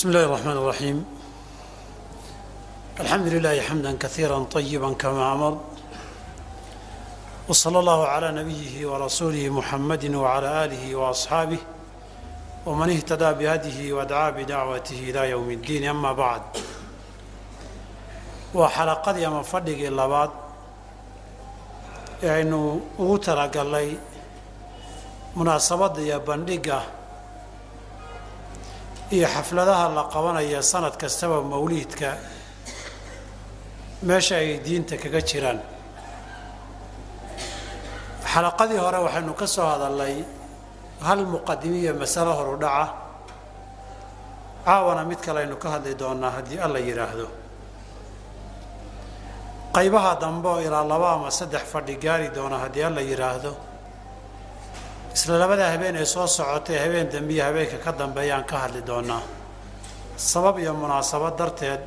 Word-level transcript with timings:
بسم 0.00 0.08
الله 0.08 0.24
الرحمن 0.24 0.52
الرحيم 0.52 1.04
الحمد 3.00 3.26
لله 3.26 3.60
حمدا 3.60 3.96
كثيرا 4.00 4.38
طيبا 4.44 4.92
كما 4.92 5.32
أمر 5.32 5.60
وصلى 7.48 7.78
الله 7.78 8.06
على 8.06 8.32
نبيه 8.32 8.86
ورسوله 8.86 9.48
محمد 9.48 10.14
وعلى 10.14 10.64
آله 10.64 10.96
وأصحابه 10.96 11.58
ومن 12.66 12.90
اهتدى 12.90 13.32
بهديه 13.32 13.92
ودعا 13.92 14.30
بدعوته 14.30 14.98
إلى 15.10 15.30
يوم 15.30 15.50
الدين 15.50 15.84
أما 15.88 16.12
بعد 16.12 16.42
وحلقة 18.54 19.26
أما 19.26 19.42
فدق 19.42 19.78
اللباد 19.86 20.30
يعني 22.22 22.80
أغتر 23.00 23.38
قال 23.38 23.96
مناسبة 25.36 25.98
يا 26.00 26.18
بندقة 26.18 26.82
iyo 29.11 29.27
xafladaha 29.27 29.85
la 29.97 30.03
qabanaya 30.13 30.61
sanad 30.71 30.95
kastaba 30.97 31.41
mawliidka 31.41 32.09
meesha 34.07 34.35
ay 34.37 34.59
diinta 34.65 34.95
kaga 34.97 35.21
jiraan. 35.29 35.59
Xalaqadii 38.31 38.79
hore 38.83 38.99
waxaynu 39.05 39.33
ka 39.39 39.47
soo 39.47 39.67
hadalnay 39.73 40.15
hal 41.07 41.25
muqadimiya 41.33 41.93
masalo 41.93 42.31
horu 42.39 42.57
dhaca. 42.63 42.87
Caawana 44.65 45.03
mid 45.09 45.19
kale 45.25 45.39
aynu 45.43 45.55
ka 45.63 45.69
hadli 45.73 45.93
doonaa 45.95 46.31
haddii 46.37 46.59
alla 46.65 46.79
yidhaahdo 46.79 47.27
qaybaha 49.75 50.11
dambe 50.21 50.47
oo 50.47 50.59
ilaa 50.61 50.83
laba 50.91 51.09
ama 51.15 51.31
saddex 51.31 51.63
fadhi 51.73 51.95
gaari 52.03 52.29
doona 52.35 52.57
haddii 52.63 52.83
alla 52.83 53.01
yidhaahdo 53.01 53.51
isla 55.15 55.37
labada 55.37 55.65
habeen 55.73 55.95
ee 55.95 56.05
soo 56.05 56.27
socotay 56.27 56.77
habeen 56.83 57.07
dambe 57.13 57.33
iyo 57.33 57.43
habeenka 57.47 57.77
ka 57.85 57.91
dambeeyaan 57.91 58.43
ka 58.45 58.57
hadli 58.63 58.81
doonaa. 58.89 59.21
Sabab 60.17 60.59
iyo 60.59 60.73
munaasabad 60.73 61.35
darteed 61.39 61.81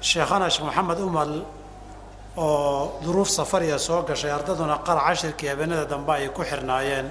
sheekhana 0.00 0.48
sheekh 0.50 0.64
maxamed 0.68 0.98
umal 1.00 1.32
oo 2.36 3.00
duruuf 3.04 3.28
safariya 3.28 3.78
soo 3.78 4.02
gashay 4.08 4.30
ardaduna 4.30 4.78
qar 4.86 4.98
cashirkii 5.06 5.48
habeenada 5.52 5.84
dambe 5.84 6.12
ay 6.12 6.28
ku 6.28 6.42
xirnaayeen 6.42 7.08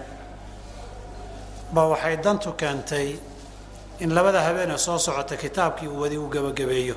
ba 1.74 1.82
waxay 1.92 2.18
dantu 2.18 2.52
keentay 2.58 3.20
in 4.00 4.10
labada 4.16 4.42
habeen 4.48 4.72
ee 4.72 4.78
soo 4.78 4.98
socota 4.98 5.36
kitaabkii 5.38 5.88
uu 5.88 6.02
wadi 6.02 6.18
uu 6.18 6.30
gebagabeeyo 6.34 6.96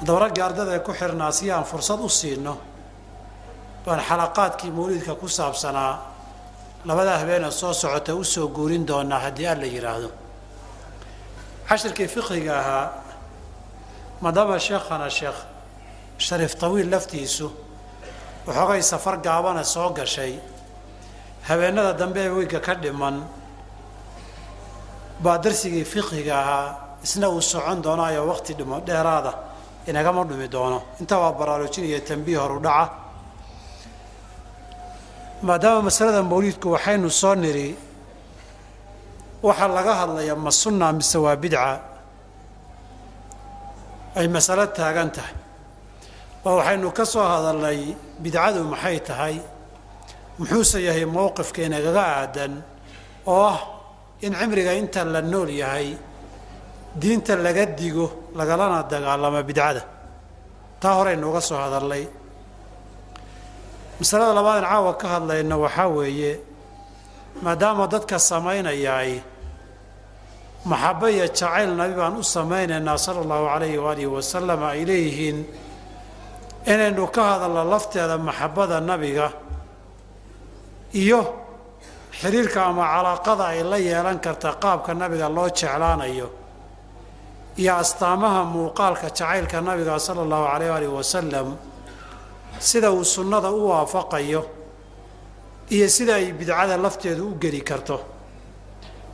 haddaba 0.00 0.18
raggii 0.24 0.42
ardada 0.48 0.72
ee 0.76 0.80
ku 0.86 0.92
xirnaa 0.92 1.32
si 1.32 1.50
aan 1.50 1.64
fursad 1.64 2.00
u 2.00 2.08
siino 2.08 2.56
baan 3.86 4.00
xalaqaadkii 4.08 4.70
mawliidka 4.70 5.14
ku 5.20 5.28
saabsanaa 5.28 5.92
labada 6.84 7.18
habeenee 7.18 7.50
soo 7.50 7.72
socota 7.72 8.14
u 8.14 8.24
soo 8.24 8.48
guurin 8.48 8.86
doonaa 8.88 9.18
haddii 9.24 9.46
alla 9.52 9.66
yidhaahdo 9.74 10.10
cashirkii 11.68 12.08
fiqiga 12.14 12.54
ahaa 12.60 12.86
maadaama 14.22 14.58
sheekhana 14.58 15.08
sheekh 15.18 15.38
shariif 16.26 16.54
tawiil 16.62 16.88
laftiisu 16.94 17.46
waxoogay 18.46 18.82
safar 18.82 19.16
gaabana 19.26 19.64
soo 19.64 19.90
gashay. 19.90 20.34
Habeenada 21.48 21.92
dambe 21.92 22.20
ee 22.26 22.28
weyga 22.36 22.60
ka 22.60 22.74
dhiman 22.74 23.16
baa 25.22 25.38
darsigii 25.38 25.84
fiqiga 25.84 26.34
ahaa 26.42 26.66
isna 27.04 27.28
uu 27.30 27.40
socon 27.42 27.82
doonaayo 27.82 28.26
waqti 28.30 28.52
dhimo 28.58 28.80
dheeraada 28.86 29.32
inagama 29.86 30.24
dhumi 30.24 30.48
doono. 30.48 30.82
Intaa 31.00 31.18
waa 31.18 31.32
baraarujin 31.32 31.84
iyo 31.84 32.00
tambiih 32.00 32.38
horu 32.42 32.58
dhaca 32.60 33.05
maadaama 35.42 35.82
masalada 35.88 36.22
mawliidku 36.22 36.68
waxaynu 36.74 37.10
soo 37.20 37.34
nidhi 37.34 37.68
waxaa 39.46 39.68
laga 39.76 39.92
hadlayaa 40.00 40.36
ma 40.44 40.50
sunna 40.50 40.92
mise 40.92 41.18
waa 41.24 41.36
bidca? 41.42 41.80
Ay 44.18 44.26
masalo 44.34 44.64
taagan 44.76 45.10
tahay. 45.16 45.34
Oo 46.46 46.56
waxaynu 46.58 46.88
ka 46.98 47.04
soo 47.12 47.22
hadalnay 47.32 47.80
bidcadu 48.22 48.60
maxay 48.72 48.98
tahay? 49.08 49.36
Muxuuse 50.38 50.78
yahay 50.86 51.04
mowqifka 51.16 51.60
inagaga 51.68 52.02
aadan 52.20 52.52
oo 53.26 53.42
ah 53.52 53.58
in 54.24 54.32
cimriga 54.40 54.72
inta 54.80 55.04
la 55.04 55.20
nool 55.20 55.48
yahay 55.62 55.88
diinta 57.00 57.36
laga 57.36 57.64
digo 57.78 58.06
lagalana 58.38 58.82
dagaalamo 58.90 59.40
bidcada. 59.48 59.82
Taa 60.80 60.94
horeynu 60.98 61.24
uga 61.30 61.40
soo 61.48 61.58
hadalnay 61.64 62.04
masalada 64.00 64.32
labaad 64.38 64.58
in 64.62 64.68
caawa 64.68 64.92
ka 65.00 65.06
hadlayna 65.14 65.56
waxaa 65.64 65.88
weeye 65.96 66.32
maadaama 67.42 67.86
dadka 67.92 68.18
samaynayaay 68.18 69.12
maxabo 70.70 71.06
iyo 71.14 71.26
jacayl 71.28 71.70
nabi 71.80 71.94
baan 72.00 72.16
u 72.16 72.22
samaynaynaa 72.36 72.98
sala 73.04 73.20
allahu 73.24 73.44
calayhi 73.52 73.78
waalihi 73.84 74.10
wasalam 74.16 74.60
ay 74.72 74.80
leeyihiin 74.88 75.38
inaynu 76.72 77.06
ka 77.14 77.22
hadalno 77.30 77.62
lafteeda 77.72 78.16
maxabada 78.18 78.80
nabiga 78.80 79.26
iyo 81.02 81.20
xiriirka 82.20 82.60
ama 82.70 82.84
calaaqada 82.94 83.44
ay 83.52 83.60
la 83.70 83.78
yeelan 83.88 84.18
karta 84.24 84.50
qaabka 84.62 84.90
nabiga 84.94 85.28
loo 85.36 85.48
jeclaanayo 85.58 86.28
iyo 87.60 87.72
astaamaha 87.82 88.40
muuqaalka 88.52 89.08
jacaylka 89.08 89.60
nabiga 89.68 89.94
sala 90.06 90.20
allahu 90.26 90.44
calayh 90.52 90.68
waalihi 90.72 90.92
wasalam 91.00 91.48
sida 92.58 92.90
uu 92.92 93.04
sunnada 93.04 93.50
u 93.50 93.68
waafaqayo 93.68 94.42
iyo 95.70 95.88
sida 95.88 96.14
ay 96.16 96.32
bidcada 96.32 96.76
lafteedu 96.76 97.28
u 97.30 97.34
geli 97.40 97.60
karto. 97.62 98.00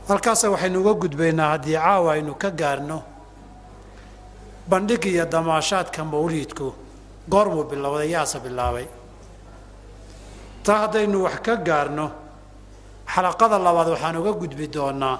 Halkaasa 0.07 0.49
waxaynu 0.51 0.79
uga 0.81 0.93
gudbaynaa 0.93 1.49
haddii 1.53 1.75
caawa 1.77 2.13
aynu 2.13 2.35
ka 2.35 2.49
gaarno 2.51 3.03
bandhig 4.69 5.05
iyo 5.05 5.25
damaashaadka 5.25 6.03
mawliidku 6.05 6.73
goormuu 7.29 7.63
bilowday 7.63 8.09
yaase 8.11 8.39
bilaabay. 8.39 8.87
Taa 10.63 10.79
haddaynu 10.83 11.23
wax 11.23 11.39
ka 11.45 11.55
gaarno 11.55 12.11
xalaqada 13.13 13.57
labaad 13.59 13.87
waxaan 13.93 14.17
uga 14.17 14.31
gudbi 14.41 14.67
doonaa 14.67 15.17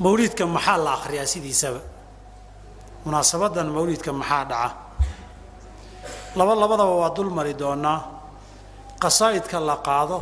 mawliidka 0.00 0.46
maxaa 0.46 0.76
la 0.84 0.92
akhriyaa 0.96 1.26
sidiisaba? 1.26 1.80
Munaasabadan 3.04 3.68
mawliidka 3.76 4.12
maxaa 4.12 4.44
dhaca 4.44 4.70
laba 6.38 6.52
labadaba 6.62 6.94
waa 7.02 7.10
dul 7.16 7.30
mari 7.36 7.54
doonaa 7.60 8.00
qasaa'idka 9.02 9.58
la 9.68 9.76
qaado 9.86 10.18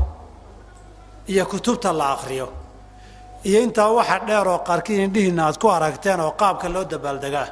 iyo 1.32 1.44
kutubta 1.50 1.90
la 2.00 2.06
akhriyo. 2.14 2.48
Iyo 3.48 3.58
intaa 3.66 3.90
waxa 3.98 4.18
dheer 4.26 4.46
oo 4.52 4.58
qaarkiin 4.68 5.00
indhihiinna 5.06 5.42
aad 5.46 5.56
ku 5.62 5.66
aragteen 5.76 6.20
oo 6.20 6.32
qaabka 6.40 6.66
loo 6.74 6.84
dabaaldegaa 6.92 7.48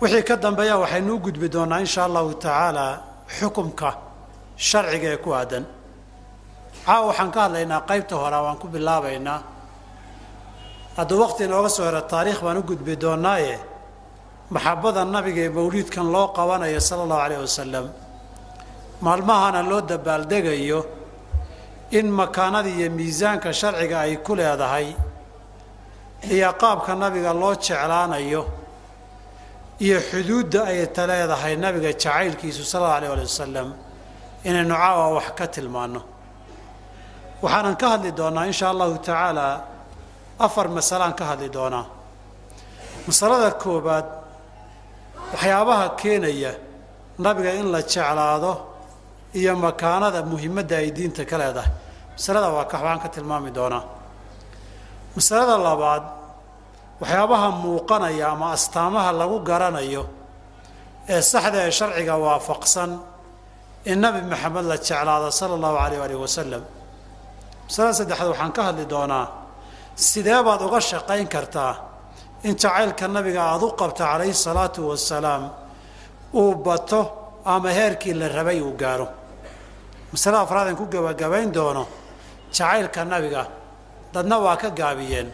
wixii 0.00 0.22
ka 0.28 0.34
dambeeya 0.42 0.76
waxaynu 0.82 1.14
u 1.14 1.18
gudbi 1.24 1.48
doonaa 1.54 1.80
insha 1.84 2.00
allahu 2.08 2.30
tacaala 2.42 2.86
xukumka 3.36 3.88
sharciga 4.68 5.08
ee 5.14 5.16
ku 5.24 5.30
aadan. 5.38 5.64
Caawa 6.86 7.06
waxaan 7.08 7.30
ka 7.34 7.40
hadlaynaa 7.44 7.80
qaybta 7.90 8.14
hore 8.22 8.38
waan 8.44 8.58
ku 8.62 8.66
bilaabaynaa. 8.74 9.40
Hadduu 10.96 11.18
waqti 11.24 11.42
inooga 11.46 11.68
soo 11.76 11.84
hero 11.88 12.00
taariikh 12.12 12.40
baan 12.44 12.58
u 12.58 12.62
gudbi 12.70 12.94
doonaaye 13.02 13.54
maxabada 14.54 15.04
nabiga 15.14 15.40
ee 15.46 15.52
mawliidkan 15.58 16.06
loo 16.14 16.26
qabanayo 16.36 16.80
sala 16.88 17.02
allahu 17.06 17.22
calayh 17.24 17.38
wasalam 17.46 17.86
maalmahana 19.04 19.60
loo 19.70 19.80
dabaaldegayo 19.90 20.80
in 21.98 22.06
makaanada 22.20 22.68
iyo 22.76 22.88
miisaanka 22.98 23.48
sharciga 23.60 23.96
ay 24.06 24.16
ku 24.26 24.32
leedahay 24.38 24.86
iyo 26.34 26.50
qaabka 26.62 26.92
nabiga 27.02 27.32
loo 27.42 27.54
jeclaanayo 27.64 28.42
iyo 29.84 29.98
xuduudda 30.08 30.60
ay 30.70 30.86
ta 30.96 31.02
leedahay 31.10 31.54
nabiga 31.64 31.90
jacaylkiisu 31.92 32.62
sala 32.64 32.84
allahu 32.86 32.98
alayh 32.98 33.10
ali 33.14 33.22
wasalam 33.30 33.68
inaynu 34.48 34.74
caawa 34.74 35.04
wax 35.16 35.28
ka 35.38 35.46
tilmaanno. 35.54 36.00
Waxaanan 37.42 37.76
ka 37.80 37.86
hadli 37.92 38.10
doonaa 38.18 38.46
insha 38.50 38.66
allahu 38.74 38.98
tacaala 38.98 39.46
afar 40.38 40.66
masalaan 40.76 41.14
ka 41.18 41.24
hadli 41.30 41.48
doonaa. 41.56 41.86
Masalada 43.06 43.50
koobaad 43.62 44.06
waxyaabaha 45.32 45.86
keenaya 46.00 46.52
nabiga 47.18 47.52
in 47.60 47.66
la 47.72 47.80
jeclaado 47.82 48.52
iyo 49.34 49.52
makaanada 49.56 50.22
muhimadda 50.22 50.76
ay 50.82 50.90
diinta 50.96 51.24
ka 51.30 51.36
leedahay. 51.40 51.72
Masalada 52.16 52.48
waa 52.56 52.64
ka 52.70 52.76
waxbaan 52.76 53.00
ka 53.02 53.08
tilmaami 53.14 53.50
doonaa. 53.50 53.84
Masalada 55.16 55.56
labaad 55.68 56.04
waxyaabaha 57.00 57.48
muuqanaya 57.64 58.26
ama 58.34 58.52
astaamaha 58.56 59.10
lagu 59.20 59.36
garanayo 59.48 60.04
ee 61.08 61.20
saxda 61.32 61.58
ee 61.66 61.70
sharciga 61.78 62.14
waafaqsan 62.24 62.90
in 63.90 63.98
nabi 64.04 64.20
maxamed 64.32 64.64
la 64.70 64.76
jeclaado 64.76 65.28
sala 65.38 65.54
allahu 65.58 65.76
calayh 65.82 66.00
alih 66.06 66.18
wasalam 66.24 66.62
masalada 67.66 67.94
saddexaad 68.00 68.28
waxaan 68.32 68.52
ka 68.56 68.62
hadli 68.68 68.84
doonaa 68.94 69.26
sidee 70.08 70.40
baad 70.46 70.60
uga 70.68 70.78
shaqayn 70.90 71.26
kartaa 71.34 71.74
in 72.44 72.54
jacaylka 72.62 73.06
nabiga 73.08 73.40
aada 73.52 73.64
u 73.66 73.70
qabto 73.80 74.02
calayhi 74.04 74.34
salaatu 74.34 74.80
wasalaam 74.90 75.42
uu 76.34 76.54
bato 76.66 77.00
ama 77.44 77.70
heerkii 77.78 78.14
la 78.14 78.28
rabay 78.28 78.60
uu 78.60 78.74
gaaro. 78.82 79.06
Masalada 80.12 80.42
afraad 80.44 80.66
aan 80.68 80.76
ku 80.76 80.86
gebagabayn 80.92 81.52
doono 81.52 81.84
jacaylka 82.52 83.04
nabiga 83.04 83.42
dadna 84.12 84.36
waa 84.44 84.56
ka 84.56 84.68
gaabiyeen 84.70 85.28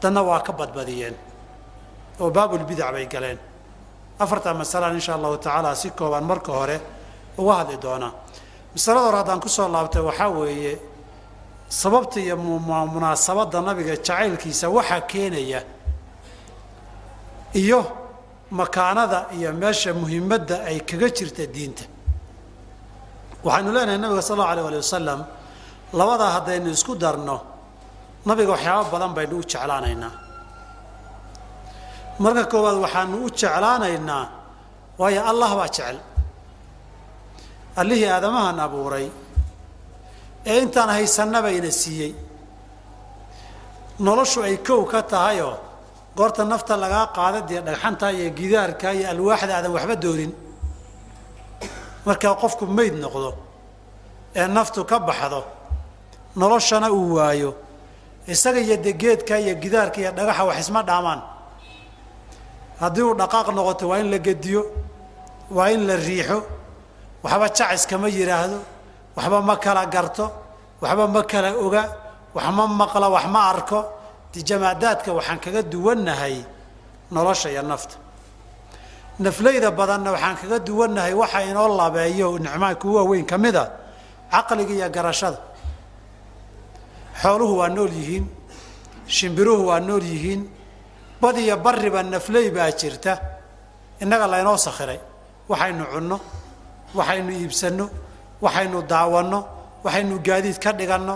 dadna 0.00 0.20
waa 0.28 0.40
ka 0.46 0.52
badbadiyeen 0.52 1.14
oo 2.20 2.30
baabulbidac 2.30 2.92
bay 2.92 3.06
galeen. 3.06 3.38
Afartaa 4.18 4.54
masalaan 4.54 4.94
insha 4.94 5.14
allahu 5.14 5.36
tacaala 5.38 5.74
si 5.74 5.90
kooban 5.90 6.24
marka 6.24 6.52
hore 6.52 6.76
uga 7.38 7.54
hadli 7.60 7.76
doonaa. 7.84 8.12
Masalada 8.74 9.06
hore 9.06 9.16
haddaan 9.20 9.40
ku 9.40 9.48
soo 9.48 9.68
laabtay 9.68 10.02
waxaa 10.02 10.28
weeye 10.38 10.78
sababta 11.68 12.20
iyo 12.20 12.36
munaasabadda 12.36 13.58
nabiga 13.60 13.94
jacaylkiisa 13.96 14.66
waxaa 14.76 15.00
keenaya 15.10 15.60
iyo 17.60 17.80
makaanada 18.50 19.18
iyo 19.36 19.52
meesha 19.52 19.90
muhimadda 19.94 20.56
ay 20.68 20.78
kaga 20.88 21.08
jirta 21.16 21.44
diinta. 21.54 21.84
Waxaynu 23.44 23.70
leenahay 23.76 23.98
nabiga 23.98 24.22
sal 24.22 24.40
allau 24.40 24.50
alay 24.52 24.64
ali 24.68 24.76
wasalam 24.84 25.20
labadaa 25.98 26.30
haddaynu 26.36 26.68
isku 26.76 26.92
darno 27.02 27.36
nabiga 28.26 28.50
waxyaaba 28.54 28.84
badan 28.92 29.12
baynu 29.16 29.34
u 29.40 29.42
jeclaanaynaa 29.50 30.12
marka 32.22 32.44
koowaad 32.52 32.78
waxaanu 32.84 33.16
u 33.26 33.28
jeclaanaynaa 33.40 34.24
waayo 35.00 35.20
allah 35.30 35.50
baa 35.60 35.68
jecel. 35.76 35.98
Allihii 37.80 38.10
aadamahan 38.16 38.58
abuuray 38.66 39.06
ee 40.46 40.58
intaan 40.62 40.90
haysannaba 40.96 41.50
ina 41.58 41.70
siiyey. 41.80 42.12
Noloshu 44.06 44.42
ay 44.48 44.56
kow 44.66 44.82
ka 44.92 45.02
tahayoo 45.02 45.56
goorta 46.16 46.42
nafta 46.52 46.74
lagaa 46.82 47.06
qaada 47.16 47.40
dee 47.48 47.60
dhagxanta 47.66 48.06
iyo 48.16 48.28
gidaarka 48.38 48.88
iyo 48.98 49.06
alwaaxda 49.12 49.52
aadan 49.58 49.72
waxba 49.76 49.96
doonin. 50.04 50.32
Markaa 52.06 52.34
qofku 52.42 52.64
mayd 52.76 52.94
noqdo 53.04 53.30
ee 54.40 54.46
naftu 54.56 54.80
ka 54.90 54.96
baxdo 55.08 55.40
noloshana 56.40 56.88
uu 56.98 57.14
waayo 57.16 57.50
isaga 58.32 58.60
iyo 58.66 58.76
degeedka 58.86 59.34
iyo 59.44 59.54
gidaarka 59.62 59.98
iyo 60.02 60.10
dhagaxa 60.18 60.42
wax 60.48 60.58
isma 60.64 60.80
dhaamaan. 60.88 61.20
Haddii 62.80 63.02
uu 63.08 63.14
dhaqaaq 63.20 63.48
noqoto 63.56 63.84
waa 63.90 63.98
in 64.02 64.08
la 64.12 64.18
gediyo 64.26 64.62
waa 65.56 65.70
in 65.74 65.82
la 65.88 65.96
riixo 66.06 66.38
waxba 67.24 67.46
jacis 67.56 67.84
kama 67.90 68.08
yidhaahdo 68.16 68.58
waxba 69.16 69.38
ma 69.48 69.54
kala 69.64 69.82
garto 69.94 70.26
waxba 70.82 71.04
ma 71.14 71.22
kala 71.30 71.48
oga 71.64 71.82
wax 72.34 72.46
ma 72.56 72.64
maqla 72.80 73.06
wax 73.14 73.26
ma 73.34 73.40
arko 73.52 73.78
de 74.34 74.40
jamaadaadka 74.48 75.10
waxaan 75.18 75.38
kaga 75.44 75.62
duwannahay 75.62 76.36
nolosha 77.10 77.50
iyo 77.50 77.62
nafta. 77.62 77.96
Naflayda 79.18 79.70
badanna 79.70 80.10
waxaan 80.12 80.36
kaga 80.40 80.58
duwannahay 80.58 81.14
waxa 81.14 81.42
inoo 81.50 81.68
labeeyo 81.78 82.38
nicmaa 82.38 82.74
kuwa 82.74 83.02
waaweyn 83.02 83.26
ka 83.26 83.38
mid 83.38 83.56
a 83.56 83.64
caqliga 84.32 84.74
iyo 84.74 84.88
garashada. 84.90 85.38
Xooluhu 87.22 87.54
waa 87.58 87.68
nool 87.68 87.92
yihiin 87.92 88.26
shimbiruhu 89.06 89.66
waa 89.70 89.80
nool 89.80 90.02
yihiin 90.02 90.42
bad 91.22 91.36
iyo 91.38 91.56
barriba 91.56 92.02
nafley 92.02 92.50
baa 92.50 92.70
jirta. 92.72 93.20
Innaga 94.02 94.26
laynoo 94.26 94.56
sakhiray 94.58 94.98
waxaynu 95.48 95.84
cunno 95.92 96.18
waxaynu 96.94 97.30
iibsanno 97.32 97.86
waxaynu 98.42 98.82
daawanno 98.82 99.38
waxaynu 99.84 100.18
gaadiid 100.26 100.58
ka 100.58 100.72
dhiganno 100.72 101.14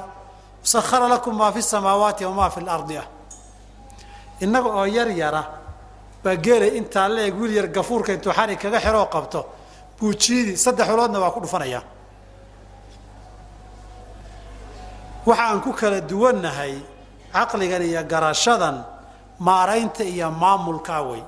sakhara 0.63 1.09
lakum 1.09 1.37
maa 1.37 1.53
fi 1.53 1.63
samaawaati 1.63 2.25
wamaa 2.25 2.51
fi 2.51 2.61
lardi 2.61 2.97
ah 2.99 3.07
innaga 4.41 4.69
oo 4.69 4.85
yar 4.87 5.09
yara 5.11 5.43
baa 6.25 6.37
geelay 6.37 6.77
intaa 6.79 7.09
la 7.09 7.21
eg 7.29 7.35
wiil 7.41 7.53
yar 7.57 7.67
gafuurka 7.69 8.13
intuu 8.13 8.33
xari 8.33 8.57
kaga 8.57 8.79
xiroo 8.81 9.07
qabto 9.15 9.41
buujiidi 9.99 10.57
saddex 10.57 10.89
uloodna 10.95 11.19
waa 11.21 11.31
ku 11.31 11.41
dhufanayaa 11.41 11.83
waxa 15.27 15.43
aan 15.49 15.61
ku 15.61 15.73
kala 15.73 16.01
duwannahay 16.01 16.75
caqligan 17.33 17.83
iyo 17.83 18.03
garashadan 18.05 18.85
maaraynta 19.39 20.05
iyo 20.05 20.31
maamulkaa 20.31 21.03
wey 21.09 21.23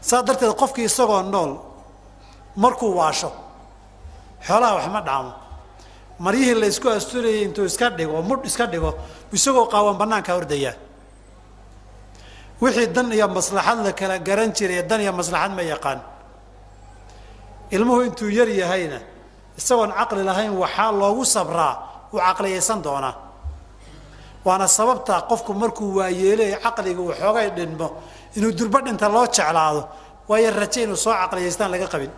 saas 0.00 0.24
darteed 0.26 0.52
qofkii 0.60 0.84
isagoo 0.90 1.22
nool 1.22 1.52
markuu 2.56 2.96
waasho 2.98 3.30
xoolaha 4.46 4.74
wax 4.76 4.86
ma 4.94 5.00
dhaamo 5.08 5.32
maryihii 6.24 6.54
la 6.60 6.66
ysku 6.72 6.88
asturayay 6.88 7.42
intuu 7.46 7.64
iska 7.70 7.86
dhigo 7.90 8.22
mudh 8.28 8.44
iska 8.50 8.66
dhigo 8.72 8.90
isagoo 9.36 9.66
qaawan 9.72 9.96
bannaankaa 10.00 10.36
ordayaa 10.40 10.74
wixii 12.62 12.86
dan 12.96 13.12
iyo 13.12 13.26
maslaxad 13.28 13.78
la 13.86 13.92
kala 13.92 14.18
garan 14.18 14.50
jiray 14.56 14.82
dan 14.90 15.00
iyo 15.00 15.12
maslaxad 15.12 15.52
ma 15.56 15.62
yaqaan. 15.62 16.00
Ilmuhu 17.70 18.00
intuu 18.08 18.30
yar 18.38 18.48
yahayna 18.48 18.98
isagoon 19.58 19.92
caqli 19.98 20.22
lahayn 20.24 20.52
waxaa 20.62 20.90
loogu 21.00 21.24
sabraa 21.24 21.74
uu 22.12 22.18
caqliyaysan 22.18 22.82
doonaa. 22.82 23.14
Waana 24.44 24.66
sababta 24.66 25.14
qofku 25.30 25.52
markuu 25.54 25.96
waayeelay 25.98 26.52
caqliga 26.64 27.00
uu 27.00 27.12
xoogay 27.20 27.48
dhinmo 27.56 27.88
inuu 28.36 28.52
durbo 28.58 28.78
dhinta 28.86 29.08
loo 29.14 29.26
jeclaado 29.26 29.82
waayo 30.28 30.50
raje 30.60 30.82
inuu 30.82 30.96
soo 30.96 31.12
caqliyaystaan 31.22 31.70
laga 31.70 31.86
qabin. 31.92 32.10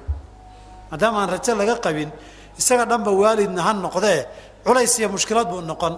Maadaama 0.90 1.18
aan 1.22 1.30
raje 1.34 1.52
laga 1.60 1.74
qabin 1.84 2.10
isaga 2.58 2.84
dhanba 2.90 3.10
waalidna 3.22 3.62
ha 3.66 3.72
noqdee 3.72 4.20
culays 4.64 4.98
iyo 4.98 5.08
mushkilad 5.14 5.48
buu 5.52 5.60
noqon. 5.60 5.94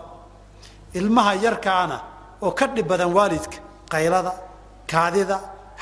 Ilmaha 0.98 1.32
yarkaana 1.44 1.96
oo 2.42 2.50
ka 2.58 2.66
dhib 2.74 2.86
badan 2.90 3.10
waalidka 3.16 3.56
qaylada 3.92 4.32
kaadida 4.90 5.36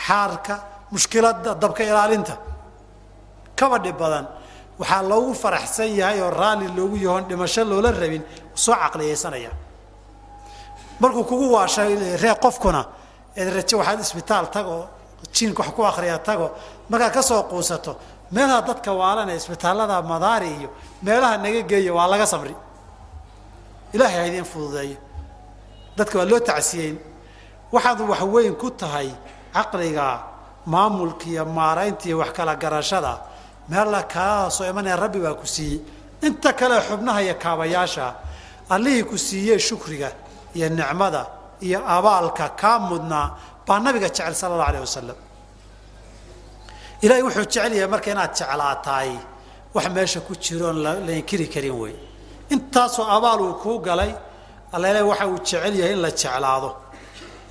xaarka 0.06 0.54
mushkiladda 0.92 1.50
dabka 1.62 1.82
ilaalinta. 1.90 2.34
Kaba 3.58 3.78
dhib 3.84 3.96
badan. 3.98 4.26
Waxaa 4.80 5.02
loogu 5.10 5.32
faraxsan 5.42 5.88
yahay 6.00 6.20
oo 6.22 6.30
raalli 6.30 6.66
loogu 6.76 6.96
yahoon 7.04 7.24
dhimasho 7.28 7.62
loola 7.70 7.90
rabin 7.92 8.22
soo 8.54 8.74
caqliyaysanaya 8.82 9.50
markuu 11.00 11.24
kugu 11.24 11.46
waashay 11.54 11.94
ree 12.22 12.34
qofkuna 12.44 12.82
eed 13.36 13.48
raje 13.56 13.74
waxaad 13.80 14.00
isbitaal 14.00 14.46
tago 14.54 14.76
jiinka 15.34 15.62
wax 15.62 15.70
ku 15.76 15.82
akriya 15.90 16.18
tago 16.18 16.46
markaad 16.90 17.12
ka 17.16 17.22
soo 17.22 17.42
quusato 17.50 17.92
meelaha 18.34 18.60
dadka 18.68 18.90
waalanee 19.00 19.36
isbitaallada 19.40 19.96
madaari 20.12 20.48
iyo 20.58 20.68
meelaha 21.02 21.36
naga 21.44 21.62
geeya 21.70 21.92
waa 21.98 22.06
laga 22.12 22.26
samri 22.32 22.54
ilaahay 23.94 24.18
ha 24.20 24.26
idiin 24.30 24.44
fududeeyo. 24.52 24.96
Dadka 25.96 26.14
waa 26.18 26.28
loo 26.30 26.40
tacsiyeyn. 26.40 26.96
Waxaad 27.72 28.00
wax 28.10 28.22
weyn 28.34 28.54
ku 28.62 28.68
tahay 28.70 29.08
caqliga 29.54 30.06
maamulka 30.72 31.26
iyo 31.32 31.44
maaraynta 31.44 32.04
iyo 32.08 32.18
wax 32.22 32.30
kala 32.36 32.54
garashada. 32.62 33.12
Meella 33.68 34.02
kaa 34.14 34.50
soo 34.50 34.64
imanaya 34.70 34.96
rabbi 34.96 35.18
baa 35.24 35.34
ku 35.34 35.46
siiyey. 35.46 35.80
Inta 36.22 36.52
kale 36.52 36.76
xubnaha 36.88 37.20
iyo 37.22 37.34
kaabayaasha 37.34 38.06
allihii 38.70 39.04
ku 39.10 39.16
siiyey 39.18 39.58
shukriga 39.58 40.12
iyo 40.54 40.68
nicmada 40.68 41.26
iyo 41.66 41.78
abaalka 41.96 42.48
kaa 42.60 42.78
mudnaa 42.78 43.26
baa 43.66 43.78
nabiga 43.84 44.08
jecel 44.08 44.34
sala 44.34 44.54
allau 44.54 44.68
alayh 44.70 44.80
wasalam 44.86 45.18
ilaahay 47.04 47.22
wuxuu 47.26 47.44
jecel 47.52 47.72
yahay 47.76 47.88
marka 47.94 48.08
inaad 48.14 48.32
jeclaataay 48.38 49.10
wax 49.74 49.86
meesha 49.96 50.20
ku 50.26 50.32
jiroon 50.44 50.76
la 50.84 51.12
inkiri 51.20 51.46
karin 51.54 51.76
wey 51.82 51.94
intaasoo 52.54 53.06
abaal 53.16 53.40
uu 53.46 53.54
kuu 53.62 53.78
galay 53.86 54.12
alla 54.74 54.86
ilahi 54.92 55.06
waxa 55.12 55.26
uu 55.32 55.38
jecel 55.48 55.74
yahay 55.80 55.92
in 55.96 56.00
la 56.04 56.10
jeclaado. 56.20 56.70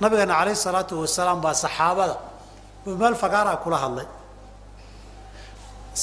Nabigana 0.00 0.34
calayh 0.38 0.56
salaatu 0.66 0.94
wasalaam 1.02 1.38
baa 1.44 1.54
saxaabada 1.64 2.16
buu 2.84 2.94
meel 3.00 3.14
fagaaraa 3.22 3.56
kula 3.64 3.76
hadlay. 3.84 4.06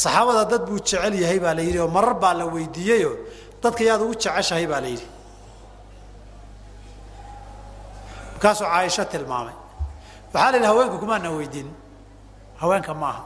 Saxaabada 0.01 0.43
dad 0.51 0.63
buu 0.69 0.79
jecel 0.79 1.13
yahay 1.23 1.39
baa 1.45 1.53
la 1.57 1.61
yidhi 1.67 1.79
oo 1.83 1.89
marar 1.95 2.13
baa 2.23 2.33
la 2.39 2.45
weydiiyeyoo 2.53 3.15
dadka 3.63 3.81
yaad 3.89 4.01
ugu 4.05 4.15
jeceshahay 4.23 4.65
baa 4.71 4.81
la 4.85 4.89
yidhi. 4.93 5.07
Markaasuu 8.33 8.65
caaisho 8.71 9.03
tilmaamay. 9.11 9.55
Waxaa 10.33 10.51
la 10.51 10.57
yidhi 10.57 10.67
haweenka 10.71 10.97
kumaana 11.01 11.29
weydiin 11.37 11.69
haweenka 12.61 12.93
maaha 13.01 13.21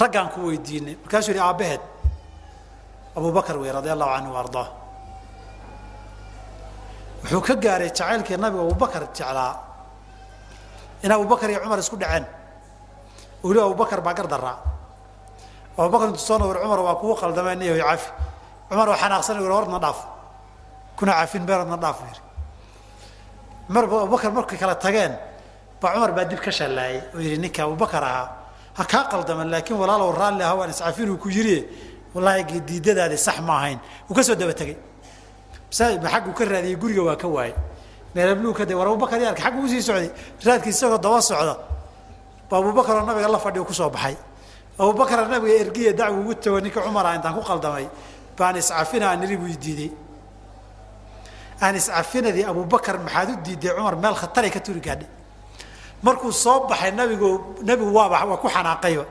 raggaan 0.00 0.28
ku 0.34 0.40
weydiinay. 0.48 0.96
Markaasuu 1.02 1.32
yidhi 1.32 1.42
aabbaheed 1.42 1.80
abubakar 3.16 3.56
wey 3.58 3.70
radia 3.72 3.92
allahu 3.96 4.10
canhu 4.14 4.34
ardaa. 4.42 4.66
Wuxuu 7.22 7.40
ka 7.46 7.54
gaaray 7.54 7.90
jacaylkii 7.90 8.36
nabiga 8.38 8.62
abubakar 8.62 9.02
jeclaa. 9.16 9.54
In 11.02 11.10
abubakar 11.12 11.50
iyo 11.50 11.60
cumar 11.62 11.78
isku 11.78 11.96
dhaceen. 11.96 12.24
Weli 13.42 13.60
abubakar 13.60 14.00
baa 14.02 14.14
gardaraa 14.14 14.56
abubakar 15.78 16.08
intuu 16.10 16.26
soo 16.28 16.38
nawir 16.38 16.58
cumar 16.62 16.80
waa 16.86 16.94
kugu 17.00 17.14
qaldameen 17.20 17.62
iyo 17.62 17.74
cafi 17.84 18.10
cumar 18.68 18.88
oo 18.88 18.96
xanaaqsan 19.02 19.36
yiri 19.40 19.54
horna 19.54 19.78
dhaaf. 19.78 19.98
Kuna 20.96 21.12
cafin 21.12 21.46
beerodna 21.46 21.76
dhaaf. 21.76 21.98
Yiri 22.06 22.20
cumar 23.66 23.84
abubakar 23.84 24.30
markay 24.32 24.58
kala 24.58 24.74
tageen 24.74 25.12
baa 25.80 25.94
cumar 25.94 26.12
baa 26.16 26.24
dib 26.24 26.40
ka 26.40 26.50
shallaayay. 26.50 27.02
Oo 27.14 27.20
yidhi 27.20 27.38
ninka 27.42 27.62
abubakar 27.66 28.02
ahaa 28.04 28.26
ha 28.78 28.84
kaa 28.92 29.04
qaldaman 29.12 29.48
laakiin 29.52 29.78
walaalow 29.82 30.10
raalli 30.20 30.42
aha 30.42 30.54
waan 30.60 30.70
iscafin 30.70 31.10
uu 31.10 31.18
ku 31.18 31.28
yiri 31.28 31.58
wallaahi 32.14 32.60
diidadaadi 32.68 33.18
sax 33.18 33.38
ma 33.40 33.54
ahayn. 33.60 33.78
Wuu 34.08 34.14
ka 34.16 34.22
soo 34.22 34.34
daba 34.34 34.54
tegey 34.54 34.76
ma 36.02 36.08
xaggu 36.14 36.32
ka 36.38 36.44
raadiyey 36.44 36.76
guriga 36.76 37.02
waa 37.08 37.16
ka 37.16 37.28
waayey. 37.28 37.54
Meelabluu 38.14 38.54
ka 38.54 38.64
de 38.64 38.74
war 38.74 38.86
abubakar 38.88 39.20
yaarka 39.20 39.42
xaggu 39.42 39.60
u 39.64 39.68
sii 39.68 39.82
socday. 39.82 40.10
Raadkii 40.46 40.70
isagoo 40.70 40.98
daba 40.98 41.20
socda 41.20 41.54
ba 42.50 42.56
abubakar 42.58 42.96
oo 42.96 43.06
nabiga 43.06 43.28
la 43.28 43.38
fadhiyo 43.38 43.64
ku 43.64 43.74
soo 43.74 43.90
baxay. 43.90 44.16
Abubakar 44.78 45.28
nabiga 45.28 45.54
ergiya 45.62 45.92
dacwi 45.92 46.18
ugu 46.20 46.34
tago 46.34 46.60
ninka 46.60 46.80
cumar 46.80 47.06
ah 47.06 47.14
intaan 47.16 47.34
ku 47.34 47.42
qaldamay 47.42 47.86
baan 48.38 48.56
iscafinaa 48.56 49.16
niri 49.16 49.36
buu 49.36 49.50
diiday 49.62 49.90
aan 51.60 51.74
iscafinadii 51.76 52.44
abubakar 52.46 52.96
maxaad 52.98 53.28
u 53.30 53.36
diiday 53.44 53.74
cumar 53.76 53.96
meel 54.02 54.14
khataray 54.14 54.50
ka 54.50 54.60
turi 54.60 54.80
gaadhay 54.80 55.08
markuu 56.02 56.32
soo 56.32 56.58
baxay 56.68 56.90
nabigu 56.92 57.28
nebigu 57.68 57.90
waaba 57.98 58.24
waa 58.30 58.36
ku 58.42 58.48
xanaaqayba 58.54 59.04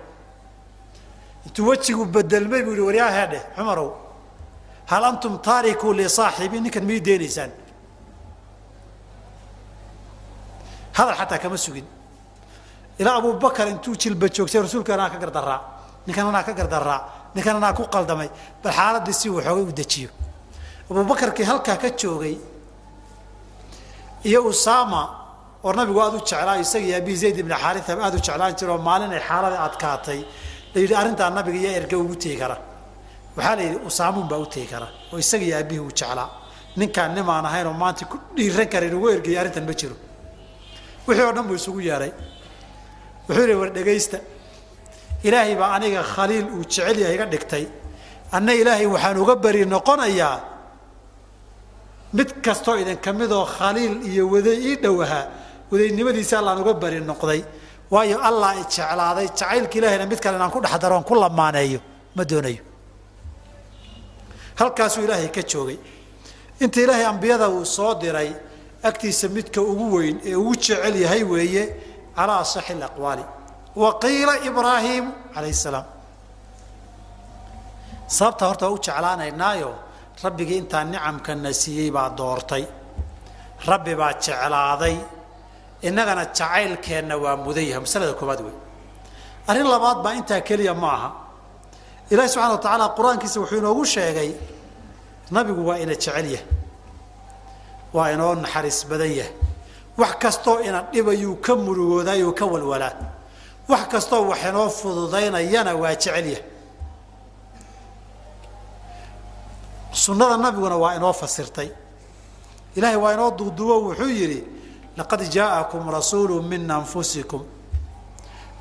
intuu 1.46 1.68
wejigu 1.70 2.04
bedelmay 2.06 2.62
buu 2.66 2.72
yihi 2.78 2.86
waryaa 2.90 3.12
heedheh 3.18 3.44
cumarow 3.56 3.90
hal 4.92 5.04
antum 5.10 5.34
taarikuu 5.48 5.94
lisaaxibi 6.00 6.58
ninkan 6.64 6.84
mii 6.90 7.00
deenaysaan? 7.08 7.52
Hadal 10.98 11.16
xataa 11.20 11.38
kama 11.44 11.58
sugin. 11.58 11.86
Ilaa 13.00 13.16
abubakar 13.20 13.68
intuu 13.68 13.96
jilba 14.02 14.28
joogsay 14.36 14.62
rasuulka 14.62 14.94
anaa 14.94 15.10
ka 15.14 15.18
gardaraa 15.24 15.60
ninkan 16.08 16.28
anaa 16.32 16.44
ka 16.48 16.54
gardaraa 16.60 17.02
ninkan 17.36 17.56
anaa 17.60 17.74
ku 17.78 17.84
qaldamay 17.94 18.30
bal 18.64 18.74
xaaladii 18.74 19.14
si 19.14 19.30
waxoogay 19.30 19.64
u 19.70 19.72
dejiyo. 19.80 20.10
Abubakarkii 20.90 21.46
halkaa 21.46 21.78
ka 21.78 21.90
joogay 22.00 22.36
iyo 24.24 24.40
usama 24.52 25.02
oo 25.66 25.72
nabigu 25.80 26.00
aada 26.04 26.18
u 26.18 26.22
jeclaa 26.30 26.58
isagii 26.66 26.94
abi 27.00 27.14
zayd 27.22 27.38
ibni 27.42 27.56
xaaria 27.64 27.84
aada 28.06 28.16
u 28.20 28.22
jeclaan 28.28 28.54
jira 28.60 28.72
oo 28.76 28.82
maalin 28.88 29.12
ay 29.18 29.22
xaalada 29.30 29.58
adkaatay 29.68 30.20
la 30.74 30.78
yidhi 30.84 30.96
arrintaa 31.02 31.30
nabiga 31.38 31.58
iyo 31.64 31.72
erga 31.80 31.96
ugu 32.04 32.16
tegi 32.24 32.38
kara. 32.42 32.58
Waxaa 33.38 33.56
la 33.58 33.62
yidhi 33.68 33.78
usaamuun 33.90 34.28
baa 34.32 34.40
u 34.46 34.46
tegi 34.54 34.68
kara. 34.74 34.88
Oo 35.12 35.18
isagii 35.24 35.54
aabihii 35.58 35.84
uu 35.86 35.92
jeclaa. 36.00 36.28
Ninkaan 36.80 37.12
nimaan 37.18 37.46
ahayn 37.50 37.68
oo 37.72 37.74
maanta 37.82 38.04
ku 38.12 38.16
dhiiran 38.36 38.68
kara 38.74 38.86
inugu 38.90 39.08
ergaya 39.16 39.40
arrintan 39.42 39.66
ma 39.70 39.74
jiro. 39.80 39.96
Wixii 41.08 41.26
oo 41.28 41.34
dhan 41.36 41.46
buu 41.48 41.56
isugu 41.62 41.80
yeedhay 41.90 42.12
wuxuu 43.28 43.42
yidhi 43.44 43.56
war 43.62 43.70
dhegaysta 43.78 44.18
ilaahay 45.28 45.56
baa 45.62 45.70
aniga 45.78 46.02
khaliil 46.14 46.46
uu 46.58 46.64
jecel 46.72 46.98
yahay 47.04 47.16
iga 47.18 47.26
dhigtay. 47.34 47.66
Anna 48.36 48.52
ilaahay 48.62 48.86
waxaan 48.94 49.18
uga 49.24 49.36
beri 49.44 49.62
noqonayaa 49.74 50.38
mid 52.18 52.30
kastoo 52.46 52.76
idinka 52.82 53.10
midoo 53.20 53.46
khaliil 53.58 53.94
iyo 54.12 54.24
waday 54.34 54.58
ii 54.70 54.76
dhow 54.84 54.98
ahaa 55.06 55.26
wadaynimadiisa 55.72 56.40
allaan 56.40 56.60
uga 56.64 56.74
beri 56.74 57.00
noqday. 57.12 57.42
Waayo 57.94 58.18
allah 58.30 58.50
i 58.62 58.64
jeclaaday 58.76 59.28
jacaylka 59.40 59.76
ilaahayna 59.80 60.06
mid 60.12 60.20
kale 60.24 60.36
inaan 60.38 60.52
ku 60.56 60.60
dhex 60.64 60.76
daroon 60.84 61.04
ku 61.10 61.14
lamaaneeyo 61.16 61.80
ma 62.16 62.24
doonayo. 62.30 62.62
Halkaasuu 64.60 65.04
ilaahay 65.06 65.30
ka 65.38 65.42
joogay. 65.52 65.78
Inta 66.64 66.80
ilaahay 66.84 67.06
ambiyada 67.06 67.50
uu 67.50 67.66
soo 67.66 67.94
diray 68.02 68.30
agtiisa 68.84 69.28
midka 69.36 69.62
ugu 69.62 69.86
weyn 69.96 70.18
ee 70.30 70.36
ugu 70.36 70.54
jecel 70.56 70.96
yahay 71.04 71.24
weeye 71.24 71.64
calaa 72.16 72.40
asaxi 72.46 72.74
alaqwaali 72.74 73.24
wa 73.82 73.90
qiila 74.04 74.34
ibraahiimu 74.50 75.12
calayh 75.34 75.54
salaam. 75.66 75.86
Sababta 78.08 78.46
horta 78.50 78.66
waa 78.68 78.76
u 78.76 78.80
jeclaanaynaayo 78.86 79.72
rabbigii 80.24 80.58
intaa 80.64 80.84
nicamkana 80.84 81.54
siiyey 81.62 81.92
baa 81.96 82.10
doortay. 82.18 82.64
Rabbi 83.70 83.94
baa 84.02 84.14
jeclaaday 84.26 84.96
innagana 85.82 86.26
jacaylkeenna 86.26 87.16
waa 87.24 87.36
mudan 87.38 87.64
yahay. 87.70 87.82
Masalada 87.86 88.14
koobaad 88.20 88.42
wey 88.46 88.56
arrin 89.48 89.68
labaad 89.74 89.98
baa 90.04 90.14
intaa 90.20 90.42
keliya 90.42 90.74
ma 90.74 90.90
aha. 90.98 91.10
Ilaahi 92.12 92.30
subxana 92.30 92.54
wa 92.56 92.58
tacaala 92.64 92.86
qur'aankiisa 92.98 93.40
wuxuu 93.42 93.58
inoogu 93.62 93.86
sheegay 93.86 94.32
nabigu 95.32 95.62
waa 95.68 95.78
ina 95.84 95.94
jecel 95.96 96.26
yahay. 96.34 96.46
Waa 97.94 98.12
inoo 98.14 98.36
naxariis 98.36 98.80
badan 98.90 99.12
yahay. 99.20 99.34
Wax 99.98 100.14
kastoo 100.22 100.60
ina 100.68 100.82
dhibayuu 100.94 101.36
ka 101.46 101.56
murugoodaayuu 101.56 102.34
ka 102.40 102.46
walwalaa. 102.46 102.94
Wax 103.70 103.88
kastoo 103.92 104.28
wax 104.30 104.40
inoo 104.50 104.70
fududaynayana 104.70 105.76
waa 105.76 105.96
jecel 105.96 106.26
yahay. 106.26 106.44
Sunnada 109.92 110.38
nabiguna 110.38 110.78
waa 110.78 110.96
inoo 110.96 111.14
fasirtay. 111.14 111.70
Ilaahay 112.76 112.98
waa 113.04 113.14
inoo 113.14 113.32
duuduubo 113.32 113.76
wuxuu 113.90 114.10
yidhi 114.10 114.44
laqad 114.98 115.22
jaa'akum 115.32 115.90
rasuulu 115.90 116.42
min 116.42 116.70
anfusikum 116.72 117.42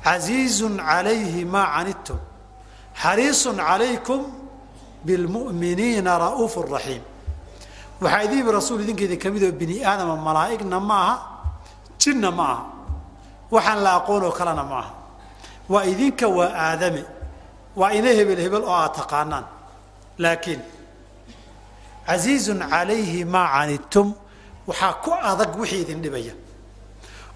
casiizun 0.03 0.77
calayhi 0.77 1.45
maa 1.45 1.67
canidtum 1.75 2.19
xariisun 3.01 3.57
calaykum 3.57 4.21
bilmu'miniina 5.05 6.11
ra'uufu 6.25 6.61
raxiim 6.75 7.03
waxaa 8.01 8.23
idin 8.25 8.37
yimi 8.39 8.51
rasuul 8.51 8.81
idinkeeda 8.85 9.17
ka 9.17 9.29
midoo 9.33 9.51
bini 9.51 9.75
aadama 9.83 10.15
malaa'igna 10.27 10.79
ma 10.79 10.97
aha 11.03 11.15
jinna 12.01 12.31
ma 12.31 12.43
aha 12.53 12.65
waxaan 13.51 13.79
la 13.85 13.91
aqoonoo 13.99 14.31
kalena 14.37 14.63
ma 14.63 14.77
aha 14.83 14.91
waa 15.69 15.83
idinka 15.91 16.27
waa 16.37 16.51
aadame 16.65 17.03
waa 17.75 17.91
ina 17.97 18.09
hebel 18.19 18.39
hebel 18.45 18.63
oo 18.63 18.77
aad 18.83 18.93
taqaanaan 18.99 19.45
laakiin 20.23 20.61
casiizun 22.07 22.59
calayhi 22.69 23.25
maa 23.25 23.47
canidtum 23.55 24.13
waxaa 24.67 24.93
ku 25.03 25.11
adag 25.31 25.51
wixii 25.59 25.81
idin 25.81 26.01
dhibaya. 26.03 26.33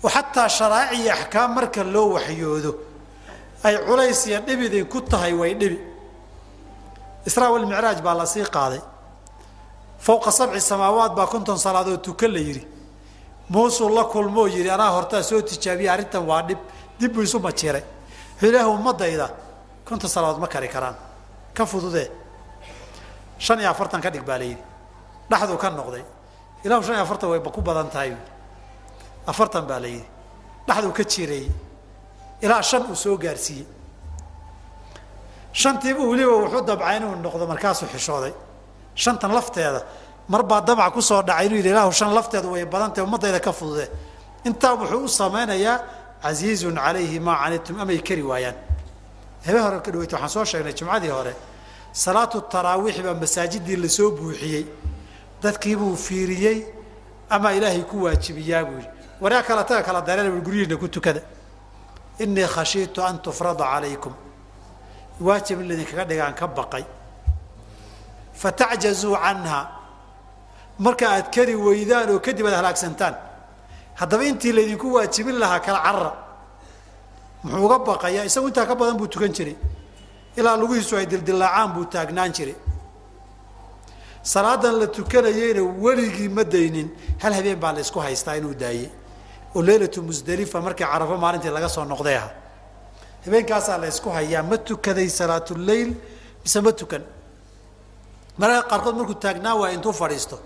Oo 0.04 0.10
xataa 0.16 0.48
sharaa'ic 0.58 1.00
iyo 1.00 1.12
axkaam 1.14 1.50
marka 1.56 1.84
loo 1.84 2.08
waxyoodo 2.16 2.72
ay 3.64 3.76
culays 3.88 4.22
iyo 4.28 4.40
dhib 4.48 4.60
idinku 4.68 5.02
tahay 5.12 5.34
way 5.34 5.54
dhibi. 5.62 5.78
Israa 7.28 7.50
walmicraaj 7.54 8.00
baa 8.06 8.16
la 8.20 8.26
sii 8.26 8.46
qaaday. 8.56 8.82
Fowqa 10.06 10.32
sabci 10.32 10.62
samaawaat 10.72 11.14
baa 11.18 11.28
konton 11.28 11.58
salaadood 11.58 12.02
tuka 12.02 12.28
la 12.28 12.40
yidhi. 12.40 12.64
Muusuu 13.50 13.90
la 13.98 14.04
kulmoo 14.06 14.48
yidhi 14.48 14.70
anaa 14.70 14.92
hortaa 14.96 15.24
soo 15.24 15.42
tijaabiya 15.42 15.94
arrintan 15.94 16.24
waa 16.30 16.42
dhib 16.48 16.58
dib 17.00 17.12
buu 17.14 17.22
isu 17.28 17.40
majiiray 17.40 17.84
wuxuu 18.34 18.50
ilaah 18.50 18.68
ummadayda 18.76 19.28
konton 19.88 20.10
salaadood 20.10 20.42
ma 20.42 20.48
kari 20.48 20.68
karaan. 20.68 20.96
Ka 21.54 21.66
fududee. 21.66 22.10
Shan 23.38 23.60
iyo 23.60 23.70
afartan 23.70 24.02
ka 24.02 24.10
dhig 24.10 24.24
baa 24.26 24.38
la 24.42 24.46
yidhi. 24.46 24.64
Dhaxduu 25.30 25.58
ka 25.58 25.70
noqday 25.70 26.04
ilahu 26.66 26.82
shan 26.84 26.96
iyo 26.96 27.04
afartan 27.04 27.30
way 27.30 27.40
ku 27.40 27.62
badan 27.62 27.90
tahay. 27.90 28.14
Afartan 29.28 29.66
baa 29.70 29.80
la 29.80 29.88
yidhi. 29.88 30.06
Dhaxduu 30.68 30.94
ka 30.98 31.04
jireeyey 31.04 31.50
ilaa 32.42 32.62
shan 32.62 32.84
uu 32.90 32.96
soo 32.96 33.18
gaarsiiyey. 33.18 33.66
Shantiiba 35.54 36.00
weliba 36.12 36.32
wuxuu 36.44 36.62
dabcay 36.70 36.98
inuu 36.98 37.16
noqdo 37.26 37.46
markaasuu 37.52 37.88
xishooday. 37.94 38.34
Shantan 38.96 39.32
lafteeda 39.38 39.82
mar 40.30 40.44
baa 40.44 40.62
damac 40.62 40.94
ku 40.94 41.02
soo 41.02 41.22
dhacay 41.22 41.46
inuu 41.48 41.58
yidhi 41.60 41.70
ilaahu 41.70 41.92
shan 41.92 42.14
lafteedu 42.18 42.48
way 42.54 42.66
badantahy 42.66 43.04
ummaddayda 43.08 43.40
ka 43.40 43.52
fudude. 43.52 43.86
Intaa 44.46 44.74
wuxuu 44.80 45.04
u 45.04 45.08
samaynayaa 45.08 45.78
casiizun 46.24 46.76
calayhi 46.76 47.20
maa 47.20 47.38
canidtum 47.44 47.80
amay 47.82 48.00
kari 48.08 48.24
waayaan. 48.24 48.56
Habe 49.46 49.60
hore 49.66 49.80
ka 49.86 49.92
dhaweyta 49.92 50.16
waxaan 50.16 50.30
soo 50.36 50.46
sheegnay 50.46 50.74
jumcadii 50.74 51.10
hore. 51.18 51.34
Salaatu 51.94 52.42
taraawiix 52.54 52.98
baa 53.06 53.14
masaajidii 53.14 53.76
la 53.84 53.90
soo 53.90 54.12
buuxiyey 54.18 54.66
dadkiibuu 55.42 55.96
fiiriyey 55.96 56.66
ama 57.30 57.54
ilaahay 57.54 57.84
ku 57.84 58.04
waajibiyaa 58.04 58.64
buu 58.66 58.78
yidhi. 58.78 58.90
Waryaa 59.22 59.44
kala 59.44 59.64
taga 59.64 59.84
kala 59.84 60.02
bui 60.02 60.42
guryihiina 60.42 60.78
ku 60.78 60.88
tukada. 60.88 61.22
Inii 62.20 62.48
khashiitu 62.48 63.02
an 63.02 63.22
tufrada 63.22 63.64
calaykum. 63.64 64.14
Waajib 65.22 65.62
in 65.62 65.68
laydinkaga 65.70 66.06
dhigaan 66.06 66.34
ka 66.36 66.48
baqay. 66.48 66.86
Fatacjazuu 68.34 69.16
canha. 69.16 69.70
Marka 70.80 71.06
aad 71.10 71.32
kari 71.32 71.56
weydaan 71.56 72.10
oo 72.10 72.20
kadib 72.20 72.46
aad 72.46 72.54
halaagsantaan 72.54 73.16
haddaba 73.96 74.24
intii 74.26 74.52
laydinku 74.52 74.94
waajibin 74.94 75.38
lahaa 75.40 75.60
kala 75.60 75.80
carara 75.86 76.14
muxuu 77.44 77.66
uga 77.66 77.78
baqayaa? 77.80 78.26
Isagu 78.26 78.48
intaa 78.48 78.66
ka 78.66 78.76
badan 78.76 78.98
buu 78.98 79.08
tukan 79.08 79.32
jiray. 79.34 79.56
Ilaa 80.38 80.58
lugihiisu 80.58 80.96
ay 80.98 81.06
dildilaacaan 81.06 81.74
buu 81.74 81.86
taagnaan 81.86 82.32
jiray 82.34 82.56
salaadan 84.24 84.80
la 84.80 84.88
tukanayeyna 84.88 85.62
weligii 85.84 86.30
ma 86.30 86.44
daynin. 86.44 86.90
Hal 87.20 87.34
habeen 87.34 87.60
baa 87.60 87.74
la 87.74 87.80
ysku 87.80 88.00
haystaa 88.00 88.36
inuu 88.36 88.54
daayey 88.54 88.90
oo 89.56 89.62
leylatu 89.62 90.02
musdalifa 90.04 90.62
markii 90.62 90.86
carafo 90.86 91.18
maalintii 91.18 91.50
laga 91.50 91.70
soo 91.70 91.86
noqday 91.86 92.16
aha 92.18 92.30
habeenkaasaa 93.26 93.78
la 93.78 93.88
hayaa 94.14 94.44
ma 94.44 94.58
tukaday 94.58 95.10
salaatuleyl 95.10 95.94
mise 96.44 96.62
ma 96.62 96.72
tukan? 96.72 97.04
Mararka 98.38 98.70
qaarkood 98.70 98.96
markuu 98.96 99.16
taagnaa 99.16 99.56
waaya 99.56 99.74
intuu 99.74 99.94
fadhiisto. 99.94 100.40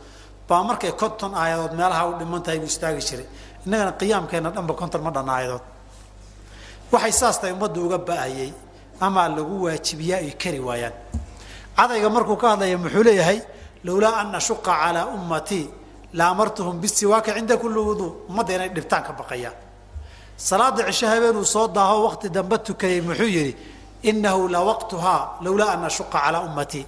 Baa 0.48 0.64
markay 0.64 0.92
konton 0.92 1.34
aayadood 1.36 1.74
meelaha 1.74 2.08
u 2.10 2.20
dhiman 2.20 2.44
tahay 2.44 2.60
buu 2.60 2.68
istaagi 2.68 3.02
jiray. 3.02 3.26
Innagana 3.66 3.92
qiyaamkeenna 3.92 4.50
dhanba 4.52 4.74
konton 4.74 5.02
ma 5.02 5.12
dhan 5.12 5.30
aayadood. 5.30 5.62
Waxay 6.92 7.12
saas 7.12 7.40
ummadda 7.44 7.80
uga 7.82 7.98
ba'ayey 7.98 8.54
amaa 9.00 9.30
lagu 9.30 9.64
waajibiyaa 9.66 10.20
ay 10.20 10.32
kari 10.32 10.60
waayaan. 10.60 10.94
Cadayga 11.78 12.10
markuu 12.10 12.38
ka 12.38 12.50
hadlaya 12.56 12.78
muxuu 12.78 13.04
leeyahay 13.04 13.42
lowlaa 13.88 14.16
an 14.22 14.36
ashuqa 14.40 14.72
calaa 14.82 15.06
ummatii 15.18 15.66
la 16.18 16.24
amartuhum 16.34 16.76
bisiwaaka 16.84 17.32
cinda 17.38 17.56
kulli 17.62 17.80
wuduu 17.90 18.10
ummadda 18.30 18.52
inay 18.58 18.70
dhibtaan 18.76 19.04
ka 19.08 19.12
baqayaan 19.20 19.56
salaada 20.48 20.82
cisho 20.90 21.08
habeenuu 21.14 21.46
soo 21.54 21.68
daaho 21.78 21.98
waqti 22.08 22.28
dambe 22.36 22.58
tukayay 22.68 23.02
muxuu 23.08 23.30
yidhi 23.38 23.54
inahu 24.10 24.42
la 24.54 24.60
waqtuhaa 24.70 25.22
lowlaa 25.46 25.72
an 25.76 25.84
ashuqa 25.90 26.18
calaa 26.26 26.42
ummatii 26.50 26.86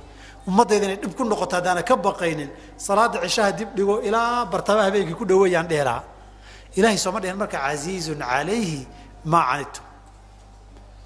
ummaddayda 0.49 0.85
inay 0.87 0.99
dhib 1.03 1.13
ku 1.17 1.23
noqoto 1.31 1.53
haddaana 1.57 1.81
ka 1.89 1.95
baqaynin 2.05 2.49
salaada 2.85 3.17
cishaha 3.25 3.51
dib 3.59 3.69
dhigo 3.77 3.95
ilaa 4.07 4.45
bartaba 4.51 4.81
habeenkii 4.87 5.17
ku 5.19 5.25
dhaweeyaan 5.29 5.67
dheelaha 5.71 6.01
ilahay 6.77 6.97
sooma 7.03 7.19
dhihin 7.23 7.37
marka 7.41 7.57
casiizun 7.65 8.19
calayhi 8.29 8.79
maa 9.31 9.43
canidtum 9.51 9.83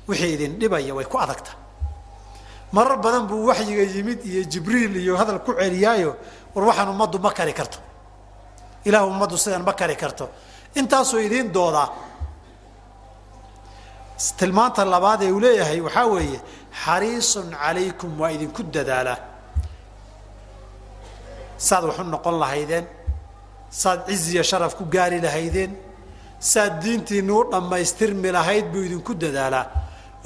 wixii 0.09 0.33
idin 0.35 0.51
dhibaya 0.61 0.93
way 0.97 1.05
ku 1.11 1.17
adagta 1.25 1.51
marar 2.75 2.97
badan 3.05 3.23
buu 3.29 3.45
waxyiga 3.49 3.83
yimid 3.95 4.19
iyo 4.31 4.41
jibriil 4.51 4.93
iyo 5.03 5.13
hadal 5.21 5.39
ku 5.45 5.51
celiyaayo. 5.59 6.11
War 6.55 6.63
waxaan 6.69 6.89
ummaddu 6.93 7.17
ma 7.25 7.31
kari 7.37 7.53
karto. 7.59 7.79
Ilaah 8.87 9.03
ummaddu 9.11 9.35
sidan 9.43 9.63
ma 9.67 9.73
kari 9.73 9.95
karto. 9.95 10.25
Intaasuu 10.79 11.19
idiin 11.27 11.47
doodaa 11.57 11.89
tilmaanta 14.39 14.85
labaad 14.93 15.21
ee 15.23 15.31
uu 15.35 15.39
leeyahay 15.45 15.79
waxaa 15.87 16.05
weeye 16.13 16.39
xariisun 16.83 17.47
calaykum 17.61 18.11
waa 18.21 18.31
idinku 18.35 18.61
dadaalaa 18.75 19.17
saad 21.67 21.83
wax 21.89 21.97
u 21.99 22.03
noqon 22.15 22.35
lahaydeen 22.43 22.85
saad 23.81 23.99
ciziya 24.09 24.43
sharaf 24.51 24.73
ku 24.79 24.83
gaari 24.95 25.19
lahaydeen 25.25 25.71
saad 26.51 26.73
diintiinna 26.83 27.33
u 27.39 27.41
dhammaystirmi 27.51 28.29
lahayd 28.37 28.65
buu 28.73 28.83
idinku 28.87 29.13
dadaalaa 29.23 29.65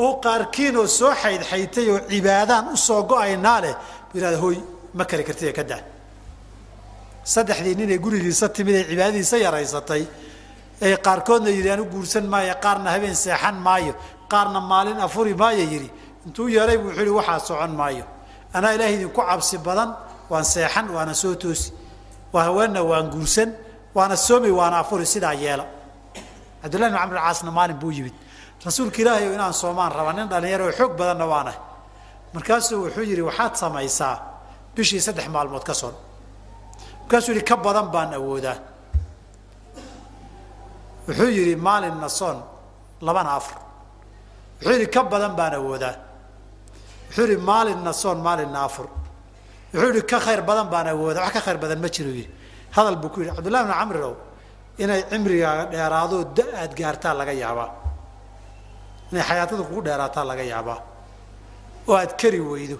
oo 0.03 0.13
qaarkiinoo 0.25 0.87
soo 0.99 1.13
xaydxaytay 1.21 1.87
oo 1.93 1.99
cibaadaan 2.11 2.65
u 2.73 2.77
soo 2.87 3.01
go'aynaa 3.11 3.59
leh 3.65 3.75
buu 4.09 4.17
yidhahda 4.17 4.37
hoy 4.45 4.57
ma 4.97 5.03
kari 5.09 5.23
kartid 5.27 5.51
ka 5.57 5.63
daa 5.71 5.81
saddexdii 7.33 7.75
nin 7.79 7.89
ee 7.95 7.99
gurigiisa 8.05 8.47
timid 8.55 8.75
ee 8.75 8.83
cibaadadiisa 8.89 9.37
yaraysatay 9.45 10.03
ee 10.85 10.95
qaarkoodna 11.05 11.49
yidhi 11.57 11.69
anu 11.75 11.83
guursan 11.93 12.25
maayo 12.33 12.53
qaarna 12.65 12.89
habeen 12.95 13.15
seexan 13.23 13.55
maayo 13.67 13.93
qaarna 14.31 14.59
maalin 14.71 14.99
afuri 15.05 15.33
maayo 15.41 15.63
yidhi. 15.73 15.89
Intuu 16.25 16.47
yeeray 16.55 16.77
buu 16.81 16.87
wuxuu 16.89 17.01
yihi 17.05 17.15
waxaa 17.19 17.39
socon 17.47 17.71
maayo. 17.79 18.05
Anaa 18.55 18.71
ilaahay 18.75 18.95
idinku 18.97 19.21
cabsi 19.29 19.57
badan 19.67 19.89
waan 20.31 20.45
seexan 20.53 20.85
waana 20.95 21.13
soo 21.21 21.35
toosi. 21.41 21.69
Waa 22.33 22.49
waan 22.91 23.07
guursan 23.13 23.49
waana 23.95 24.15
soomi 24.27 24.49
waana 24.59 24.77
afuri. 24.83 25.05
Sidaa 25.13 25.33
yeela. 25.43 25.65
Cabdullahi 26.61 26.91
bin 26.91 26.99
camr 27.01 27.17
caasna 27.25 27.51
maalin 27.57 27.77
buu 27.81 27.91
yimid 27.97 28.13
rasuulka 28.65 28.97
ilaahay 29.01 29.33
inaan 29.37 29.53
soomaan 29.61 29.91
rabaa 29.97 30.13
nin 30.17 30.27
dhalinyaro 30.31 30.65
oo 30.67 30.73
xoog 30.79 30.91
badanna 30.99 31.25
waanahay 31.33 31.59
markaasuu 32.33 32.77
wuxuu 32.85 33.05
yidhi 33.11 33.23
waxaad 33.29 33.53
samaysaa 33.63 34.13
bishii 34.75 35.01
saddex 35.07 35.27
maalmood 35.35 35.63
ka 35.69 35.73
son 35.81 35.93
markaasuu 37.01 37.31
yidhi 37.33 37.45
ka 37.49 37.55
badan 37.65 37.87
baan 37.93 38.13
awoodaa. 38.19 38.57
Wuxuu 41.07 41.29
yidhi 41.37 41.55
maalinna 41.67 42.09
soon 42.19 42.37
labana 43.07 43.31
afar. 43.39 43.57
Wuxuu 44.61 44.73
yidhi 44.75 44.87
ka 44.95 45.01
badan 45.11 45.33
baan 45.39 45.53
awoodaa. 45.59 45.95
Wuxuu 47.07 47.23
yidhi 47.27 47.37
maalinna 47.49 47.91
soon 48.01 48.17
maalinna 48.25 48.59
afur. 48.67 48.87
Wuxuu 49.73 49.87
yidhi 49.89 50.01
ka 50.11 50.17
khayr 50.25 50.41
badan 50.49 50.67
baan 50.73 50.87
awoodaa. 50.93 51.23
Wax 51.25 51.33
ka 51.35 51.41
khayr 51.45 51.57
badan 51.63 51.79
ma 51.83 51.89
jiro 51.95 52.09
yidhi. 52.19 52.29
Hadal 52.75 52.95
buu 53.01 53.09
ku 53.13 53.19
yidhi 53.21 53.35
cabdullahi 53.35 53.63
bn 53.67 53.73
camrirow 53.79 54.13
inay 54.83 55.01
cimrigaaga 55.11 55.63
dheeraadoo 55.71 56.23
da 56.37 56.43
aad 56.61 56.71
gaartaa 56.79 57.13
laga 57.19 57.33
yaabaa 57.43 57.69
inay 59.11 59.23
xayaatada 59.29 59.63
kugu 59.67 59.81
dheeraataa 59.87 60.25
laga 60.29 60.43
yaabaa. 60.53 60.79
Oo 61.87 61.95
aad 62.01 62.11
kari 62.21 62.39
weydo. 62.39 62.77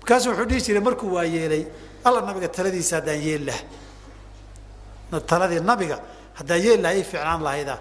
Markaasuu 0.00 0.30
wuxuu 0.30 0.46
dhihi 0.50 0.60
jiray 0.66 0.82
markuu 0.86 1.08
waa 1.16 1.24
yeelay 1.34 1.64
alla 2.06 2.20
nabiga 2.28 2.48
taladiisa 2.56 2.96
haddaan 2.98 3.20
yeeli 3.26 3.44
laha 3.50 5.20
taladii 5.30 5.60
nabiga 5.70 5.96
haddaan 6.38 6.60
yeeli 6.64 6.82
laha 6.82 6.94
i 6.94 7.02
fiicnaan 7.10 7.42
lahayda 7.46 7.74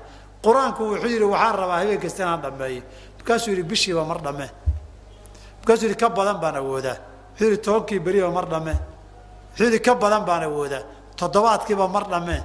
qur'aanku 0.46 0.82
wuxuu 0.92 1.10
yidhi 1.14 1.26
waxaan 1.34 1.56
rabaa 1.62 1.80
habeen 1.82 2.00
kasta 2.04 2.22
inaan 2.24 2.42
dhameeyo 2.46 2.82
markaasuu 3.18 3.50
yidhi 3.54 3.64
bishiiba 3.72 4.04
mar 4.12 4.20
dhamme 4.26 4.48
markaasuu 5.60 5.86
yidhi 5.88 5.98
ka 6.04 6.10
badan 6.18 6.38
baan 6.44 6.56
awoodaa 6.62 6.98
wuxuu 7.32 7.46
yidhi 7.50 7.58
tobankii 7.66 8.00
beriba 8.06 8.30
mar 8.38 8.46
dhamme 8.54 8.74
wuxuu 9.52 9.66
yidhi 9.68 9.80
ka 9.88 9.94
badan 10.04 10.24
baan 10.30 10.44
awoodaa 10.50 10.84
toddobaadkiiba 11.20 11.86
mar 11.96 12.04
dhamme 12.12 12.38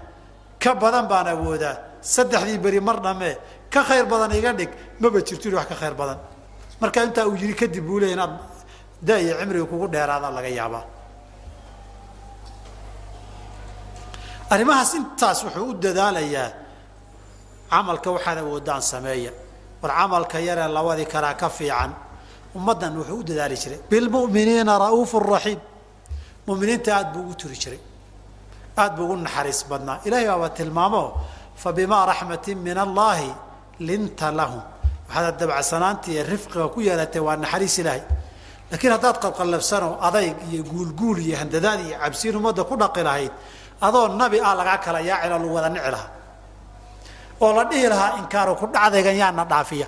ka 0.62 0.71
badan 0.83 1.04
baan 1.11 1.26
awoodaa 1.35 1.75
saddexdii 2.14 2.58
beri 2.64 2.80
mar 2.88 2.96
dhamme 3.04 3.30
ka 3.72 3.80
khayr 3.88 4.04
badan 4.12 4.32
iga 4.38 4.52
dhig 4.58 4.70
maba 5.00 5.18
jirto 5.26 5.48
wax 5.58 5.66
ka 5.70 5.75
khayr 5.80 5.95
badan. 6.00 6.19
Marka 6.80 6.99
intaa 7.06 7.26
uu 7.28 7.36
yidhi 7.42 7.54
kadib 7.60 7.84
buu 7.88 7.99
leeyay 8.00 8.14
inaad 8.16 8.32
da 9.06 9.14
iyo 9.23 9.34
cimriga 9.40 9.66
kugu 9.71 9.86
dheeraada 9.95 10.28
laga 10.36 10.50
yaabaa. 10.58 10.84
Arrimahaas 14.52 14.92
intaas 14.99 15.38
wuxuu 15.45 15.66
u 15.71 15.75
dadaalayaa 15.84 16.49
camalka 17.71 18.08
waxaad 18.16 18.38
awoodaan 18.45 18.82
sameeya. 18.92 19.32
War 19.82 19.92
camalka 19.99 20.38
yaree 20.49 20.69
labadii 20.76 21.06
kalaa 21.14 21.34
ka 21.40 21.49
fiican. 21.49 21.90
Ummaddan 22.56 22.92
wuxuu 22.99 23.19
u 23.21 23.23
dadaali 23.30 23.56
jiray. 23.62 23.78
Bilmu'miniina 23.90 24.73
ra'uufu 24.84 25.16
raxiim 25.32 25.60
muminiinta 26.47 26.90
aad 26.99 27.08
buu 27.14 27.23
ugu 27.25 27.34
turi 27.40 27.56
jiray. 27.62 27.80
Aad 28.80 28.92
buu 28.97 29.04
ugu 29.06 29.16
naxariis 29.26 29.60
badnaa. 29.71 29.99
Ilahay 30.06 30.26
baaba 30.30 30.49
tilmaamo 30.58 31.02
fa 31.62 31.73
bimaa 31.73 32.06
raxmatin 32.10 32.58
min 32.66 32.78
allaahi 32.86 33.30
linta 33.88 34.30
lahum 34.38 34.62
waxaad 35.08 35.36
dabacsanaanta 35.40 36.06
iyo 36.12 36.23
rifqiga 36.32 36.69
ku 36.75 36.80
yeelatay 36.86 37.21
waa 37.26 37.36
naxariis 37.36 37.78
ilaahay 37.80 38.02
laakiin 38.71 38.92
haddaad 38.97 39.16
qalqallabsanoo 39.25 39.95
adayg 40.08 40.36
iyo 40.52 40.62
guulguul 40.71 41.19
iyo 41.26 41.36
handadaad 41.40 41.80
iyo 41.86 41.97
cabsiin 42.02 42.36
ummadda 42.38 42.62
ku 42.71 42.75
dhaqi 42.82 43.02
lahayd 43.08 43.32
adoo 43.86 44.08
nabi 44.21 44.38
ah 44.49 44.54
lagaa 44.60 44.78
kala 44.84 45.00
yaacilo 45.10 45.36
lagu 45.38 45.54
wada 45.56 45.69
nici 45.75 45.90
lahaa 45.95 46.10
oo 47.40 47.52
la 47.56 47.64
dhihi 47.71 47.86
lahaa 47.92 48.10
inkaaru 48.21 48.52
ku 48.60 48.66
dhacdaygan 48.75 49.16
yaana 49.23 49.45
dhaafiya 49.52 49.86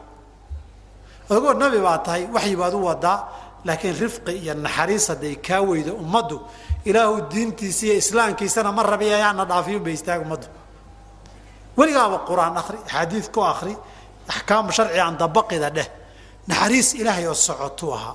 adagoo 1.31 1.54
nabi 1.62 1.78
baa 1.87 1.98
tahay 2.07 2.22
waxyi 2.35 2.57
baad 2.61 2.74
u 2.74 2.83
wadaa 2.88 3.18
laakiin 3.66 3.94
rifqi 4.04 4.33
iyo 4.42 4.54
naxariis 4.54 5.09
hadday 5.12 5.35
kaa 5.46 5.61
weydo 5.68 5.92
ummaddu 6.04 6.37
ilaahu 6.88 7.14
diintiisa 7.33 7.83
iyo 7.87 7.94
islaamkiisana 8.02 8.70
ma 8.76 8.83
rabiya 8.83 9.18
yaana 9.24 9.44
dhaafiyun 9.50 9.83
bay 9.87 9.94
istaag 9.98 10.20
ummaddu 10.26 10.46
weligaaba 11.79 12.17
qur'aan 12.29 12.55
akri 12.61 12.79
axaadiid 12.87 13.27
ku 13.35 13.41
akri 13.53 13.75
axkaam 14.33 14.67
sharci 14.77 14.99
aan 15.05 15.17
dabaqida 15.23 15.69
dheh 15.77 15.88
naxariis 16.51 16.88
ilaahay 17.01 17.27
oo 17.31 17.35
socotuu 17.49 17.93
ahaa. 17.97 18.14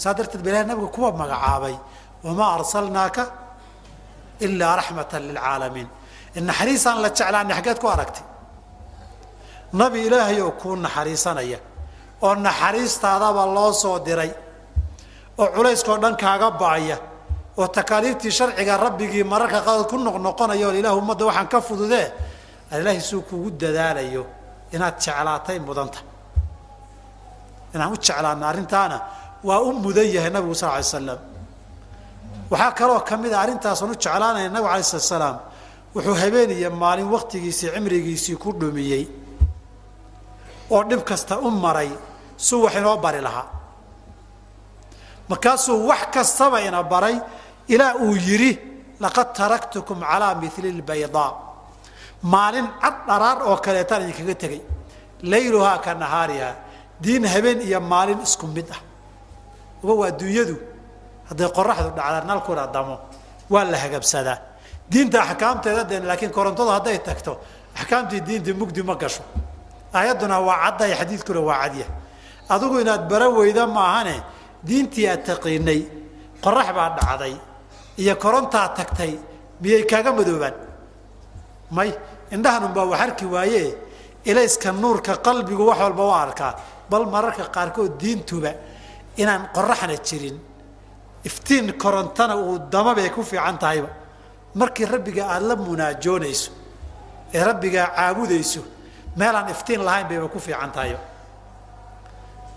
Saa 0.00 0.14
darteed 0.18 0.42
ba 0.44 0.48
ilahay 0.50 0.66
nabiga 0.70 0.88
kuwa 0.96 1.08
magacaabay 1.20 1.74
wamaa 2.24 2.50
arsalnaaka 2.58 3.22
ilaa 4.46 4.74
raxmatan 4.80 5.22
lilcaalamiin 5.28 5.88
naxariisaan 6.48 6.96
la 7.04 7.08
jeclaani 7.18 7.52
xaggeed 7.58 7.78
ku 7.82 7.86
aragtay 7.94 8.24
nabi 9.80 9.98
ilaahay 10.06 10.38
oo 10.46 10.52
kuu 10.60 10.74
naxariisanaya 10.84 11.58
oo 12.26 12.34
naxariistaadaba 12.46 13.42
loo 13.56 13.72
soo 13.82 13.98
diray 14.06 14.30
oo 15.40 15.46
culayskao 15.54 15.96
dhan 16.02 16.14
kaaga 16.22 16.48
ba'aya 16.60 16.96
oo 17.60 17.66
takaaliiftii 17.76 18.30
sharciga 18.38 18.74
rabbigii 18.84 19.24
mararka 19.32 19.58
qadood 19.66 19.86
ku 19.90 19.96
noqnoqonaya 20.06 20.66
oo 20.68 20.74
ilaah 20.80 20.94
ummadda 21.00 21.24
waxaan 21.28 21.48
ka 21.52 21.58
fududee 21.68 22.06
ilaahay 22.78 23.00
suu 23.10 23.22
kugu 23.28 23.48
dadaalayo 23.62 24.22
inaad 24.74 24.96
jeclaatay 25.04 25.58
mudanta. 25.68 26.00
Inaan 27.74 27.92
u 27.94 27.96
jeclaana 28.06 28.44
arrintaana 28.50 28.96
waa 29.48 29.60
u 29.68 29.72
mudan 29.84 30.08
yahay 30.16 30.30
nabigu 30.36 30.54
sal 30.60 30.70
alay 30.74 30.86
slam 30.94 31.18
waxaa 32.50 32.72
kaloo 32.78 33.00
ka 33.08 33.14
mid 33.22 33.32
a 33.32 33.38
arrintaasan 33.44 33.90
u 33.92 33.94
jeclaanaya 34.04 34.48
nabigu 34.54 34.68
alay 34.74 34.84
slat 34.92 35.04
slaam 35.12 35.36
wuxuu 35.94 36.16
habeeniya 36.22 36.70
maalin 36.82 37.08
waktigiisii 37.14 37.68
cimrigiisii 37.74 38.36
ku 38.42 38.48
dhumiyey. 38.60 39.04
Oo 40.74 40.82
dhib 40.88 41.02
kasta 41.08 41.34
u 41.46 41.48
maray 41.64 41.90
suu 42.46 42.68
inoo 42.78 42.96
bari 43.04 43.20
lahaa. 43.26 43.46
Markaasuu 45.30 45.86
wax 45.88 46.02
kastaba 46.14 46.58
ina 46.66 46.82
baray 46.92 47.16
ilaa 47.74 47.94
uu 48.04 48.14
yidhi 48.28 48.52
laqad 49.04 49.28
taraktukum 49.38 49.98
calaa 50.10 50.34
mili 50.42 50.70
lbaydaa 50.80 51.30
maalin 52.22 52.66
cad 52.80 52.94
dharaar 53.06 53.38
oo 53.48 53.56
kaleetaan 53.56 54.02
idinkaga 54.02 54.34
tegay. 54.34 54.60
Layluhaa 55.22 55.78
ka 55.84 55.94
nahaariha 55.94 56.50
diin 57.02 57.24
habeen 57.24 57.60
iyo 57.60 57.80
maalin 57.80 58.20
isku 58.22 58.46
mid 58.46 58.68
ah. 58.70 58.80
Uba 59.82 59.94
waa 59.94 60.10
dunyadu 60.10 60.56
hadday 61.28 61.48
qoraxdu 61.56 61.90
dhacda 61.96 62.24
nalkuna 62.30 62.66
damo 62.66 62.96
waa 63.50 63.64
la 63.64 63.78
hagabsadaa. 63.78 64.38
Diinta 64.90 65.22
axkaamteeda 65.22 65.84
de 65.84 66.00
laakiin 66.00 66.30
korontadu 66.32 66.70
hadday 66.76 66.98
tagto 66.98 67.38
axkaamtii 67.76 68.20
diinta 68.20 68.52
mugdi 68.60 68.82
ma 68.82 68.94
gasho. 68.94 69.22
Aayadduna 69.94 70.40
waa 70.40 70.56
caddahay 70.64 70.94
xadiidkuna 71.00 71.40
waa 71.40 71.62
cadya 71.62 71.86
adigu 72.48 72.80
inaad 72.80 73.08
bara 73.08 73.28
weyda 73.28 73.66
maahane 73.66 74.16
diintii 74.66 75.06
aad 75.08 75.22
taqiinay 75.28 75.80
qorax 76.44 76.68
baa 76.76 76.90
dhacday 76.98 77.34
iyo 78.02 78.14
korontaa 78.16 78.68
tagtay 78.78 79.12
miyay 79.60 79.82
kaaga 79.90 80.12
madoobaan? 80.12 80.54
May 81.70 81.90
indhahanunbaa 82.34 82.84
wax 82.92 83.00
arki 83.00 83.24
waaye 83.34 83.64
ilayska 84.24 84.72
nuurka 84.72 85.12
qalbigu 85.26 85.64
wax 85.70 85.78
walba 85.80 86.04
waa 86.10 86.22
arkaa. 86.26 86.52
Bal 86.90 87.04
mararka 87.06 87.44
qaarkood 87.56 87.92
diintuba 88.00 88.52
inaan 89.16 89.42
qoraxna 89.54 89.96
jirin 90.06 90.36
iftiin 91.28 91.66
korontana 91.82 92.34
uu 92.36 92.58
damabay 92.72 93.10
ku 93.10 93.22
fiican 93.22 93.58
tahayba. 93.58 93.88
Markii 94.54 94.84
rabbiga 94.86 95.22
aada 95.32 95.46
la 95.48 95.56
munaajoonayso 95.56 96.50
ee 97.34 97.44
rabbigaa 97.44 97.86
caabudayso 97.96 98.60
meelaan 99.16 99.48
iftiin 99.54 99.82
lahayn 99.84 100.06
bayba 100.08 100.28
ku 100.28 100.38
fiican 100.46 100.70
tahayba 100.76 100.98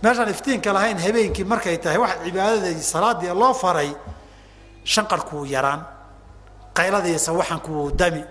meeshaan 0.03 0.29
iftiinka 0.29 0.73
lahayn 0.73 0.97
habeenkii 1.05 1.43
markay 1.51 1.77
tahay 1.83 1.97
wax 2.03 2.11
cibaadadai 2.25 2.75
salaadii 2.93 3.33
loo 3.41 3.53
faray 3.53 3.89
shanqarkuwuu 4.93 5.45
yaraan 5.55 5.81
qayladiisa 6.77 7.31
waxankuwuu 7.39 7.91
dami 7.99 8.23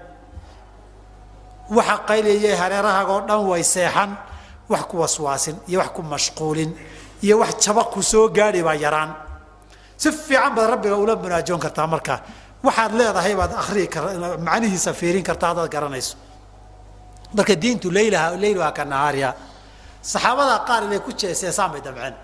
waxa 1.77 1.97
qayliyay 2.09 2.55
hareerahagoo 2.63 3.21
dhan 3.29 3.41
way 3.51 3.63
seexan 3.75 4.11
wax 4.73 4.83
ku 4.91 4.97
waswaasin 5.03 5.57
iyo 5.71 5.79
wax 5.83 5.91
ku 5.97 6.03
mashquulin 6.13 6.71
iyo 7.25 7.35
wax 7.43 7.53
jaba 7.65 7.83
ku 7.93 8.01
soo 8.03 8.29
gaadhi 8.37 8.63
baa 8.67 8.75
yaraan. 8.85 9.11
Si 10.01 10.09
fiican 10.13 10.53
baad 10.57 10.69
rabbiga 10.73 10.97
ula 11.05 11.15
munaajoon 11.23 11.61
kartaa 11.65 11.87
markaa 11.95 12.19
waxaad 12.67 12.93
leedahay 12.99 13.35
baad 13.41 13.53
akrii 13.63 13.89
kar 13.95 14.05
macnihiisa 14.47 14.93
fiirin 15.01 15.25
karta 15.29 15.47
haddaad 15.51 15.71
garanayso. 15.75 16.17
Marka 17.37 17.55
diintu 17.63 17.89
layluhaa 17.97 18.73
ka 18.79 18.85
nahaariha 18.93 19.31
saxaabada 20.13 20.57
qaar 20.69 20.83
inay 20.87 21.01
ku 21.07 21.11
jeeseesaan 21.21 21.71
bay 21.73 21.81
damceen 21.87 22.15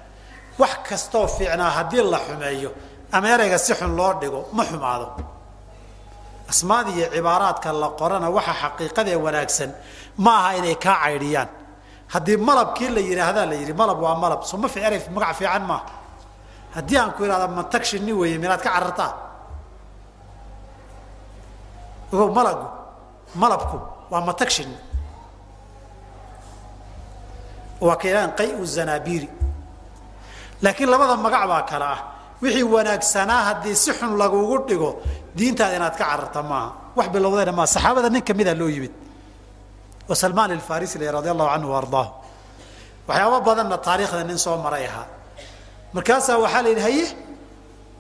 wax 0.61 0.73
kastoo 0.89 1.27
fiicnaa 1.37 1.71
haddii 1.79 2.03
la 2.13 2.19
xumeeyo 2.27 2.71
ama 3.13 3.27
ereyga 3.35 3.59
si 3.59 3.73
xun 3.79 3.93
loo 3.99 4.13
dhigo 4.21 4.41
ma 4.57 4.63
xumaado 4.71 5.07
asmaada 6.53 6.91
iyo 6.97 7.07
cibaaraadka 7.15 7.73
la 7.73 7.89
qorana 8.01 8.29
waxa 8.37 8.55
xaqiiqadee 8.63 9.17
wanaagsan. 9.25 9.71
Ma 10.25 10.33
aha 10.39 10.51
inay 10.59 10.75
kaa 10.85 10.97
caydhiyaan. 11.05 11.49
Haddii 12.13 12.37
malabkii 12.49 12.91
la 12.97 13.01
yidhaahdaa 13.01 13.47
la 13.51 13.55
yidhi 13.61 13.73
malab 13.81 13.99
waa 14.05 14.15
malab. 14.23 14.41
Soma 14.51 14.69
fi 14.69 14.79
erey 14.87 15.01
magac 15.15 15.35
fiican 15.39 15.65
maaha 15.71 15.85
haddii 16.75 16.99
aan 17.01 17.13
ku 17.17 17.25
idhahda 17.25 17.49
mantag 17.49 17.83
shini 17.85 18.13
weeye 18.13 18.39
minaad 18.39 18.61
ka 18.65 18.71
carartaa? 18.75 19.13
Ogow 22.13 22.31
malagu 22.39 22.67
malabku 23.43 23.79
waa 24.11 24.21
mantag 24.29 24.51
shini 24.57 24.77
waa 27.81 27.97
ka 28.01 28.05
yidhahdaan 28.09 28.33
qayu 28.39 28.65
zanabiri 28.65 29.29
laakiin 30.63 30.89
labada 30.93 31.17
magac 31.17 31.45
baa 31.53 31.63
kale 31.71 31.85
ah. 31.97 32.01
Wixii 32.43 32.63
wanaagsanaa 32.75 33.43
haddii 33.49 33.75
si 33.83 33.91
xun 33.99 34.13
lagugu 34.21 34.57
dhigo 34.69 34.91
diintaada 35.39 35.75
inaad 35.79 35.97
ka 36.01 36.05
cararta 36.11 36.41
maaha 36.51 36.69
wax 36.97 37.09
bilowdayna 37.15 37.53
maa 37.59 37.67
saxaabada 37.75 38.09
nin 38.15 38.23
kamida 38.29 38.53
loo 38.61 38.69
yimid 38.75 38.93
oo 40.11 40.15
salmaan 40.23 40.51
alfarisi 40.57 40.97
le 40.99 41.07
radi 41.17 41.29
allahu 41.35 41.49
canhu 41.55 41.71
ardaahu. 41.81 42.11
Waxyaaba 43.09 43.39
badanna 43.47 43.77
taariikhda 43.87 44.25
nin 44.29 44.39
soo 44.45 44.57
maray 44.65 44.85
ahaa. 44.91 45.07
Markaasaa 45.95 46.37
waxaa 46.45 46.63
la 46.65 46.69
yidhi 46.73 46.83
haye 46.87 47.07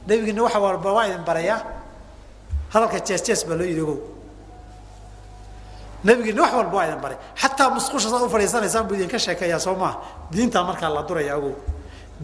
nebigiina 0.08 0.42
waxa 0.46 0.58
walba 0.64 0.90
waa 0.96 1.06
idin 1.08 1.24
barayaa 1.28 1.60
hadalka 2.72 2.98
jees 3.06 3.22
jees 3.26 3.40
baa 3.48 3.56
loo 3.60 3.66
yidhi 3.70 3.80
ogow. 3.86 3.98
Nebigiina 6.04 6.42
wax 6.42 6.52
walba 6.58 6.76
waa 6.76 6.86
idin 6.88 7.00
baray. 7.04 7.18
Xataa 7.42 7.70
musqusha 7.76 8.08
saad 8.12 8.22
u 8.22 8.28
fadhiisanaysaan 8.34 8.84
buu 8.88 8.94
idinka 8.98 9.18
sheekeeyaa 9.24 9.58
soo 9.66 9.74
maaha 9.82 9.96
diintaa 10.32 10.64
markaa 10.68 10.90
la 10.96 11.02
duraya 11.08 11.34
ogow. 11.38 11.54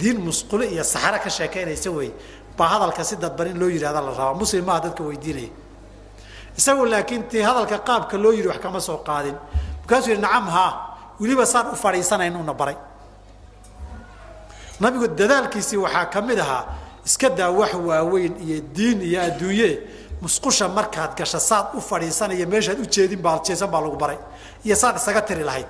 Diin 0.00 0.18
musqulo 0.26 0.64
iyo 0.64 0.84
saxaro 0.84 1.18
ka 1.24 1.30
sheekaynaysa 1.36 1.90
wey 1.96 2.10
baa 2.58 2.68
hadalka 2.72 3.02
si 3.04 3.16
dadban 3.16 3.46
in 3.52 3.58
loo 3.60 3.68
yidhahda 3.74 4.00
la 4.06 4.10
rabaa 4.18 4.34
muslim 4.40 4.64
maaha 4.68 4.80
dadka 4.86 5.02
weydiinaya. 5.08 5.50
Isagu 6.58 6.84
laakiin 6.92 7.22
tii 7.30 7.42
hadalka 7.48 7.78
qaabka 7.88 8.16
loo 8.22 8.32
yidhi 8.36 8.48
wax 8.48 8.58
kama 8.64 8.80
soo 8.80 8.98
qaadin. 9.08 9.36
Markaasuu 9.82 10.10
yidhi 10.10 10.22
nacam 10.22 10.46
haa. 10.56 10.72
Weliba 11.20 11.46
saan 11.46 11.66
u 11.72 11.76
fadhiisanayn 11.76 12.36
una 12.36 12.54
baray. 12.54 12.76
Nabigu 14.80 15.06
dadaalkiisii 15.18 15.76
waxaa 15.84 16.06
ka 16.12 16.20
mid 16.22 16.38
ahaa 16.38 16.64
iska 17.06 17.28
daa 17.30 17.50
wax 17.50 17.72
waaweyn 17.74 18.34
iyo 18.46 18.60
diin 18.76 19.02
iyo 19.02 19.20
adduunye. 19.22 19.70
Musqusha 20.22 20.68
markaad 20.68 21.12
gasha 21.18 21.40
saad 21.40 21.66
u 21.74 21.80
fadhiisanaya 21.80 22.46
meeshaad 22.46 22.78
ujeedin 22.80 23.20
baa 23.22 23.38
jeesan 23.46 23.70
baa 23.70 23.80
lagu 23.84 23.96
baray. 23.96 24.18
Iyo 24.64 24.76
saad 24.76 24.96
isaga 24.96 25.22
tiri 25.22 25.44
lahayd. 25.44 25.66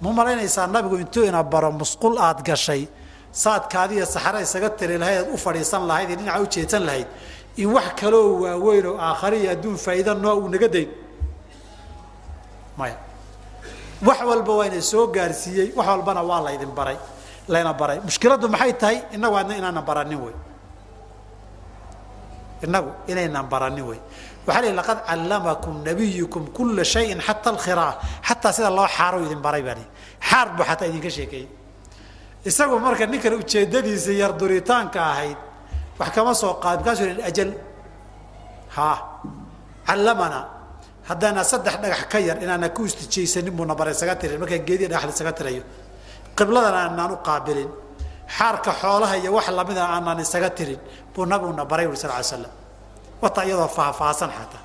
Ma 0.00 0.12
malaynaysaa 0.12 0.66
nabigu 0.66 0.96
intuu 0.96 1.24
ina 1.24 1.42
baro 1.42 1.70
musqul 1.72 2.18
aad 2.18 2.42
gashay 2.48 2.82
saadkaadiiyo 3.42 4.06
saxara 4.14 4.38
isaga 4.46 4.68
tiri 4.78 4.96
lahayd 5.02 5.18
aad 5.22 5.28
u 5.34 5.36
fadhiisan 5.44 5.82
lahayd 5.90 6.08
iyo 6.10 6.16
dhinaca 6.20 6.40
ujeedsan 6.44 6.82
lahayd 6.88 7.08
in 7.62 7.68
wax 7.76 7.88
kaloo 8.00 8.28
waaweyn 8.44 8.86
oo 8.90 8.96
aakhare 9.08 9.36
iyo 9.42 9.50
adduun 9.54 9.76
faa'iida 9.84 10.12
noo 10.14 10.34
uu 10.40 10.48
naga 10.54 10.68
dayn. 10.74 10.88
Maya. 12.78 12.96
Wax 14.08 14.18
walba 14.30 14.52
waa 14.58 14.66
ina 14.68 14.80
soo 14.92 15.06
gaarsiiyey 15.16 15.68
wax 15.78 15.86
walbana 15.92 16.22
waa 16.30 16.40
laydin 16.46 16.72
baray 16.78 16.98
layna 17.52 17.72
baray. 17.80 17.98
Mushkiladdu 18.06 18.48
maxay 18.54 18.72
tahay? 18.80 18.98
Innagu 19.14 19.36
adna 19.40 19.54
inaanan 19.60 19.84
baranin 19.88 20.20
wey 20.24 20.34
innagu 22.64 22.90
inaynan 23.08 23.46
baranin 23.52 23.84
wey 23.88 24.00
waxaa 24.46 24.60
la 24.62 24.66
yidhi 24.68 24.76
laqad 24.80 24.98
callamakum 25.08 25.74
nabiyukum 25.84 26.42
kulla 26.56 26.84
shayin 26.84 27.20
xata 27.20 27.50
alkhiraa 27.54 27.92
xataa 28.28 28.52
sida 28.56 28.70
loo 28.70 28.88
xaaro 28.96 29.18
idin 29.26 29.40
baray 29.46 29.62
baa 29.62 29.76
xaar 30.28 30.46
buu 30.56 30.64
xataa 30.64 30.88
idinka 30.90 31.10
sheekeeyey 31.16 31.48
isagu 32.48 32.74
marka 32.86 33.04
ninkan 33.12 33.34
ujeeddadiisa 33.40 34.12
yar 34.22 34.32
duritaanka 34.40 34.98
ahayd 35.12 35.38
wax 35.98 36.08
kama 36.16 36.32
soo 36.40 36.54
qaad 36.62 36.78
markaasuu 36.80 37.06
yidhi 37.10 37.22
ajal 37.30 37.50
haa 38.76 38.96
callamana 39.88 40.40
haddaana 41.08 41.42
saddex 41.50 41.74
dhagax 41.82 42.02
ka 42.12 42.18
yar 42.28 42.36
inaana 42.44 42.68
ku 42.76 42.82
istijaysanin 42.88 43.54
buuna 43.58 43.74
baray 43.78 43.94
isaga 43.96 44.14
tirin 44.20 44.38
markaa 44.42 44.60
geediya 44.68 44.88
dhagax 44.92 45.04
la 45.08 45.12
isaga 45.16 45.32
tirayo. 45.38 45.62
Qibladana 46.36 46.78
aanaan 46.84 47.10
u 47.14 47.18
qaabilin 47.26 47.70
xaarka 48.36 48.70
xoolaha 48.80 49.14
iyo 49.20 49.30
wax 49.36 49.46
lamida 49.58 49.82
aanaan 49.94 50.18
isaga 50.26 50.50
tirin 50.58 50.80
buu 51.14 51.24
nabiguna 51.30 51.64
baray 51.70 51.86
uri 51.90 51.96
sal 52.02 52.10
ly 52.18 52.24
slam 52.30 52.52
wata 53.22 53.40
iyadoo 53.48 53.68
faahfaahsan 53.76 54.30
xataa. 54.38 54.62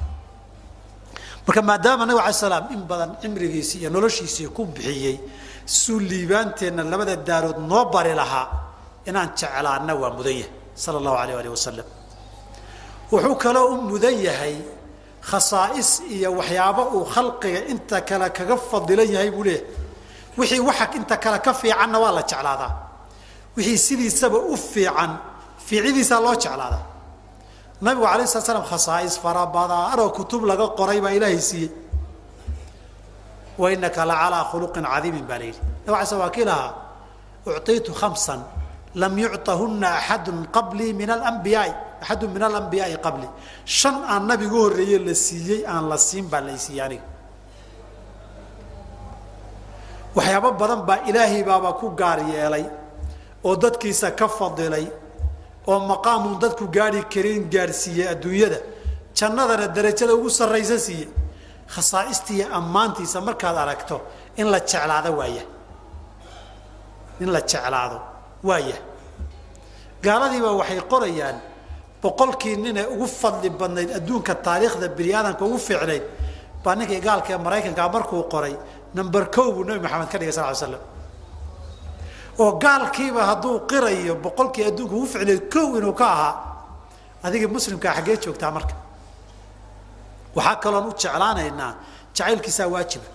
Marka 1.46 1.62
maadaama 1.70 2.04
nabig 2.08 2.22
alay 2.26 2.34
slam 2.44 2.64
in 2.76 2.82
badan 2.90 3.12
cimrigiisii 3.22 3.80
iyo 3.82 3.90
noloshiisii 3.96 4.48
ku 4.56 4.62
bixiyey 4.66 5.16
suu 5.66 6.00
liibaanteenna 6.00 6.84
labada 6.92 7.16
daarood 7.28 7.58
noo 7.72 7.86
bari 7.94 8.14
lahaa 8.22 8.48
inaan 9.10 9.30
jeclaana 9.40 9.94
waa 10.02 10.12
mudan 10.18 10.36
yahay 10.42 10.52
sala 10.84 10.98
allahu 11.02 11.18
alayh 11.24 11.36
alih 11.42 11.52
wasalam 11.58 11.88
wuxuu 13.12 13.36
kaloo 13.44 13.68
u 13.74 13.76
mudan 13.92 14.16
yahay 14.28 14.56
khasaa'is 15.30 15.90
iyo 16.16 16.30
waxyaabo 16.40 16.84
uu 16.98 17.06
khalqiga 17.14 17.62
inta 17.74 17.98
kale 18.10 18.28
kaga 18.38 18.56
fadilan 18.70 19.10
yahay 19.16 19.30
buu 19.36 19.44
leeyahay. 19.48 19.66
Wixii 20.38 20.60
waxa 20.70 20.86
inta 20.98 21.16
kale 21.24 21.38
ka 21.46 21.52
fiicanna 21.62 21.98
waa 22.04 22.12
la 22.18 22.24
jeclaadaa. 22.32 22.72
Wixii 23.58 23.78
sidiisaba 23.88 24.38
u 24.54 24.56
fiican 24.72 25.12
fiicidiisaa 25.68 26.20
loo 26.26 26.36
jeclaadaa. 26.44 26.84
Nabigu 27.86 28.06
alay 28.14 28.28
slat 28.32 28.46
slam 28.48 28.64
khasaa'is 28.72 29.16
farabadaan 29.24 30.00
oo 30.04 30.10
kutub 30.18 30.42
laga 30.50 30.68
qoray 30.80 31.00
baa 31.04 31.14
ilaahay 31.18 31.42
siiyey 31.50 31.70
wa 33.58 33.72
inaka 33.72 34.06
la 34.06 34.16
calaa 34.22 34.44
khuluqin 34.52 34.84
cadiimin 34.94 35.26
baa 35.30 35.40
la 35.40 35.46
yidhi 35.46 35.62
sl 36.10 36.16
waa 36.24 36.30
kii 36.36 36.46
lahaa 36.46 36.72
ucطiitu 37.46 37.94
khamsan 37.94 38.42
lam 38.96 39.14
yucطahuna 39.18 39.88
axadun 40.00 40.48
qablii 40.56 40.94
min 40.94 41.10
alambiyaai 41.10 41.74
axadun 42.02 42.30
min 42.36 42.44
alambiyaai 42.50 42.98
qabli 43.06 43.28
shan 43.66 43.96
aan 44.14 44.24
nabigu 44.30 44.58
horreeye 44.64 45.00
la 45.08 45.14
siiyey 45.16 45.62
aan 45.74 45.84
la 45.92 45.98
siin 45.98 46.26
baa 46.32 46.42
la 46.48 46.58
siiyey 46.58 46.82
aniga 46.86 47.04
waxyaabo 50.16 50.50
badan 50.60 50.82
baa 50.88 51.00
ilaahay 51.10 51.44
baaba 51.44 51.74
ku 51.80 51.88
gaar 51.96 52.20
yeelay 52.34 52.66
oo 53.44 53.56
dadkiisa 53.56 54.12
ka 54.20 54.28
fadilay 54.28 54.86
oo 55.68 55.80
maqaamun 55.92 56.40
dadku 56.44 56.66
gaari 56.76 57.02
karin 57.14 57.50
gaadhsiiyey 57.54 58.08
adduunyada 58.14 58.60
jannadana 59.18 59.68
darajada 59.76 60.14
ugu 60.16 60.30
sarraysa 60.30 60.78
siiye 60.80 61.08
khasaa'ista 61.74 62.30
iyo 62.38 62.46
ammaantiisa 62.60 63.18
markaad 63.28 63.58
aragto 63.64 63.96
in 64.40 64.48
la 64.54 64.60
jeclaado 64.70 65.12
waaya. 65.20 65.44
In 67.24 67.30
la 67.36 67.42
jeclaado 67.52 67.98
waaya. 68.50 68.78
Gaaladiiba 70.04 70.52
waxay 70.60 70.82
qorayaan 70.92 71.38
boqolkii 72.04 72.56
ninee 72.64 72.86
ugu 72.94 73.08
fadli 73.22 73.50
badnayd 73.60 73.90
adduunka 73.98 74.34
taariikhda 74.46 74.88
bini 74.98 75.12
aadamka 75.18 75.44
ugu 75.48 75.58
fiicnayd. 75.68 76.04
Baa 76.64 76.76
ninkii 76.76 77.00
gaalka 77.08 77.30
ee 77.34 77.38
maraykankaa 77.46 77.90
markuu 77.96 78.24
qoray 78.34 78.56
number 78.98 79.24
kow 79.36 79.48
buu 79.56 79.64
nabi 79.68 79.80
maxamed 79.86 80.10
ka 80.12 80.18
dhigay 80.20 80.34
sal 80.38 80.50
ly 80.52 80.56
slam 80.62 80.82
oo 82.42 82.52
gaalkiiba 82.64 83.22
hadduu 83.30 83.56
qirayo 83.70 84.14
boqolkii 84.24 84.64
adduunka 84.70 84.96
ugu 84.98 85.06
ficneed 85.14 85.42
kow 85.54 85.68
inuu 85.78 85.94
ka 86.00 86.06
ahaa 86.16 86.34
adiga 87.26 87.48
muslimkaa 87.56 87.94
xaggee 87.98 88.18
joogtaa 88.24 88.52
marka 88.56 88.74
waxaa 90.36 90.56
kaloon 90.64 90.86
u 90.90 90.94
jeclaanaynaa 91.02 91.72
jacaylkiisaa 92.18 92.68
waajiba 92.74 93.08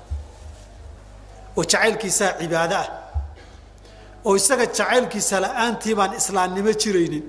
oo 1.57 1.63
jacaylkiisaa 1.73 2.31
cibaado 2.41 2.77
ah 2.83 2.89
oo 4.27 4.35
isaga 4.41 4.67
jacaylkiisa 4.79 5.37
la'aantii 5.45 5.95
baan 5.99 6.13
islaamnimo 6.21 6.73
jiraynin 6.83 7.25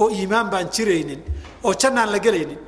oo 0.00 0.06
iimaan 0.16 0.46
baan 0.52 0.66
jiraynin 0.76 1.20
oo 1.66 1.72
jannaan 1.80 2.10
la 2.14 2.18
gelaynin. 2.26 2.60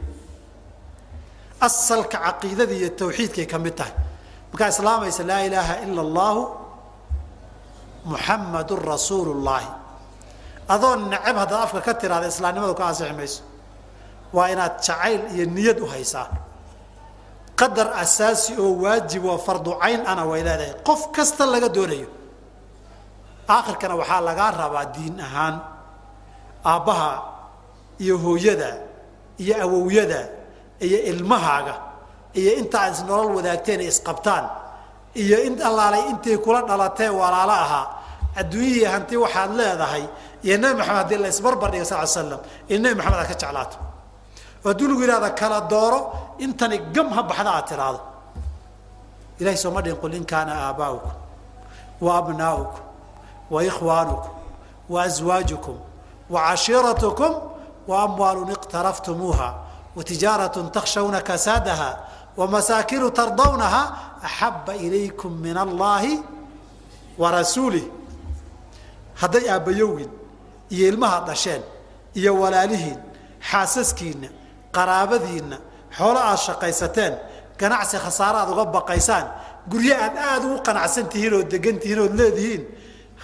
Asalka 1.67 2.19
caqiidada 2.25 2.73
iyo 2.79 2.89
tawxiidkay 3.01 3.47
ka 3.53 3.59
mid 3.65 3.75
tahay. 3.79 3.93
Markaa 4.51 4.69
islaamaysa 4.75 5.23
laa 5.31 5.41
ilaaha 5.49 5.75
ila 5.85 6.01
allahu 6.07 6.43
muxamadun 8.13 8.81
rasuulu 8.93 9.33
llaahi 9.47 9.69
adoo 10.75 10.97
necab 11.13 11.37
haddaad 11.43 11.63
afka 11.67 11.81
ka 11.87 11.93
tiraada 12.01 12.27
islaamnimadu 12.33 12.75
ka 12.81 12.85
ansixi 12.91 13.43
waa 14.37 14.49
inaad 14.53 14.75
jacayl 14.87 15.21
iyo 15.35 15.45
niyad 15.57 15.79
u 15.81 15.87
haysaa. 15.93 16.29
Qadar 17.61 17.88
asaasi 18.03 18.53
oo 18.62 18.73
waajib 18.83 19.25
oo 19.25 19.38
fardu 19.47 19.73
cayn 19.83 20.01
ana 20.11 20.25
way 20.31 20.43
leedahay 20.47 20.75
qof 20.87 21.01
kasta 21.16 21.45
laga 21.53 21.69
doonayo. 21.77 22.09
Aakhirkana 23.49 23.95
waxaa 24.01 24.21
lagaa 24.29 24.51
rabaa 24.61 24.87
diin 24.95 25.16
ahaan. 25.27 25.57
Aabbaha 26.64 27.11
iyo 28.03 28.16
hooyada 28.25 28.71
iyo 29.43 29.55
awowyada 29.64 30.21
iyo 30.87 30.99
ilmahaaga 31.11 31.75
iyo 32.40 32.53
inta 32.61 32.77
aad 32.85 32.93
is 32.95 33.03
nolol 33.09 33.31
wadaagteen 33.37 33.81
isqabtaan 33.81 34.45
iyo 35.23 35.37
in 35.47 35.55
allaalay 35.69 36.03
intay 36.12 36.37
kula 36.45 36.61
dhalatee 36.69 37.09
walaalo 37.21 37.53
ahaa. 37.64 37.87
Adduunyihii 38.40 38.85
hanti 38.93 39.16
waxaad 39.25 39.51
leedahay 39.59 40.05
iyo 40.47 40.57
nebi 40.62 40.75
maxamed 40.79 40.97
haddii 41.01 41.19
la 41.25 41.29
isbarbar 41.35 41.69
dhiga 41.73 41.85
sal 41.90 42.01
l 42.05 42.09
slam 42.14 42.40
iyo 42.71 42.79
nebi 42.85 42.95
maxamed 42.99 43.19
aad 43.21 43.29
ka 43.33 43.37
jeclaato 43.43 43.77
hadduu 44.64 44.88
lagu 44.88 45.03
yihahda 45.03 45.31
kala 45.31 45.61
dooro 45.61 46.01
intani 46.38 46.79
gam 46.94 47.09
ha 47.11 47.23
baxda 47.23 47.51
aad 47.57 47.66
tiraahdo. 47.68 48.01
Ilahay 49.40 49.57
sooma 49.57 49.81
dhin 49.83 49.96
qul 49.96 50.14
in 50.14 50.25
kaana 50.25 50.53
aabaa'ukum 50.66 51.12
wa 52.01 52.11
abnaa'ukum 52.20 52.83
wa 53.51 53.64
ikhwaanukum 53.64 54.31
wa 54.92 55.03
aswaajukum 55.03 55.77
wa 56.31 56.40
cashiiratukum 56.49 57.33
wa 57.88 58.03
amwaalun 58.03 58.51
iqtaraftumuuha 58.57 59.49
wa 59.96 60.05
tijaaratun 60.05 60.70
takshawna 60.70 61.20
kasaadaha 61.23 61.90
wa 62.37 62.46
masaakinu 62.49 63.11
tardawnaha 63.11 63.83
axabba 64.23 64.77
ilaykum 64.77 65.33
min 65.40 65.57
allahi 65.57 66.23
wa 67.18 67.31
rasuulih 67.31 67.85
hadday 69.14 69.51
aabbayowgin 69.51 70.11
iyo 70.70 70.88
ilmaha 70.88 71.20
dhasheen 71.20 71.62
iyo 72.14 72.40
walaalihiin 72.40 72.99
xaasaskiinna 73.51 74.29
qaraabadiinna 74.76 75.56
xoolo 75.96 76.18
aad 76.30 76.38
shaqaysateen 76.46 77.14
ganacsi 77.61 77.96
khasaare 78.04 78.38
aad 78.42 78.50
uga 78.54 78.64
baqaysaan 78.76 79.26
guryo 79.70 79.94
aad 80.04 80.14
aada 80.28 80.44
ugu 80.46 80.59
qanacsan 80.66 81.06
tihiin 81.12 81.35
oo 81.38 81.42
degan 81.52 81.76
tihiin 81.83 82.00
ood 82.04 82.14
leedihiin 82.20 82.62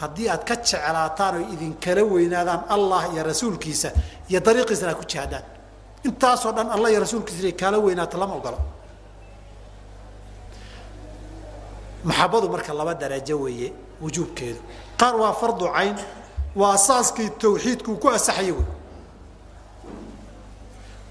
haddii 0.01 0.29
aad 0.33 0.43
ka 0.49 0.55
jeclaataan 0.69 1.35
oo 1.41 1.45
idinkala 1.55 2.03
weynaadaan 2.13 2.63
allah 2.75 3.03
iyo 3.13 3.23
rasuulkiisa 3.31 3.89
iyo 4.31 4.41
dariiqiisana 4.47 4.91
aad 4.93 4.99
ku 5.01 5.05
jihaadaan 5.13 5.45
intaasoo 6.09 6.53
dhan 6.57 6.69
allah 6.75 6.89
iyo 6.93 7.01
rasuulkiisa 7.07 7.41
inay 7.43 7.57
kaala 7.61 7.79
weynaato 7.87 8.17
lama 8.23 8.35
ogolo. 8.41 8.59
Maxabadu 12.05 12.49
marka 12.55 12.73
laba 12.75 12.95
darajo 12.95 13.37
weeye 13.45 13.73
wujuubkeedu. 14.03 14.61
Qaar 15.01 15.15
waa 15.21 15.33
fardu 15.41 15.67
cayn 15.77 15.97
waa 16.61 16.73
asaaskii 16.79 17.31
tawxiidkuu 17.43 17.97
ku 18.03 18.09
asaxaya 18.09 18.53
wey 18.55 18.65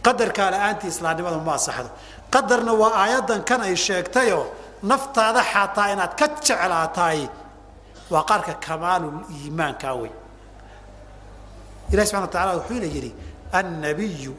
qadarkaa 0.05 0.49
la'aantii 0.55 0.89
islaamnimada 0.93 1.37
ma 1.47 1.53
asaxdo 1.59 1.89
qadarna 2.35 2.71
waa 2.81 2.93
aayaddan 3.03 3.41
kan 3.49 3.61
ay 3.67 3.75
sheegtayoo 3.87 4.45
naftaada 4.91 5.41
xataa 5.51 5.87
inaad 5.93 6.13
ka 6.19 6.27
jeclaataay 6.47 7.19
waa 8.13 8.23
qaarka 8.29 8.53
kamaalul 8.65 9.17
wey 10.01 10.13
ilahi 11.91 12.07
subxana 12.07 12.25
wa 12.27 12.33
tacala 12.35 12.51
wuxuuna 12.59 12.87
yidhi 12.95 13.11
annabiyu 13.59 14.33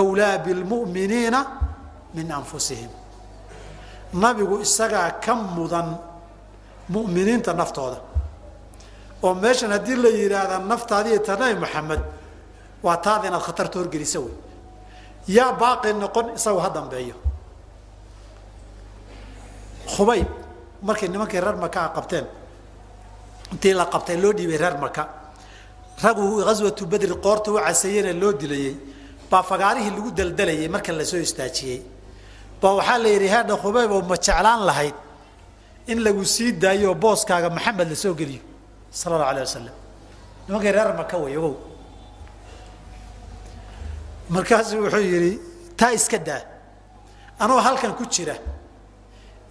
wlaa 0.00 0.38
bilmu'miniina 0.38 1.46
min 2.14 2.32
anfusihim. 2.32 2.90
Nabigu 4.14 4.60
isagaa 4.60 5.10
ka 5.20 5.34
mudan 5.34 5.98
mu'miniinta 6.88 7.52
naftooda. 7.52 7.98
Oo 9.22 9.34
meeshan 9.34 9.70
haddii 9.70 9.96
la 9.96 10.08
yidhaahda 10.08 10.58
naftaadiiyo 10.58 11.18
ta 11.22 11.36
maxamed 11.36 12.00
waa 12.82 12.96
taada 12.96 13.28
inaad 13.28 13.42
khatarta 13.42 13.78
horgelisa 13.78 14.20
wey 14.20 14.34
yaa 15.28 15.52
baaqi 15.60 15.92
noqon 15.92 16.26
isagu 16.36 16.58
ha 16.64 16.68
dambeeyo. 16.70 17.14
Khubayb 19.94 20.28
markay 20.82 21.08
nimankii 21.08 21.40
reer 21.40 21.56
maka 21.56 21.80
a 21.84 21.88
qabteen 21.96 22.26
intii 23.52 23.74
la 23.74 23.86
qabtay 23.86 24.16
loo 24.22 24.32
dhiibay 24.32 24.56
reer 24.58 24.76
maka 24.78 25.02
ragu 26.02 26.42
ghaswatu 26.44 26.86
bedri 26.86 27.14
qoorta 27.24 27.50
u 27.52 27.56
caseeyena 27.58 28.12
loo 28.12 28.32
dilayey 28.32 28.76
baa 29.30 29.42
fagaarihii 29.42 29.90
lagu 29.96 30.10
daldalayay 30.10 30.68
marka 30.68 30.92
la 30.92 31.04
soo 31.04 31.18
istaajiyey. 31.18 31.80
Baa 32.60 32.74
waxaa 32.78 32.98
la 32.98 33.08
yidhi 33.08 33.28
heedha 33.28 33.56
khubayb 33.62 33.90
oo 33.92 34.02
ma 34.02 34.16
jeclaan 34.16 34.64
lahayd 34.66 34.94
in 35.88 35.98
lagu 36.04 36.24
sii 36.24 36.52
daayo 36.52 36.90
oo 36.90 36.94
booskaaga 36.94 37.50
maxamed 37.50 37.88
la 37.90 37.94
soo 37.96 38.14
geliyo? 38.14 38.40
Sala 38.90 39.16
allahu 39.16 39.30
alah 39.30 39.42
wasalam 39.46 39.74
nimankii 40.48 40.72
reer 40.72 40.94
maka 40.96 41.16
way 41.18 41.36
ogow 41.36 41.54
markaasuu 44.30 44.80
wuxuu 44.84 45.04
yidhi 45.12 45.32
taa 45.76 45.92
iska 45.92 46.18
daa 46.18 46.40
anoo 47.38 47.60
halkan 47.66 47.94
ku 47.98 48.04
jira 48.14 48.34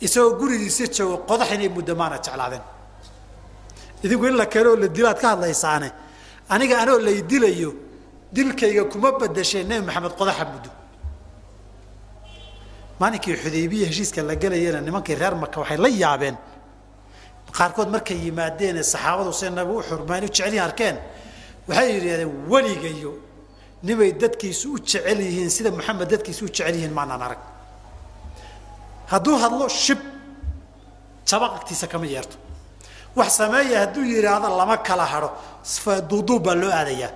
isagoo 0.06 0.38
gurigiisa 0.40 0.86
joogo 0.96 1.18
qodax 1.30 1.52
inay 1.56 1.70
muddo 1.70 1.96
maana 1.96 2.18
jeclaadeen. 2.26 2.64
Idinku 4.04 4.26
in 4.26 4.38
la 4.38 4.46
keeno 4.46 4.70
oo 4.72 4.76
la 4.76 4.88
dilo 4.88 5.08
aad 5.10 5.20
ka 5.22 5.28
hadlaysaane 5.34 5.90
aniga 6.50 6.76
anoo 6.84 7.00
lay 7.00 7.22
dilayo 7.22 7.72
dilkayga 8.34 8.84
kuma 8.92 9.12
badasheen 9.20 9.68
nebi 9.68 9.86
maxamed 9.86 10.14
qodaxa 10.20 10.46
muddo. 10.54 10.70
Maalinkii 13.00 13.36
xudaybiya 13.44 13.88
heshiiska 13.90 14.22
la 14.24 14.36
gelayana 14.36 14.82
nimankii 14.82 15.16
reer 15.16 15.36
maka 15.36 15.60
waxay 15.62 15.78
la 15.78 15.90
yaabeen. 15.90 16.38
Qaarkood 17.58 17.90
markay 17.90 18.18
yimaadeene 18.26 18.82
saxaabadu 18.84 19.34
se 19.34 19.50
nabi 19.50 19.72
u 19.72 19.82
xurmaan 19.82 20.24
u 20.24 20.28
jecelyihin 20.28 20.64
arkeen. 20.68 20.98
Waxay 21.68 21.88
yidhahdeen 21.96 22.32
weligayo 22.52 23.12
nibay 23.84 24.12
dadkiisu 24.22 24.65
u 24.74 24.78
jecel 24.80 25.20
yihiin 25.20 25.50
sida 25.50 25.72
maxamed 25.72 26.10
dadkiisu 26.13 26.46
u 26.46 26.48
jecel 26.48 26.76
yihiin 26.76 26.94
maanaan 26.94 27.22
arag. 27.28 27.41
Hadduu 29.12 29.36
hadlo 29.44 29.67
shib 29.70 30.00
jabaq 31.30 31.52
agtiisa 31.60 31.88
kama 31.88 32.06
yeerto. 32.06 32.38
Wax 33.15 33.30
sameeya 33.38 33.80
hadduu 33.84 34.04
yidhaahdo 34.13 34.48
lama 34.60 34.78
kala 34.78 35.06
hado 35.06 35.30
duuduub 36.10 36.44
baa 36.46 36.56
loo 36.62 36.72
aadayaa. 36.80 37.12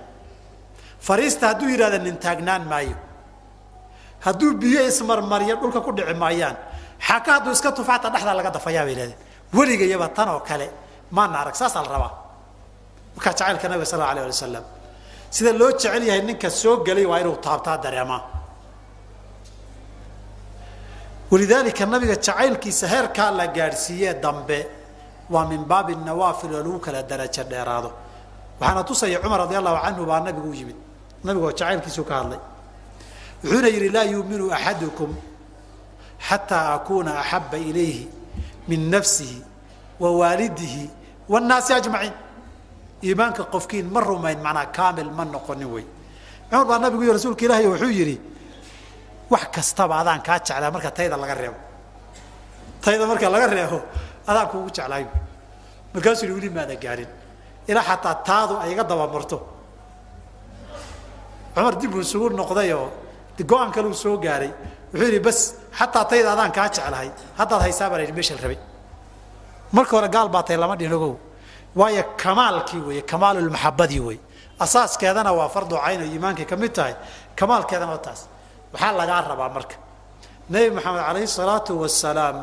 Fariista 1.06 1.44
hadduu 1.50 1.68
yidhahdo 1.72 1.98
nin 1.98 2.16
taagnaan 2.24 2.64
maayo. 2.72 2.96
Hadduu 4.26 4.54
biyo 4.60 4.80
ismarmarya 4.90 5.54
dhulka 5.60 5.80
ku 5.80 5.92
dhici 5.96 6.14
maayaan 6.14 6.56
xaka 7.08 7.30
hadduu 7.36 7.52
iska 7.52 7.72
tufaata 7.72 8.10
dhexdaa 8.10 8.34
laga 8.38 8.50
dafayaa 8.56 8.84
bay 8.84 8.92
yidhahdeen 8.94 9.18
weligayaba 9.56 10.08
tan 10.16 10.28
oo 10.28 10.40
kale 10.40 10.66
maana 11.10 11.36
arag 11.42 11.54
saasaa 11.54 11.82
la 11.86 11.90
rabaa. 11.94 12.12
Markaa 13.16 13.32
jacaylka 13.32 13.68
nabiga 13.68 13.86
sal 13.86 13.98
la 14.00 14.06
alay 14.10 14.22
alay 14.24 14.32
wasalam 14.36 14.64
sida 15.34 15.52
loo 15.60 15.70
jecel 15.72 16.02
yahay 16.08 16.22
ninka 16.28 16.50
soo 16.50 16.76
gelay 16.86 17.06
waa 17.10 17.20
inuu 17.20 17.36
taabtaa 17.46 17.76
dareemaa 17.84 18.22
walidaalika 21.30 21.86
nabiga 21.86 22.16
jacaylkiisa 22.16 22.86
heerkaa 22.88 23.30
la 23.30 23.46
gaadhsiiyee 23.46 24.14
dambe 24.14 24.58
waa 25.30 25.46
min 25.50 25.64
baabi 25.64 25.94
nawaafil 25.94 26.54
oo 26.54 26.62
lagu 26.62 26.78
kala 26.78 27.02
darajo 27.02 27.42
dheeraado. 27.50 27.90
Waxaana 28.60 28.84
tusaya 28.84 29.18
cumar 29.22 29.40
radi 29.40 29.56
allahu 29.56 29.78
canhu 29.84 30.06
baa 30.06 30.20
nabigu 30.20 30.50
u 30.50 30.54
yimid. 30.54 30.76
Nabigoo 31.24 31.50
jacaylkiisu 31.52 32.04
ka 32.08 32.14
hadlay. 32.18 32.38
Wuxuuna 33.44 33.68
yidhi 33.68 33.88
laa 33.88 34.04
yuuminu 34.12 34.52
axadukum 34.54 35.10
xataa 36.28 36.74
akuuna 36.74 37.18
axaba 37.20 37.58
ilayhi 37.58 38.08
min 38.68 38.90
nafsihi 38.90 39.42
wa 40.00 40.10
waalidihi 40.18 40.90
wاnnaasi 41.28 41.72
ajmaciin 41.78 42.12
iimaanka 43.02 43.44
qofkiin 43.52 43.86
ma 43.94 44.00
rumayn 44.00 44.38
manaa 44.46 44.66
kaamil 44.76 45.10
ma 45.10 45.24
noqonin 45.24 45.70
wey. 45.74 45.84
Cumar 46.50 46.66
baa 46.66 46.78
nabigu 46.78 47.02
iyo 47.02 47.12
rasuulka 47.12 47.44
ilaahay 47.44 47.66
wuxuu 47.66 47.90
yidhi 47.90 48.16
wax 49.30 49.44
kastaba 49.54 49.94
adaan 50.00 50.22
kaa 50.22 50.38
jeclaa 50.38 50.70
marka 50.70 50.90
tayda 50.90 51.16
laga 51.16 51.34
reebo. 51.34 51.58
Tayda 52.82 53.06
marka 53.06 53.28
laga 53.34 53.46
reebo 53.46 53.78
adaan 54.30 54.48
kuugu 54.50 54.70
jeclaayo 54.76 55.08
markaasuu 55.94 56.26
yihi 56.26 56.34
weli 56.38 56.50
maada 56.56 56.74
gaadhin 56.84 57.08
ilaa 57.68 57.84
xataa 57.88 58.14
taadu 58.28 58.54
ay 58.62 58.72
iga 58.72 58.84
dabamarto. 58.84 59.38
Cumar 61.54 61.74
dib 61.80 61.94
uu 61.94 62.00
isugu 62.00 62.30
noqdayoo 62.30 62.88
go'aan 63.50 63.70
kale 63.74 63.86
uu 63.88 63.94
soo 63.94 64.16
gaaray. 64.18 64.50
Wuxuu 64.92 65.06
yidhi 65.08 65.20
bas 65.26 65.38
xataa 65.78 66.04
tayda 66.10 66.32
adaan 66.32 66.52
kaa 66.52 66.68
jeclahay. 66.74 67.10
Haddaad 67.38 67.60
haysaa 67.66 67.90
baa 67.90 67.98
la 67.98 68.02
yidhi 68.04 68.14
meesha 68.18 68.34
la 68.34 68.40
rabay. 68.42 68.58
Marka 69.72 69.92
hore 69.96 70.08
gaal 70.08 70.28
baa 70.28 70.42
tay 70.42 70.56
lama 70.56 70.76
dhihin 70.76 70.92
ogow 70.92 71.14
waayo 71.76 72.02
kamaalkii 72.22 72.80
weeye 72.88 73.02
kamaalulmaxabadii 73.02 74.00
wey 74.08 74.18
asaaskeedana 74.64 75.32
waa 75.38 75.48
fardu 75.54 75.76
cayn 75.84 76.00
oo 76.02 76.08
iimaankay 76.12 76.44
ka 76.50 76.56
mid 76.62 76.72
tahay 76.76 76.94
kamaalkeedana 77.38 77.92
waa 77.92 78.04
taas. 78.06 78.20
Waxaa 78.72 78.92
lagaa 79.00 79.20
rabaa 79.30 79.48
marka. 79.56 79.76
Nebi 80.50 80.70
maxamed 80.76 81.02
calayhi 81.06 81.28
salaatu 81.38 81.72
wasalaam 81.82 82.36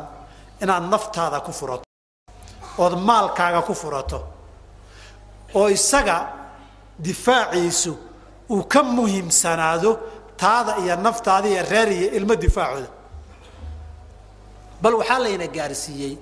inaad 0.62 0.84
naftaada 0.92 1.38
ku 1.46 1.52
furato 1.58 1.84
ood 2.78 2.94
maalkaaga 3.08 3.60
ku 3.68 3.74
furato 3.74 4.18
oo 5.58 5.68
isaga 5.76 6.16
difaaciisu 7.06 7.92
uu 8.50 8.62
ka 8.72 8.82
muhiimsanaado 8.82 9.90
taada 10.36 10.72
iyo 10.82 10.96
naftaada 11.06 11.48
iyo 11.48 11.62
reer 11.70 11.88
iyo 11.92 12.08
ilmo 12.18 12.34
difaacooda. 12.44 12.90
Bal 14.82 14.94
waxaa 15.00 15.18
layna 15.24 15.46
gaarsiiyey 15.56 16.14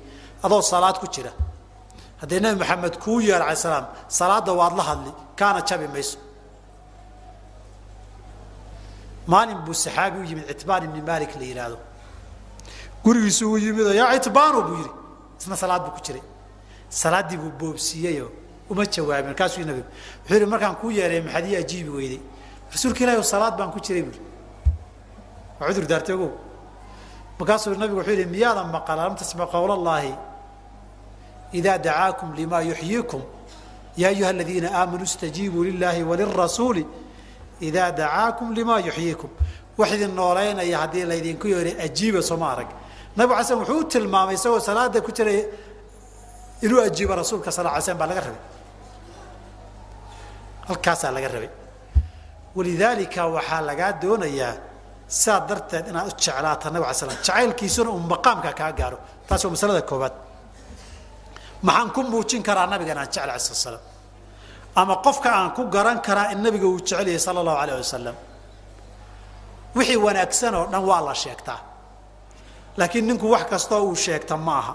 adoo 0.44 0.62
salaad 0.62 0.96
ku 1.03 1.07
jira 1.14 1.33
haddii 2.22 2.40
nebi 2.44 2.56
maxamed 2.62 2.94
kuu 3.04 3.20
yeer 3.28 3.42
alay 3.46 3.56
salaam 3.56 3.87
salaadda 4.18 4.52
waad 4.61 4.74
la 4.78 4.82
hadli 4.90 5.11
kaana 5.38 5.61
jabi 5.68 5.87
mayso. 5.94 6.18
Maalin 9.26 9.58
buu 9.66 9.74
saxaabi 9.85 10.18
u 10.22 10.24
yimid 10.30 10.46
citbaan 10.58 10.82
ibni 10.87 11.00
malik 11.11 11.32
la 11.40 11.44
yidhaahdo 11.50 11.78
gurigiisu 13.04 13.44
uu 13.50 13.58
yimidoo 13.66 13.94
yaa 14.00 14.18
citbaanu 14.24 14.58
buu 14.68 14.76
yidhi. 14.80 14.92
Isna 15.40 15.56
salaad 15.62 15.82
buu 15.85 15.94
ku 15.96 16.00
jiray. 16.06 16.22
Salaaddii 17.02 17.38
buu 17.42 17.52
boobsiiyeyoo 17.61 18.30
uma 18.70 18.85
jawaabin. 18.94 19.28
Markaasuu 19.30 19.64
nabigu 19.70 19.87
wuxuu 20.20 20.35
yidhi 20.35 20.46
markaan 20.52 20.74
kuu 20.80 20.90
yeeray 20.98 21.20
maxaad 21.26 21.44
ii 21.50 21.56
ajiibi 21.62 21.90
weyday? 21.98 22.20
Rasuulka 22.72 23.00
ilahi 23.04 23.24
salaad 23.35 23.54
baan 23.58 23.70
ku 23.74 23.80
jiray 23.87 24.02
buui 24.08 24.20
waa 25.61 25.68
cudur 25.68 25.87
daartay 25.92 26.14
ogow 26.16 26.30
markaasuu 27.38 27.74
nabigu 27.82 27.98
wuxuu 28.00 28.14
yidhi 28.16 28.26
miyaadan 28.35 28.68
maqal 28.76 28.98
alam 28.98 29.14
tasmac 29.16 29.50
qowla 29.54 29.74
idaa 31.58 31.78
dacaakum 31.78 32.34
lima 32.34 32.58
yuxyiikum 32.70 33.22
ya 33.96 34.08
ayuha 34.08 34.30
aladiina 34.30 34.68
aamanuu 34.78 35.04
istajiibuu 35.10 35.64
lilaahi 35.64 36.02
walirasuuli 36.10 36.86
idaa 37.68 37.90
dacaakum 38.00 38.52
lima 38.58 38.74
yuxyiikum 38.80 39.30
wax 39.78 39.90
idin 39.96 40.14
noolaynaya 40.14 40.78
haddii 40.82 41.04
laydinku 41.12 41.46
yeeray 41.52 41.74
ajiiba 41.86 42.22
sooma 42.22 42.46
arag 42.52 42.68
nabig 43.16 43.36
slam 43.46 43.58
wuxuu 43.60 43.78
u 43.80 43.84
tilmaamay 43.84 44.34
isagoo 44.34 44.60
salaada 44.68 45.00
ku 45.06 45.10
jiray 45.16 45.40
inuu 46.64 46.80
ajiibo 46.88 47.14
rasuulka 47.22 47.50
sal 47.56 47.66
ly 47.66 47.82
slam 47.82 47.98
baa 47.98 48.06
laga 48.10 48.20
rabay 48.26 48.40
halkaasaa 50.68 51.10
laga 51.16 51.28
rabay 51.34 51.50
walidaalika 52.56 53.20
waxaa 53.36 53.60
lagaa 53.70 53.92
doonayaa 54.02 54.54
sidaa 55.20 55.40
darteed 55.48 55.84
inaad 55.90 56.06
u 56.10 56.12
jeclaata 56.24 56.70
nabig 56.70 56.86
ala 56.88 56.94
slam 57.00 57.16
jacaylkiisuna 57.26 57.90
uu 57.94 58.02
maqaamka 58.12 58.50
kaa 58.60 58.72
gaaro 58.78 58.98
taas 59.28 59.44
waa 59.44 59.52
masalada 59.56 59.82
koobaad 59.90 60.14
maxaan 61.62 61.90
ku 61.94 62.01
muujin 62.03 62.42
karaa 62.42 62.66
nabigan 62.66 62.98
aan 62.98 63.07
jecel 63.12 63.31
ala 63.31 63.38
slam 63.38 63.81
ama 64.81 64.94
qofka 65.05 65.29
aan 65.38 65.51
ku 65.57 65.62
garan 65.75 65.98
karaa 66.07 66.33
in 66.33 66.38
nabiga 66.44 66.66
uu 66.66 66.79
jecel 66.81 67.07
yahay 67.07 67.18
sala 67.27 67.40
allahu 67.40 67.59
alayh 67.62 67.75
wasalam 67.83 68.16
wixii 69.77 69.96
wanaagsan 70.07 70.55
oo 70.55 70.66
dhan 70.72 70.83
waa 70.90 71.01
la 71.09 71.14
sheegtaa. 71.14 71.61
Laakiin 72.77 73.07
ninku 73.09 73.27
wax 73.35 73.44
kastoo 73.51 73.83
uu 73.88 73.94
sheegta 73.96 74.37
ma 74.37 74.55
aha 74.59 74.75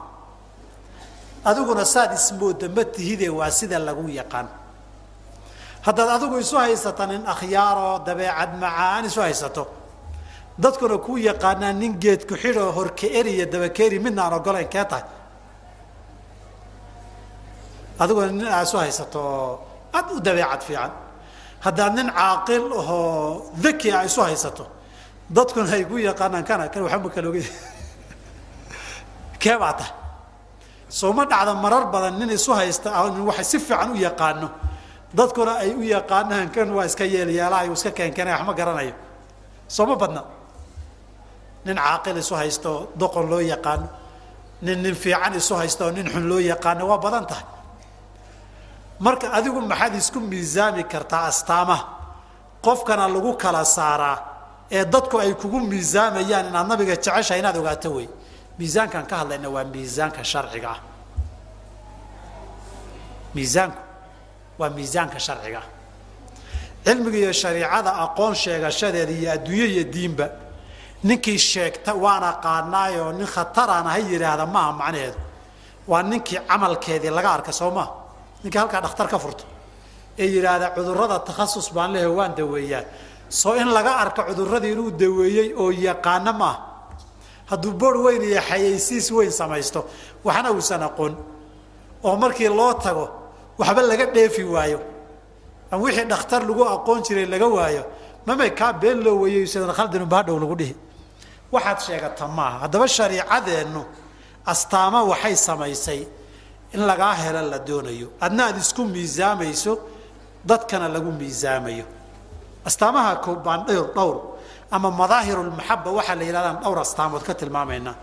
adiguna 1.50 1.86
saad 1.86 2.12
ismooda 2.14 2.68
ma 2.76 2.84
tihide 2.96 3.30
waa 3.30 3.50
sida 3.52 3.78
lagu 3.80 4.04
yaqaan. 4.20 4.48
Haddaad 5.86 6.10
adigu 6.16 6.38
isu 6.44 6.56
haysata 6.58 7.06
nin 7.08 7.22
akhyaaroo 7.34 8.00
dabeecad 8.06 8.52
macaan 8.62 9.06
isu 9.10 9.22
haysato 9.22 9.64
dadkuna 10.64 10.98
kuu 11.06 11.18
yaqaanaa 11.30 11.74
nin 11.74 11.94
geed 12.04 12.22
ku-xidhoo 12.30 12.72
horka-eri 12.78 13.32
iyo 13.38 13.46
dabakeeri 13.54 14.00
midna 14.00 14.22
aan 14.26 14.34
ogolayn 14.40 14.68
kee 14.74 14.86
tahay 14.92 15.04
adiguna 18.00 18.32
nin 18.32 18.48
aa 18.48 18.62
isu 18.64 18.78
haysato 18.78 19.22
aad 19.94 20.08
u 20.16 20.20
dabeecad 20.20 20.62
fiican. 20.62 20.92
Haddaad 21.66 21.94
nin 21.96 22.10
caaqil 22.14 22.66
ahoo 22.80 23.52
daki 23.64 23.92
a 23.92 24.04
isu 24.06 24.22
haysato 24.22 24.66
dadkuna 25.30 25.72
ay 25.74 25.84
ku 25.86 25.98
yaqaanaan 25.98 26.44
kana 26.46 26.70
kan 26.70 26.84
waxba 26.84 27.10
kala 27.10 27.28
oge 27.30 27.44
kee 29.42 29.58
baa 29.58 29.74
tahay? 29.74 29.94
Soo 30.90 31.12
ma 31.14 31.26
dhacda 31.26 31.54
marar 31.54 31.92
badan 31.92 32.20
nin 32.20 32.30
isu 32.30 32.54
haysta 32.54 32.90
wax 33.28 33.48
si 33.48 33.60
fiican 33.60 33.92
u 33.92 33.96
yaqaano. 33.96 34.50
Dadkuna 35.14 35.54
ay 35.64 35.76
u 35.76 35.82
yaqaanaan 35.82 36.50
kan 36.56 36.70
waa 36.76 36.86
iska 36.86 37.04
yeelyeelahay 37.04 37.72
iska 37.74 37.92
keenkeenay 37.92 38.34
wax 38.34 38.46
ma 38.46 38.54
garanayo. 38.54 38.94
Soo 39.68 39.86
ma 39.86 39.96
badna. 39.96 40.22
Nin 41.66 41.78
caaqil 41.78 42.18
isu 42.18 42.36
haysto 42.36 42.92
doqon 42.96 43.26
loo 43.30 43.42
yaqaano 43.42 43.88
nin 44.62 44.84
nin 44.84 44.96
fiican 44.96 45.34
isu 45.36 45.56
haysto 45.56 45.86
oo 45.86 45.92
nin 45.92 46.08
xun 46.10 46.30
loo 46.30 46.40
yaqaano 46.40 46.88
waa 46.88 46.98
badan 46.98 47.26
tahay 47.26 47.57
marka 49.00 49.28
adigu 49.38 49.62
maxaad 49.72 49.94
isku 50.02 50.20
miisaami 50.32 50.84
kartaa 50.94 51.26
astaamaha 51.32 51.86
qofkana 52.66 53.06
lagu 53.14 53.32
kala 53.44 53.64
saaraa 53.78 54.18
ee 54.78 54.86
dadku 54.94 55.16
ay 55.24 55.34
kugu 55.42 55.60
miisaamayaan 55.72 56.46
inaad 56.50 56.68
nabiga 56.72 56.96
jeceshahay 56.96 57.40
inaad 57.42 57.58
ogaato 57.62 57.90
wey. 57.98 58.08
Miisaankaan 58.60 59.06
ka 59.10 59.16
hadlayna 59.22 59.50
waa 59.56 59.64
miisaanka 59.74 60.22
sharciga. 60.32 60.72
Miisaanku 63.36 63.78
waa 64.60 64.70
miisaanka 64.78 65.20
sharciga. 65.20 65.62
Cilmiga 66.86 67.18
iyo 67.18 67.34
shariicada 67.42 67.92
aqoon 68.06 68.34
sheegashadeeda 68.42 69.12
iyo 69.20 69.32
adduunyo 69.36 69.66
iyo 69.74 69.84
diinba 69.94 70.28
ninkii 71.04 71.38
sheegta 71.50 71.92
waan 72.04 72.24
aqaanaayoo 72.32 73.12
nin 73.18 73.28
khataraan 73.34 73.86
ha 73.92 73.98
yidhaahda 74.10 74.46
maaha 74.56 74.72
macnaheedu. 74.80 75.20
Waa 75.88 76.04
ninkii 76.04 76.40
camalkeedii 76.50 77.10
laga 77.18 77.30
arka 77.38 77.52
soo 77.60 77.72
maa 77.78 77.90
ninkii 78.48 78.60
halkaa 78.60 78.82
dhakhtar 78.82 79.08
ka 79.12 79.20
furto. 79.20 79.44
Ee 80.18 80.26
yidhaahda 80.36 80.72
cudurrada 80.76 81.20
takhasus 81.20 81.68
baan 81.76 81.92
lehe 81.94 82.08
waan 82.08 82.34
daweeyaa. 82.36 82.84
Soo 83.30 83.54
in 83.56 83.68
laga 83.76 83.92
arko 84.04 84.24
cudurradii 84.30 84.72
inuu 84.72 84.92
daweeyey 84.92 85.54
oo 85.62 85.70
yaqaano 85.72 86.34
maaha 86.34 86.60
hadduu 87.52 87.72
boor 87.74 87.96
weyn 88.06 88.22
iyo 88.24 88.42
xayaysiis 88.50 89.12
weyn 89.12 89.32
samaysto 89.32 89.86
waxna 90.24 90.52
uusan 90.52 90.84
aqoon. 90.84 91.14
Oo 92.04 92.16
markii 92.18 92.48
loo 92.50 92.74
tago 92.74 93.06
waxba 93.60 93.82
laga 93.82 94.06
dheefi 94.16 94.44
waayo. 94.44 94.80
Ama 95.72 95.84
wixii 95.84 96.06
dhakhtar 96.06 96.42
lagu 96.48 96.64
aqoon 96.64 97.04
jiray 97.04 97.26
laga 97.26 97.48
waayo 97.48 97.84
mamay 98.26 98.52
kaa 98.56 98.74
been 98.74 99.04
loo 99.04 99.16
weeyey 99.24 99.46
sidan 99.48 99.72
khaldinubahadhow 99.78 100.40
lagu 100.40 100.56
dhihi. 100.56 100.76
Waxaad 101.52 101.80
sheegata 101.86 102.28
maaha 102.28 102.58
haddaba 102.64 102.88
shariicadeennu 102.88 103.82
astaama 104.46 105.04
waxay 105.04 105.36
samaysay 105.36 106.02
in 106.74 106.82
lagaa 106.90 107.14
helo 107.14 107.42
la 107.52 107.60
doonayo. 107.60 108.08
Adna 108.22 108.44
aad 108.48 108.58
isku 108.58 108.84
miisaamayso 108.86 109.74
dadkana 110.46 110.88
lagu 110.96 111.12
miisaamayo. 111.12 111.86
Astaamaha 112.68 113.16
koobaan 113.26 113.66
dhowr 113.68 113.88
dhowr 113.96 114.18
ama 114.72 114.92
madaahirulmaxaba 114.92 115.90
waxaa 115.98 116.16
la 116.20 116.24
yidhahdaan 116.28 116.60
dhowr 116.64 116.80
astaamood 116.86 117.24
ka 117.24 117.34
tilmaamaynaa 117.34 117.96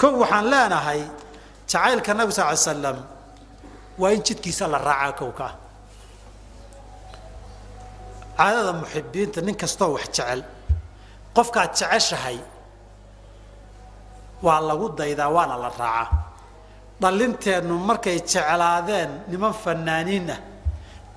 kow 0.00 0.12
waxaan 0.22 0.50
leenahay 0.50 1.00
jacaylka 1.70 2.14
nabi 2.14 2.32
sal 2.32 2.50
ly 2.50 2.56
slam 2.56 2.98
waa 3.98 4.10
in 4.16 4.22
jidkiisa 4.26 4.66
la 4.72 4.78
raacaa 4.78 5.12
kowka 5.20 5.44
ah. 5.46 5.54
Caadada 8.38 8.72
muxibiinta 8.72 9.40
nin 9.46 9.56
kastoo 9.62 9.90
wax 9.94 10.06
jecel 10.16 10.40
qofkaad 11.36 11.70
jeceshahay 11.78 12.38
waa 14.42 14.60
lagu 14.68 14.86
daydaa 14.98 15.30
waana 15.36 15.54
la 15.62 15.70
raacaa 15.70 16.27
dhallinteennu 17.02 17.74
markay 17.88 18.18
jeclaadeen 18.32 19.10
niman 19.30 19.54
fanaaniin 19.64 20.30
ah 20.34 20.40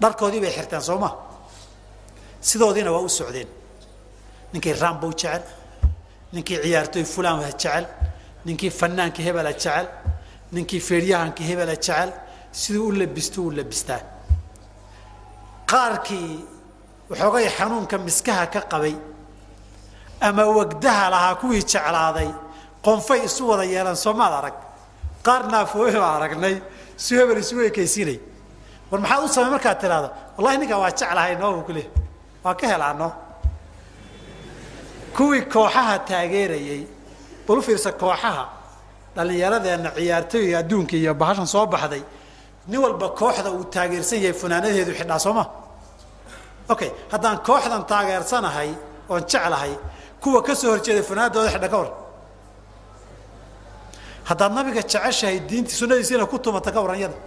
dharkoodii 0.01 0.41
bay 0.43 0.51
xirteen 0.57 0.81
soo 0.81 0.97
ma? 1.03 1.09
Sidoodiina 2.47 2.91
waa 2.91 3.01
u 3.07 3.09
socdeen. 3.09 3.47
Ninkii 4.53 4.73
rambow 4.81 5.11
jecel 5.11 5.43
ninkii 6.33 6.57
ciyaartooy 6.63 7.03
fulaan 7.13 7.39
jecel 7.45 7.85
ninkii 8.45 8.71
fanaanka 8.79 9.21
hebela 9.27 9.51
jecel 9.53 9.85
ninkii 10.51 10.79
feeryahanka 10.87 11.43
hebela 11.49 11.75
jecel 11.75 12.09
siduu 12.51 12.87
u 12.89 12.91
labisto 12.99 13.41
u 13.41 13.51
labistaa. 13.57 14.01
Qaarkii 15.71 16.29
waxoogay 17.09 17.47
xanuunka 17.57 17.97
miskaha 17.97 18.45
ka 18.53 18.61
qabay 18.71 18.95
ama 20.27 20.43
wagdaha 20.57 21.05
lahaa 21.13 21.35
kuwii 21.41 21.63
jeclaaday 21.71 22.29
qonfay 22.85 23.19
isu 23.27 23.47
wada 23.49 23.63
yeelan 23.73 23.95
soomaad 23.95 24.33
arag 24.39 24.55
qaar 25.25 25.41
naafooye 25.53 25.97
baa 26.03 26.13
aragnay 26.17 26.55
si 27.03 27.11
hebel 27.17 27.37
isugu 27.43 27.61
ekaysiinay 27.69 28.17
war 28.91 28.99
maxaad 29.03 29.23
u 29.25 29.27
samay 29.35 29.51
markaad 29.55 29.77
tidhaahdo 29.83 30.09
wallahi 30.37 30.57
ninkaa 30.61 30.79
waa 30.83 30.91
jeclahay 30.99 31.33
noobu 31.41 31.61
ku 31.67 31.71
leh 31.77 31.87
waa 32.43 32.55
ka 32.59 32.65
helaano 32.71 33.07
kuwii 35.15 35.41
kooxaha 35.53 35.95
taageerayey 36.09 36.81
bal 37.47 37.57
u 37.57 37.61
fiirsa 37.67 37.91
kooxaha 38.01 38.43
dhallinyaradeenna 39.15 39.89
ciyaartooyga 39.97 40.57
adduunka 40.61 40.95
iyo 41.01 41.13
bahashan 41.21 41.47
soo 41.53 41.65
baxday 41.73 42.03
nin 42.69 42.79
walba 42.83 43.07
kooxda 43.19 43.49
uu 43.57 43.63
taageersan 43.75 44.19
yahay 44.23 44.33
funaanadeedu 44.41 44.91
xidhaa 44.99 45.19
soo 45.25 45.33
ma? 45.37 45.43
Okay 46.73 46.89
haddaan 47.11 47.37
kooxdan 47.47 47.83
taageersanahay 47.91 48.69
oon 49.11 49.23
jeclahay 49.31 49.73
kuwa 50.23 50.39
ka 50.47 50.53
soo 50.55 50.69
horjeeday 50.73 51.03
funaanadooda 51.09 51.49
xidha 51.55 51.67
ka 51.73 51.77
war 51.81 51.89
haddaad 54.29 54.51
nabiga 54.57 54.81
jeceshahay 54.81 55.37
diinti 55.49 55.73
sunadiisiina 55.79 56.25
ku 56.31 56.37
tumata 56.39 56.71
ka 56.71 56.79
waran 56.81 56.99
yada. 57.03 57.17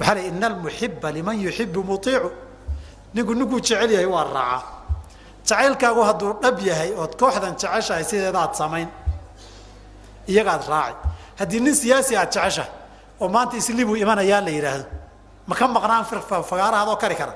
Waxaa 0.00 0.14
la 0.14 0.22
ina 0.30 0.46
almuxiba 0.46 1.08
liman 1.16 1.36
yuxibu 1.44 1.80
muiicu 1.88 2.30
ninku 3.14 3.32
ninkuu 3.34 3.60
jecel 3.60 3.90
yahay 3.90 4.06
waa 4.14 4.24
raacaa 4.24 4.62
jacaylkaagu 5.48 6.00
hadduu 6.08 6.32
dhab 6.42 6.56
yahay 6.68 6.90
ood 7.02 7.12
kooxdan 7.20 7.54
jeceshahay 7.60 8.04
sideeda 8.10 8.38
aad 8.44 8.54
samayn 8.60 8.88
iyagaad 10.30 10.62
raaci. 10.72 10.96
Haddii 11.40 11.60
nin 11.64 11.74
siyaasi 11.74 12.12
aad 12.16 12.30
jeceshahay 12.34 12.70
oo 13.20 13.28
maanta 13.34 13.56
isliibuu 13.60 13.96
imanayaa 14.04 14.40
la 14.46 14.50
yidhaahdo 14.56 14.86
ma 15.48 15.54
ka 15.58 15.64
maqnaan 15.76 16.04
fagaarahaadoo 16.50 16.96
kari 17.02 17.16
kara 17.20 17.34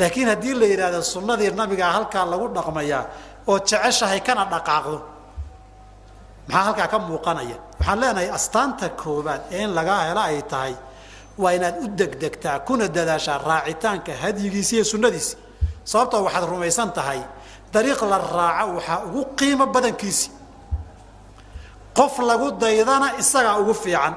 laakiin 0.00 0.28
haddii 0.32 0.54
la 0.60 0.66
yidhaahdo 0.72 1.00
sunnadii 1.14 1.50
nabigaa 1.60 1.92
halkaa 1.96 2.24
lagu 2.32 2.46
dhaqmayaa 2.56 3.02
oo 3.50 3.56
jeceshahay 3.68 4.20
kana 4.26 4.42
dhaqaaqdo 4.52 4.98
maxaa 6.48 6.64
halkaa 6.66 6.88
ka 6.92 6.98
muuqanaya? 7.08 7.56
Waxaan 7.78 7.98
leenahay 8.02 8.28
astaanta 8.38 8.86
koobaad 9.02 9.42
ee 9.54 9.62
in 9.64 9.70
lagaa 9.78 10.00
helo 10.08 10.20
ay 10.30 10.42
tahay 10.52 10.74
waa 11.42 11.52
inaad 11.56 11.76
u 11.84 11.86
degdegtaa 12.00 12.58
kuna 12.66 12.84
dadaashaa 12.96 13.38
raacitaanka 13.48 14.12
hadyigiisi 14.22 14.72
iyo 14.76 14.84
sunnadiisi 14.92 15.32
sababtoo 15.90 16.20
waxaad 16.26 16.44
rumaysan 16.52 16.90
tahay 16.98 17.20
dariiq 17.74 18.00
la 18.12 18.18
raaco 18.38 18.70
waxaa 18.78 18.98
ugu 19.06 19.20
qiimo 19.38 19.66
badankiisi. 19.74 20.26
Qof 21.98 22.14
lagu 22.28 22.46
daydana 22.62 23.08
isagaa 23.22 23.56
ugu 23.62 23.74
fiican. 23.82 24.14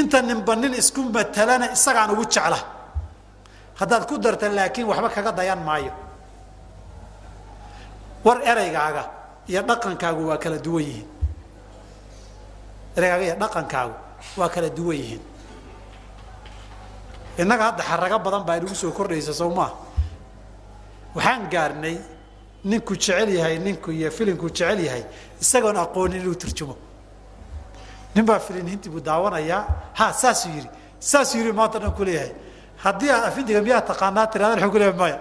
Inta 0.00 0.18
ninba 0.28 0.52
nin 0.62 0.72
isku 0.80 1.00
matalana 1.16 1.66
isagaan 1.76 2.10
ugu 2.14 2.24
jecla 2.34 2.58
haddaad 3.80 4.04
ku 4.08 4.18
darta 4.18 4.46
laakiin 4.48 4.86
waxba 4.90 5.08
kaga 5.16 5.32
dayan 5.38 5.60
maayo. 5.68 5.92
War 8.24 8.38
ereygaaga 8.50 9.02
iyo 9.48 9.62
dhaqankaagu 9.68 10.22
waa 10.30 10.38
kala 10.38 10.58
duwan 10.58 10.84
yihiin. 10.88 11.08
Ereygaaga 12.96 13.24
iyo 13.24 13.36
dhaqankaagu 13.42 13.94
waa 14.38 14.48
kala 14.54 14.68
duwan 14.78 14.96
yihiin. 15.00 15.22
Innaga 17.40 17.64
hadda 17.72 17.82
xarago 17.88 18.18
badan 18.24 18.42
baa 18.46 18.56
inagu 18.60 18.74
soo 18.74 18.92
kordhaysa 18.92 19.32
sow 19.40 19.50
maa 19.58 19.72
waxaan 21.14 21.48
gaarnay 21.52 21.96
ninkuu 22.64 22.94
jecel 22.96 23.28
yahay 23.38 23.58
ninku 23.58 23.90
iyo 23.90 24.10
filinkuu 24.10 24.50
jecel 24.50 24.78
yahay 24.86 25.04
isagoon 25.42 25.76
aqoonin 25.84 26.20
inuu 26.20 26.34
turjumo 26.42 26.76
nin 28.14 28.24
baa 28.28 28.38
filin 28.38 28.66
hinti 28.68 28.88
buu 28.92 29.00
daawanayaa. 29.00 29.62
Ha 29.98 30.12
saasuu 30.12 30.50
yidhi. 30.56 30.68
Saasuu 31.00 31.38
yidhi 31.40 31.52
maanta 31.52 31.78
dhan 31.82 31.92
ku 31.96 32.04
leeyahay 32.04 32.32
haddii 32.84 33.10
aad 33.10 33.24
afintiga 33.30 33.60
miyaa 33.62 33.82
taqaanaa 33.90 34.26
tiraada 34.32 34.54
wuxuu 34.56 34.70
ku 34.72 34.78
leeyahay 34.78 34.98
maya 35.02 35.18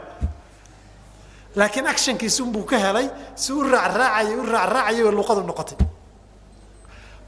laakiin 1.55 1.87
actionkiisi 1.87 2.41
unbuu 2.43 2.63
ka 2.69 2.77
helay 2.85 3.07
si 3.35 3.53
u 3.53 3.63
raacraacayay 3.63 4.35
u 4.35 4.45
raacraacayay 4.53 5.03
bay 5.03 5.11
luqadu 5.19 5.41
noqotay. 5.49 5.77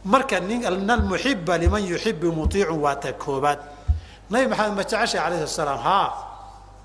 Marka 0.06 0.40
nin 0.40 0.66
almuxiba 0.66 1.58
liman 1.58 1.84
yuxibu 1.92 2.32
muiicun 2.32 2.80
waa 2.84 2.96
ta 2.96 3.14
koobaad. 3.14 3.60
Nabi 4.30 4.48
maxamed 4.48 4.76
ma 4.78 4.84
jeceshahay 4.84 5.28
alayhi 5.28 5.48
salaam. 5.48 5.80
Haa 5.80 6.10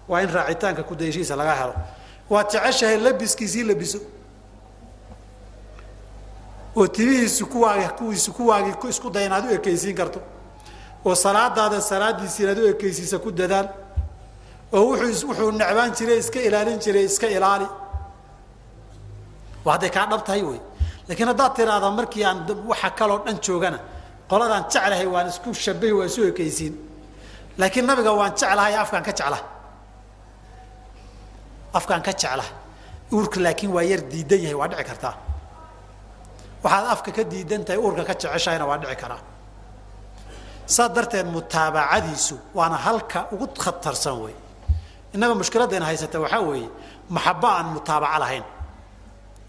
waa 0.09 0.20
in 0.22 0.30
raacitaanka 0.36 0.82
kudayashihiisa 0.82 1.36
laga 1.36 1.55
helo. 1.61 1.74
Waad 2.30 2.47
jeceshahay 2.53 2.99
labiskiisii 2.99 3.64
labiso. 3.64 3.99
Oo 6.76 6.86
timihiisu 6.86 7.47
kuwaagi 7.47 7.88
kuwiisu 7.99 8.32
kuwaagii 8.32 8.74
isku 8.88 9.11
day 9.11 9.26
inaad 9.26 9.44
u 9.47 9.55
ekaysiin 9.55 9.97
karto 9.97 10.20
oo 11.05 11.14
salaadaada 11.14 11.80
salaadiisi 11.80 12.42
inaad 12.42 12.59
u 12.59 12.66
ekaysiisa 12.74 13.18
ku 13.18 13.30
dadaal 13.30 13.68
oo 14.72 14.82
wuxuu 14.90 15.28
wuxuu 15.28 15.51
necbaan 15.61 15.90
jiray 15.99 16.18
iska 16.18 16.40
ilaalin 16.49 16.78
jiray 16.84 17.05
iska 17.05 17.26
ilaali. 17.36 17.66
Waa 19.64 19.72
hadday 19.74 19.90
kaa 19.90 20.07
dhab 20.11 20.22
tahay 20.26 20.42
wey. 20.42 20.61
Laakiin 21.09 21.28
haddaad 21.28 21.53
tiraahda 21.57 21.90
markii 21.90 22.24
aan 22.24 22.38
waxa 22.70 22.90
kaloo 22.99 23.18
dhan 23.26 23.36
joogana 23.47 23.78
qoladaan 24.30 24.64
jeclahay 24.72 25.07
waan 25.14 25.26
isku 25.32 25.49
shabahi 25.55 25.92
waan 25.99 26.09
isu 26.11 26.20
ekaysiin. 26.30 26.74
Laakiin 27.59 27.86
nabiga 27.86 28.12
waan 28.20 28.32
jeclahay 28.40 28.74
afkaan 28.82 29.03
ka 29.09 29.12
jeclaha 29.18 29.42
afkaan 31.78 32.03
ka 32.07 32.12
jeclaha 32.12 32.51
uurka 33.12 33.38
laakiin 33.44 33.70
waa 33.76 33.82
yar 33.90 34.01
diidan 34.11 34.40
yahay 34.44 34.55
waa 34.61 34.68
dhici 34.70 34.84
kartaa. 34.90 35.14
Waxaad 36.64 36.86
afka 36.94 37.11
ka 37.16 37.22
diidan 37.32 37.62
tahay 37.66 37.78
uurka 37.84 38.03
ka 38.09 38.14
jeceshahayna 38.20 38.66
waa 38.70 38.78
dhici 38.82 38.97
karaa 39.03 39.20
saas 40.74 40.90
darteed 40.96 41.26
mutaabacadiisu 41.36 42.34
waana 42.54 42.76
halka 42.86 43.20
ugu 43.32 43.46
khatarsan 43.64 44.16
wey 44.24 44.34
innaga 45.14 45.34
mushkiladayna 45.40 45.86
haysata 45.90 46.18
waxaa 46.24 46.40
weeye 46.48 46.68
maxaba 47.14 47.48
aan 47.58 47.66
mutaabaco 47.76 48.18
lahayn 48.22 48.44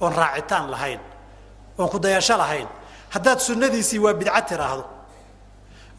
oon 0.02 0.14
raacitaan 0.22 0.66
lahayn 0.74 1.00
oon 1.80 1.90
kudayasho 1.94 2.38
lahayn. 2.38 2.68
Haddaad 3.14 3.40
sunnadiisii 3.48 4.00
waa 4.06 4.14
bidca 4.20 4.42
tiraahdo 4.50 4.84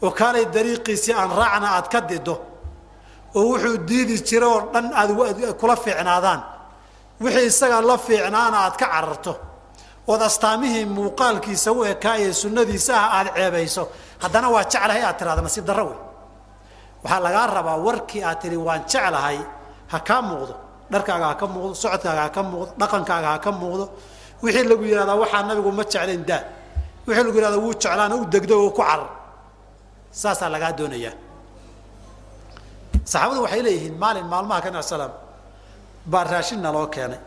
oo 0.01 0.11
kaalay 0.19 0.45
dariiqiisii 0.55 1.13
aan 1.21 1.31
raacna 1.39 1.67
aad 1.75 1.87
ka 1.93 1.99
dido 2.09 2.35
oo 3.35 3.43
wuxuu 3.51 3.77
diidi 3.87 4.15
jira 4.27 4.47
oo 4.47 4.59
dhan 4.73 4.87
aad 4.99 5.09
kula 5.59 5.75
fiicnaadaan 5.83 6.41
wixii 7.23 7.45
isaga 7.51 7.81
la 7.89 7.97
fiicnaana 7.97 8.57
aad 8.65 8.75
ka 8.81 8.85
cararto 8.93 9.33
ood 10.11 10.21
astaamihii 10.29 10.85
muuqaalkiisa 10.97 11.71
u 11.71 11.83
ekaayee 11.93 12.33
sunnadiisa 12.41 12.93
ah 13.03 13.09
aad 13.17 13.27
ceebayso 13.35 13.83
haddana 14.23 14.47
waa 14.55 14.63
jeclahay 14.71 15.01
aad 15.07 15.17
tiraahdo 15.19 15.41
nasiib 15.47 15.65
darro 15.69 15.85
wey. 15.89 15.99
Waxaa 17.03 17.21
lagaa 17.25 17.47
rabaa 17.57 17.77
warkii 17.87 18.23
aad 18.29 18.37
tihi 18.41 18.57
waan 18.67 18.81
jeclahay 18.91 19.37
ha 19.91 19.97
kaa 20.07 20.21
muuqdo. 20.29 20.55
Dharkaaga 20.91 21.25
ha 21.31 21.35
ka 21.41 21.45
muuqdo 21.53 21.73
socodkaaga 21.83 22.21
ha 22.27 22.29
ka 22.35 22.41
muuqdo 22.51 22.71
dhaqankaaga 22.81 23.29
ha 23.33 23.39
ka 23.45 23.51
muuqdo. 23.51 23.85
Wixii 24.43 24.67
lagu 24.71 24.83
yidhahdaa 24.89 25.17
waxaa 25.23 25.43
nabigu 25.49 25.71
ma 25.71 25.83
jeclayn 25.83 26.23
daa 26.29 26.41
wixii 27.07 27.23
lagu 27.27 27.37
yihahdaa 27.39 27.61
wuu 27.65 27.73
jeclaana 27.73 28.15
u 28.15 28.25
degdo 28.33 28.55
oo 28.63 28.69
ku 28.71 28.81
carar. 28.81 29.09
Saasaa 30.21 30.49
lagaa 30.55 30.71
doonayaa. 30.77 31.15
Saxaabadu 33.11 33.41
waxay 33.45 33.61
leeyihiin 33.67 33.95
maalin 34.03 34.25
maalmaha 34.33 34.61
ka 34.61 34.81
salaam 34.81 35.13
baa 36.11 36.23
raashinna 36.23 36.69
loo 36.75 36.87
keenay. 36.87 37.21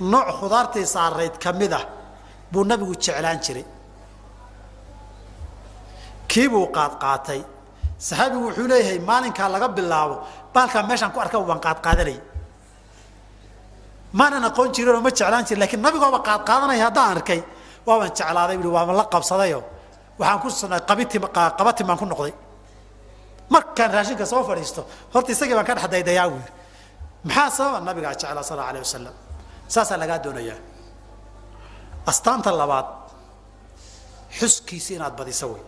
Nooc 0.00 0.28
khudaartii 0.40 0.86
saarayd 0.94 1.34
ka 1.42 1.52
mid 1.52 1.72
ah 1.72 1.84
buu 2.52 2.64
nabigu 2.70 2.94
jeclaan 3.04 3.38
jiray 3.44 3.64
kiibuu 6.34 6.66
qaadqaatay 6.76 7.40
saxaabigu 8.06 8.44
wuxuu 8.50 8.66
leeyahay 8.72 8.98
maalinkaa 9.10 9.48
laga 9.54 9.68
bilaabo 9.76 10.16
baalkaa 10.54 10.82
meeshaan 10.90 11.12
ku 11.14 11.18
arka 11.24 11.38
waan 11.50 11.60
qaadqaadanay 11.66 12.18
maanan 14.18 14.44
aqoon 14.48 14.68
jirinoo 14.74 15.00
ma 15.06 15.10
jeclaan 15.18 15.44
jirin 15.48 15.60
lakiin 15.62 15.82
nabigooba 15.86 16.18
qaadqaadanaya 16.28 16.84
haddaan 16.88 17.10
arkay. 17.16 17.40
Waabaan 17.86 18.12
jeclaaday 18.18 18.56
bui 18.62 18.70
waaba 18.76 18.92
la 19.00 19.04
qabsadayo. 19.14 19.60
Waxaan 20.18 20.40
ku 20.42 20.48
qabatin 21.58 21.86
baan 21.88 21.98
ku 21.98 22.06
noqday. 22.12 22.34
Markaan 23.50 23.90
raashinka 23.94 24.26
soo 24.32 24.42
fadhiisto 24.48 24.80
horta 25.12 25.32
isagii 25.32 25.54
baan 25.58 25.66
ka 25.68 25.74
dhex 25.76 25.86
daydayaa 25.94 26.28
buu 26.30 26.38
yidhi. 26.40 26.52
Maxaa 27.28 27.50
sababa? 27.56 27.78
Nabigaa 27.88 28.14
jeclaa 28.20 28.42
sal 28.48 28.58
allau 28.58 28.70
alayh 28.70 28.82
wasalam 28.86 29.14
saasaa 29.74 29.98
lagaa 30.02 30.18
doonayaa. 30.24 30.58
Astaanta 32.10 32.50
labaad 32.60 32.86
xuskiisa 34.38 34.90
inaad 34.96 35.14
badiso 35.18 35.46
wey 35.52 35.62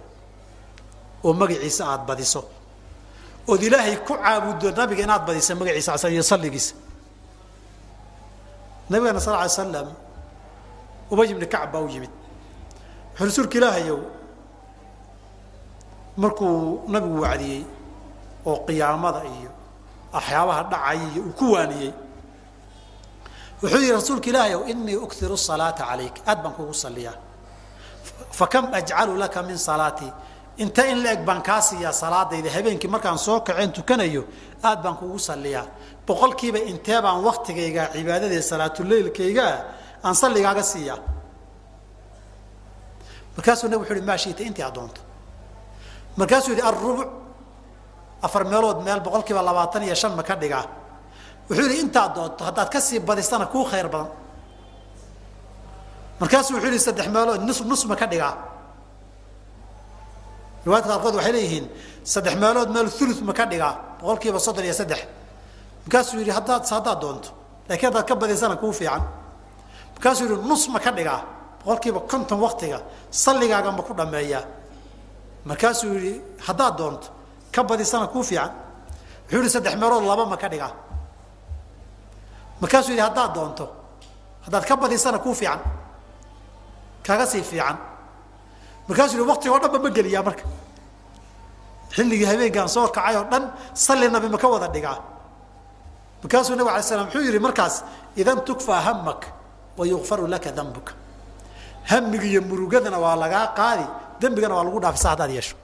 oo 1.26 1.32
magaciisa 1.40 1.82
aad 1.92 2.02
badiso. 2.08 2.40
Ood 3.50 3.62
ilaahay 3.68 3.96
ku 4.06 4.14
caabuddo 4.22 4.68
nabiga 4.78 5.02
inaad 5.06 5.22
badiso 5.28 5.52
magaciisa 5.60 6.08
iyo 6.14 6.22
salligiisa. 6.30 6.74
Nabigana 8.90 9.20
sal 9.24 9.34
alay 9.34 9.50
slam 9.56 9.88
ubay 11.12 11.26
ibni 11.32 11.46
kacb 11.52 11.70
baa 11.72 11.82
u 11.82 11.88
yimid. 11.94 12.10
Wuxuu 13.18 13.26
rasuulka 13.26 13.56
ilaahayow 13.58 14.00
markuu 16.22 16.82
nabigu 16.92 17.18
wacdiyey 17.24 17.62
oo 18.48 18.56
qiyaamada 18.66 19.20
iyo 19.36 19.50
waxyaabaha 20.14 20.62
dhacaya 20.72 21.04
iyo 21.12 21.22
uu 21.28 21.32
ku 21.38 21.46
waaniyey 21.54 21.92
wuxuu 23.62 23.78
yihi 23.82 23.92
rasuulka 23.98 24.26
ilaahayow 24.30 24.62
inii 24.72 24.96
ukhiru 25.06 25.36
salaata 25.48 25.84
calayk 25.90 26.16
aad 26.30 26.38
baan 26.42 26.54
kugu 26.56 26.74
saliyaa 26.84 27.16
fakam 28.38 28.64
ajcalu 28.78 29.12
laka 29.22 29.40
min 29.48 29.58
salaatii 29.68 30.12
inta 30.62 30.82
in 30.86 31.02
la 31.02 31.10
eg 31.12 31.24
baan 31.28 31.42
kaa 31.42 31.60
siiyaa 31.60 31.92
salaadayda 31.92 32.50
habeenkii 32.56 32.88
markaan 32.90 33.18
soo 33.18 33.40
kaceen 33.40 33.72
tukanayo 33.72 34.22
aad 34.62 34.82
baan 34.82 34.96
kugu 34.96 35.18
saliyaa 35.18 35.66
boqolkiiba 36.06 36.58
intee 36.70 37.00
baan 37.02 37.20
waktigayga 37.24 37.82
cibaadadee 37.92 38.42
salaatuleylkaygaa 38.42 39.54
aan 40.06 40.14
salligaaga 40.14 40.62
siiyaa. 40.62 40.98
Markaasuu 43.36 43.68
nabig 43.68 43.80
wuxu 43.84 43.92
uhi 43.94 44.06
maa 44.08 44.16
shiita 44.22 44.42
intii 44.48 44.64
aad 44.64 44.74
doonto 44.74 45.00
markaasuu 46.16 46.50
yidhi 46.52 46.62
alrubuc 46.70 47.08
afar 48.26 48.44
meelood 48.44 48.78
meel 48.86 49.00
boqolkiiba 49.00 49.42
labaatan 49.48 49.82
iyo 49.82 49.94
shan 49.94 50.12
ma 50.16 50.22
ka 50.22 50.34
dhigaa. 50.42 50.64
Wuxuu 51.48 51.64
yidhi 51.66 51.80
intaad 51.84 52.14
doonto 52.16 52.44
haddaad 52.44 52.68
ka 52.72 52.80
sii 52.80 52.98
badisana 53.00 53.46
kuu 53.46 53.64
khayr 53.70 53.88
badan. 53.88 54.08
Markaasuu 56.20 56.54
wuxuu 56.56 56.68
yidhi 56.70 56.80
saddex 56.86 57.06
meelood 57.14 57.40
nus 57.46 57.60
nus 57.70 57.84
ma 57.90 57.96
ka 57.96 58.06
dhigaa 58.06 58.34
riwaayadka 60.66 60.90
qaarkood 60.92 61.14
waxay 61.18 61.32
leeyihiin 61.36 61.66
saddex 62.12 62.34
meelood 62.42 62.68
meel 62.74 62.88
ulu 63.02 63.14
ma 63.28 63.32
ka 63.32 63.44
dhigaa 63.46 63.72
boqolkiiba 64.00 64.38
soddon 64.46 64.64
iyo 64.64 64.74
saddex. 64.74 65.00
Markaasuu 65.84 66.18
yidhi 66.20 66.30
haddaad 66.38 66.62
haddaad 66.70 66.98
doonto 67.00 67.28
laakiin 67.68 67.88
haddaad 67.90 68.06
ka 68.08 68.14
badisana 68.16 68.56
kuu 68.56 68.72
fiican. 68.72 69.02
Markaasuu 69.94 70.24
yidhi 70.28 70.48
nus 70.48 70.68
ma 70.68 70.78
ka 70.80 70.90
dhigaa 70.92 71.20
boqolkiiba 71.64 72.00
konton 72.10 72.38
waktiga 72.40 72.78
salligaaga 73.10 73.70
ma 73.72 73.82
ku 73.82 73.92
dhameeyaa 73.94 74.44
markaasuu 75.48 75.92
yidhi 75.94 76.12
haddaad 76.46 76.74
doonto 76.78 77.08
ka 77.54 77.62
badisana 77.64 78.06
kuu 78.06 78.22
fiican. 78.22 78.50
Wuxuu 79.26 79.38
yihi 79.42 79.50
saddex 79.50 79.74
meelood 79.80 80.04
laba 80.10 80.24
ma 80.26 80.36
ka 80.36 80.48
dhigaa. 80.48 80.72
Markaasuu 82.60 82.90
yidhi 82.92 83.02
haddaad 83.08 83.30
doonto 83.34 83.64
haddaad 84.44 84.64
ka 84.68 84.76
badisana 84.76 85.18
kuu 85.18 85.34
fiican 85.34 85.60
kaga 87.06 87.26
sii 87.26 87.42
fiican 87.42 87.76
markaasuu 88.88 89.16
yihi 89.18 89.28
waktiga 89.32 89.52
o 89.56 89.58
dhan 89.62 89.70
ba 89.74 89.78
ma 89.84 89.90
geliyaa 89.96 90.22
marka. 90.28 90.44
Xilligii 91.96 92.26
habeenkaan 92.30 92.68
soo 92.74 92.86
kacay 92.96 93.16
oo 93.20 93.24
dhan 93.32 93.44
salli 93.84 94.06
nabi 94.14 94.28
ma 94.34 94.38
ka 94.42 94.48
wada 94.52 94.68
dhigaa. 94.74 94.98
Markaasuu 96.22 96.54
nabig 96.58 96.72
alay 96.72 96.82
slam 96.88 97.06
wuxuu 97.06 97.22
yihi 97.28 97.38
markaas 97.46 97.74
idan 98.20 98.38
tukfaa 98.46 98.80
hamak 98.86 99.20
wa 99.78 99.84
yukfaru 99.92 100.26
laka 100.34 100.50
dambuka. 100.58 100.92
Hamiga 101.90 102.24
iyo 102.30 102.40
murugadana 102.48 102.98
waa 103.04 103.16
lagaa 103.22 103.46
qaadi 103.58 103.86
dembigana 104.20 104.54
waa 104.58 104.64
lagu 104.66 104.78
dhaafisa 104.84 105.08
haddaad 105.12 105.30
yeesho. 105.36 105.56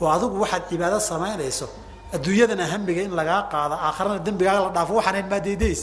Oo 0.00 0.08
adigu 0.16 0.36
waxaad 0.42 0.62
cibaado 0.70 0.98
samaynayso 1.10 1.66
adduunyadana 2.14 2.64
hamiga 2.72 3.02
in 3.06 3.12
lagaa 3.20 3.42
qaado 3.52 3.74
aakharana 3.86 4.18
dembigaaga 4.26 4.60
la 4.66 4.70
dhaafo 4.76 4.92
waxaan 4.98 5.26
maadaydays 5.32 5.82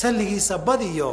salligiisa 0.00 0.54
badiyo 0.66 1.08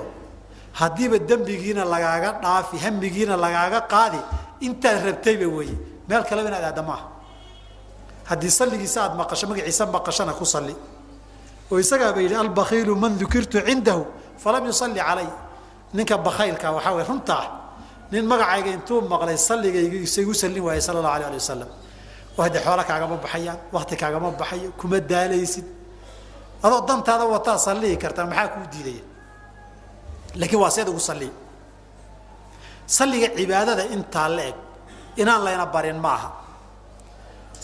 haddiiba 0.80 1.18
dembigiina 1.30 1.84
lagaaga 1.86 2.30
dhaafi 2.44 2.78
hamigiina 2.86 3.36
lagaaga 3.38 3.80
qaadi 3.94 4.22
intaad 4.68 4.98
rabtayba 5.08 5.48
weeye 5.58 5.78
meel 6.10 6.24
kaleba 6.30 6.48
inaad 6.50 6.80
maaha 6.90 7.06
haddii 8.30 8.52
salligiisa 8.60 9.00
aad 9.04 9.14
maqasho 9.22 9.48
magaciisa 9.48 9.86
maqashana 9.86 10.34
ku 10.34 10.46
salli. 10.46 10.76
Oo 11.72 11.80
isagaaba 11.80 12.22
yidhi 12.22 12.36
albakiilu 12.36 12.96
man 12.96 13.18
dukirtu 13.18 13.60
cindahu 13.68 14.06
falam 14.38 14.66
yusalli 14.66 15.00
calay. 15.00 15.28
Ninka 15.94 16.18
bakaylka 16.18 16.72
waxaa 16.76 16.96
way 16.96 17.06
runtaa 17.10 17.46
nin 18.12 18.26
magacayga 18.26 18.72
intuu 18.78 19.02
maqlay 19.02 19.38
salligayga 19.38 19.98
isagu 20.08 20.34
sallin 20.34 20.64
waayey 20.68 20.82
sala 20.82 21.00
allahu 21.00 21.16
alay 21.16 21.28
ali 21.30 21.38
wasalam 21.42 21.70
haddee 22.38 22.62
xoola 22.66 22.84
kaagama 22.90 23.16
baxayaan 23.24 23.60
wakti 23.72 23.96
kaagama 24.02 24.32
baxayo 24.32 24.70
kuma 24.80 25.00
daalaysid. 25.00 25.66
Adoo 26.64 26.82
dantaada 26.88 27.26
wataa 27.26 27.58
sallihi 27.58 27.98
kartaa 28.04 28.26
maxaa 28.26 28.48
kuu 28.54 28.66
diidaya 28.74 29.04
laakiin 30.40 30.62
waa 30.64 30.72
seed 30.76 30.88
ugu 30.92 31.00
salliya 31.10 31.34
salliga 32.98 33.28
cibaadada 33.38 33.84
intaa 33.96 34.30
la 34.38 34.44
eg 34.50 34.56
inaan 35.22 35.42
layna 35.46 35.66
barin 35.76 36.00
ma 36.06 36.12
aha 36.18 36.30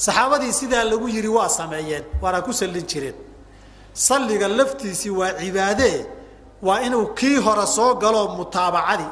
saxaabadii 0.06 0.54
sidaa 0.60 0.84
lagu 0.92 1.08
yidhi 1.16 1.28
waa 1.38 1.50
sameeyeen 1.60 2.04
waana 2.22 2.40
ku 2.48 2.52
sallin 2.60 2.86
jireen 2.92 3.18
salliga 4.08 4.48
laftiisii 4.60 5.14
waa 5.20 5.32
cibaadee 5.42 5.98
waa 6.68 6.80
inuu 6.88 7.06
kii 7.20 7.38
hore 7.46 7.66
soo 7.76 7.92
galoo 8.04 8.28
mutaabacadii 8.40 9.12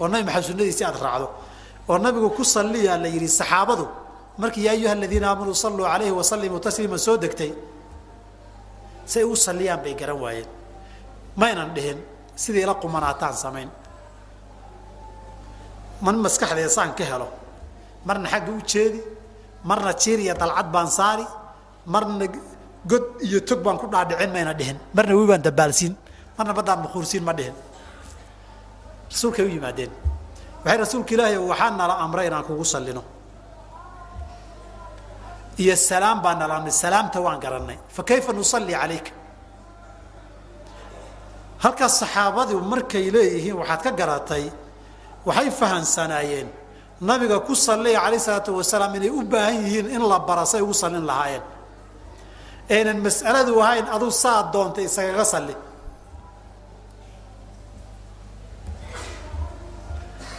oo 0.00 0.08
nabi 0.12 0.24
maxamed 0.28 0.46
sunnadiisii 0.48 0.84
aad 0.88 0.98
raacdo. 1.04 1.28
Oo 1.88 1.98
nabigu 2.04 2.28
ku 2.36 2.42
salliyaa 2.54 2.96
la 3.04 3.08
yidhi 3.14 3.28
saxaabadu 3.40 3.84
markii 4.40 4.64
yaa 4.66 4.74
ayuha 4.78 4.92
aladiina 4.98 5.26
aamanuu 5.30 5.54
salluu 5.64 5.84
calayhi 5.92 6.14
wasallimuu 6.20 6.58
tasliima 6.66 6.98
soo 7.06 7.16
degtay. 7.22 7.52
Say 9.12 9.22
u 9.24 9.36
salliyaan 9.46 9.80
bay 9.84 9.94
garan 10.00 10.18
waayeen. 10.24 10.48
Maynan 11.40 11.70
dhihin 11.76 11.98
sidii 12.42 12.66
la 12.70 12.74
qumanaataan 12.82 13.34
samayn. 13.44 13.70
Man 16.04 16.16
maskaxdeeda 16.24 16.70
saan 16.76 16.90
ka 16.98 17.04
helo 17.10 17.28
marna 18.06 18.28
xagga 18.32 18.50
u 18.50 18.60
jeedi 18.72 19.00
marna 19.68 19.92
jiir 20.02 20.18
iyo 20.24 20.34
dalcad 20.42 20.68
baan 20.74 20.88
saari 20.98 21.24
marna 21.86 22.26
god 22.90 23.04
iyo 23.26 23.38
tog 23.48 23.60
baan 23.64 23.78
ku 23.80 23.86
dhaadhicin 23.92 24.30
mayna 24.34 24.52
dhihin 24.58 24.78
marna 24.96 25.12
wi 25.18 25.24
baan 25.30 25.42
dabaalsiin 25.46 25.94
marna 26.36 26.52
baddaan 26.58 26.80
makuursiin 26.84 27.22
ma 27.28 27.32
dhihin. 27.38 27.54
Rasuulkay 29.12 29.44
u 29.46 29.50
yimaadeen 29.56 29.90
waxay 30.64 30.78
rasuulka 30.82 31.10
ilaahay 31.14 31.38
waxaa 31.50 31.70
nala 31.80 31.94
amray 32.04 32.26
inaan 32.26 32.44
kugu 32.48 32.64
sallino. 32.74 33.02
Iyo 35.62 35.74
salaam 35.76 36.18
baa 36.24 36.34
nala 36.34 36.54
amray 36.58 36.72
salaamta 36.84 37.18
waan 37.26 37.38
garannay. 37.44 37.78
Fa 37.94 38.02
kayfa 38.02 38.32
nusalli 38.32 38.72
calayka 38.74 39.10
halkaas 41.64 41.94
saxaabadu 42.00 42.54
markay 42.72 43.06
leeyihiin 43.14 43.56
waxaad 43.60 43.80
ka 43.86 43.90
garatay 44.00 44.44
waxay 45.26 45.50
fahansanaayeen 45.60 46.48
nabiga 47.08 47.38
ku 47.46 47.54
salliya 47.54 48.00
calayh 48.04 48.20
isalaatu 48.22 48.50
wasalaam 48.58 48.94
inay 48.98 49.10
u 49.10 49.22
baahan 49.32 49.56
yihiin 49.66 49.86
in 49.96 50.02
la 50.10 50.18
bara 50.28 50.46
say 50.46 50.60
ugu 50.62 50.74
sallin 50.82 51.04
lahaayeen. 51.10 51.42
Aynan 52.70 52.98
mas'aladu 53.06 53.52
ahayn 53.64 53.86
aduu 53.94 54.10
saa 54.22 54.40
doontay 54.52 54.86
isagaga 54.90 55.24
salli. 55.24 55.54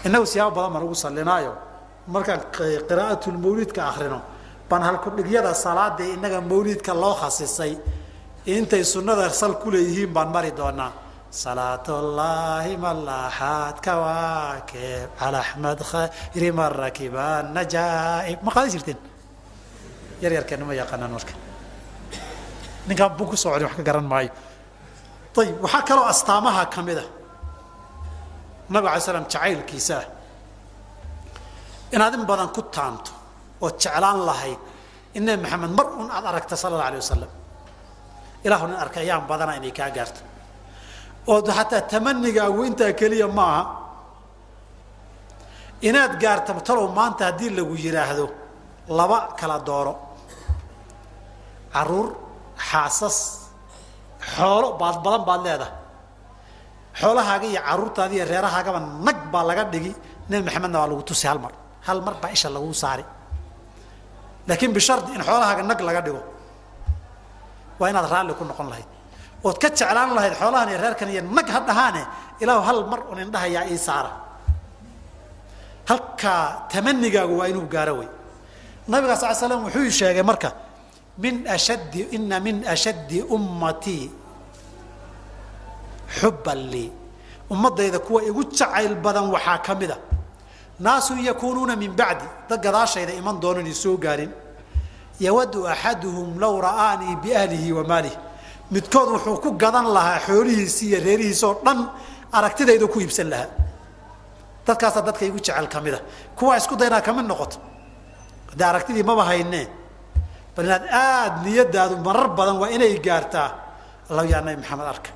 Innagu 0.05 0.25
siyaabo 0.31 0.55
badan 0.55 0.71
baan 0.73 0.83
ugu 0.87 0.95
sallinaayo. 0.95 1.53
Markaan 2.07 2.41
qiraa'atulmawliidka 2.87 3.81
akrino 3.91 4.19
baan 4.69 4.83
halkudhigyada 4.87 5.51
salaada 5.53 6.03
innaga 6.15 6.39
mawliidka 6.41 6.93
loo 7.03 7.15
khasisay. 7.21 7.73
Intay 8.55 8.83
sunnada 8.83 9.29
sal 9.29 9.53
ku 9.61 9.67
leeyihiin 9.71 10.11
baan 10.15 10.29
mari 10.35 10.51
doonaa 10.59 11.02
salaatullaahi 11.33 12.77
ah 29.97 30.05
in 31.93 32.01
in 35.17 35.23
nebi 35.25 35.41
maxamed 35.43 35.71
mar 35.77 35.87
un 36.01 36.07
aad 36.15 36.25
aragta 36.29 36.55
sala 36.63 36.75
alla 36.77 36.85
alay 36.89 36.99
wasalam 37.03 37.31
ilaahu 38.45 38.65
nin 38.69 38.77
arkay 38.83 39.01
ayaan 39.05 39.25
badana 39.31 39.53
inay 39.57 39.73
kaa 39.79 39.89
gaarto 39.97 40.32
ood 41.27 41.47
xataa 41.57 41.81
tamanigaagu 41.91 42.59
intaa 42.69 42.91
keliya 42.99 43.27
ma 43.37 43.43
aha 43.51 43.63
inaad 45.87 46.13
gaarta 46.23 46.51
talow 46.67 46.87
maanta 46.97 47.23
haddii 47.29 47.49
lagu 47.57 47.73
yidhaahdo 47.85 48.25
laba 48.97 49.17
kala 49.39 49.57
dooro. 49.67 49.93
Caruur 51.73 52.07
xaasas 52.69 53.17
xoolo 54.33 54.67
baad 54.81 54.97
badan 55.05 55.23
baad 55.27 55.41
leedahay. 55.45 55.73
Xoolahaaga 56.99 57.45
iyo 57.51 57.61
caruurtaada 57.67 58.13
iyo 58.17 58.25
reerahaagaba 58.31 58.79
nag 59.07 59.17
baa 59.33 59.43
laga 59.49 59.63
dhigi 59.73 59.91
nebi 60.29 60.41
maxamedna 60.47 60.77
waa 60.81 60.89
lagu 60.91 61.03
tusi 61.09 61.25
hal 61.31 61.39
mar. 61.43 61.53
Hal 61.87 61.99
mar 62.05 62.15
baa 62.21 62.31
isha 62.35 62.49
laguu 62.55 62.73
saari. 62.83 63.03
Laakiin 64.47 64.71
bishardi 64.77 65.09
in 65.17 65.21
xoolahaaga 65.27 65.63
nag 65.71 65.79
laga 65.87 66.01
dhigo 66.05 66.21
waa 67.79 67.89
inaad 67.91 68.07
raalli 68.13 68.33
ku 68.39 68.43
noqon 68.49 68.67
lahayd 68.71 68.89
ood 69.43 69.57
ka 69.61 69.67
jeclaan 69.69 70.09
lahayd 70.17 70.33
xoolahan 70.39 70.67
iyo 70.71 70.77
reerkan 70.83 71.09
iyo 71.13 71.21
nag 71.37 71.47
ha 71.53 71.59
dhahaane 71.67 72.03
ilaahu 72.41 72.61
hal 72.67 72.79
mar 72.91 72.99
un 73.11 73.17
indhahayaa 73.25 73.65
ii 73.73 73.77
saara. 73.87 74.11
Halkaa 75.89 76.67
tamanigaagu 76.71 77.33
waa 77.39 77.47
inuu 77.51 77.67
gaaro 77.73 77.93
wey 77.99 78.09
nabiga 78.87 79.15
sal 79.19 79.35
slam 79.35 79.63
wuxuu 79.67 79.89
sheegay 79.99 80.23
marka 80.23 80.49
min 81.23 81.35
ashaddi 81.55 82.01
ina 82.15 82.39
min 82.39 82.63
ashaddi 82.73 83.19
ummatii 83.35 84.05
xubban 86.19 86.59
lii 86.71 86.91
ummaddayda 87.53 87.99
kuwa 87.99 88.23
igu 88.29 88.41
jacayl 88.57 88.95
badan 88.95 89.27
waxaa 89.35 89.57
ka 89.65 89.73
mid 89.75 89.91
a 89.91 89.97
naasun 90.79 91.19
yakuunuuna 91.19 91.75
min 91.75 91.91
bacdi. 91.99 92.25
Dad 92.49 92.59
gadaashayda 92.65 93.13
iman 93.19 93.39
doonan 93.43 93.67
i 93.67 93.73
soo 93.73 93.97
gaarin. 93.97 94.31
Yawadu 95.19 95.67
axaduhum 95.67 96.39
low 96.39 96.55
ra'aanii 96.61 97.15
biahlihi 97.23 97.71
wa 97.77 97.83
maalihi 97.83 98.17
midkood 98.71 99.07
wuxuu 99.15 99.37
ku 99.43 99.49
gadan 99.63 99.87
lahaa 99.95 100.19
xoolihiisi 100.27 100.83
iyo 100.89 100.99
reerihiisoo 101.07 101.53
dhan 101.65 101.79
aragtidayda 102.37 102.87
ku 102.93 102.99
iibsan 102.99 103.29
lahaa. 103.33 103.49
Dadkaasaa 104.67 105.01
dadka 105.07 105.25
igu 105.25 105.37
jecel 105.45 105.67
ka 105.73 105.79
mid 105.81 105.93
a 105.93 105.99
kuwaa 106.37 106.57
isku 106.57 106.75
daynaa 106.81 107.01
ka 107.01 107.11
mid 107.13 107.25
noqoto. 107.31 107.57
Haddii 108.49 108.67
aragtidii 108.71 109.03
maba 109.09 109.23
haynee 109.29 109.65
bal 110.55 110.65
inaad 110.65 110.85
aada 111.01 111.37
niyadaadu 111.45 111.95
marar 112.07 112.27
badan 112.37 112.57
waa 112.61 112.69
inay 112.75 112.93
gaartaa 113.05 113.49
allahu 114.09 114.27
yaa 114.33 114.41
nabi 114.45 114.57
maxamed 114.61 114.87
arka. 114.93 115.09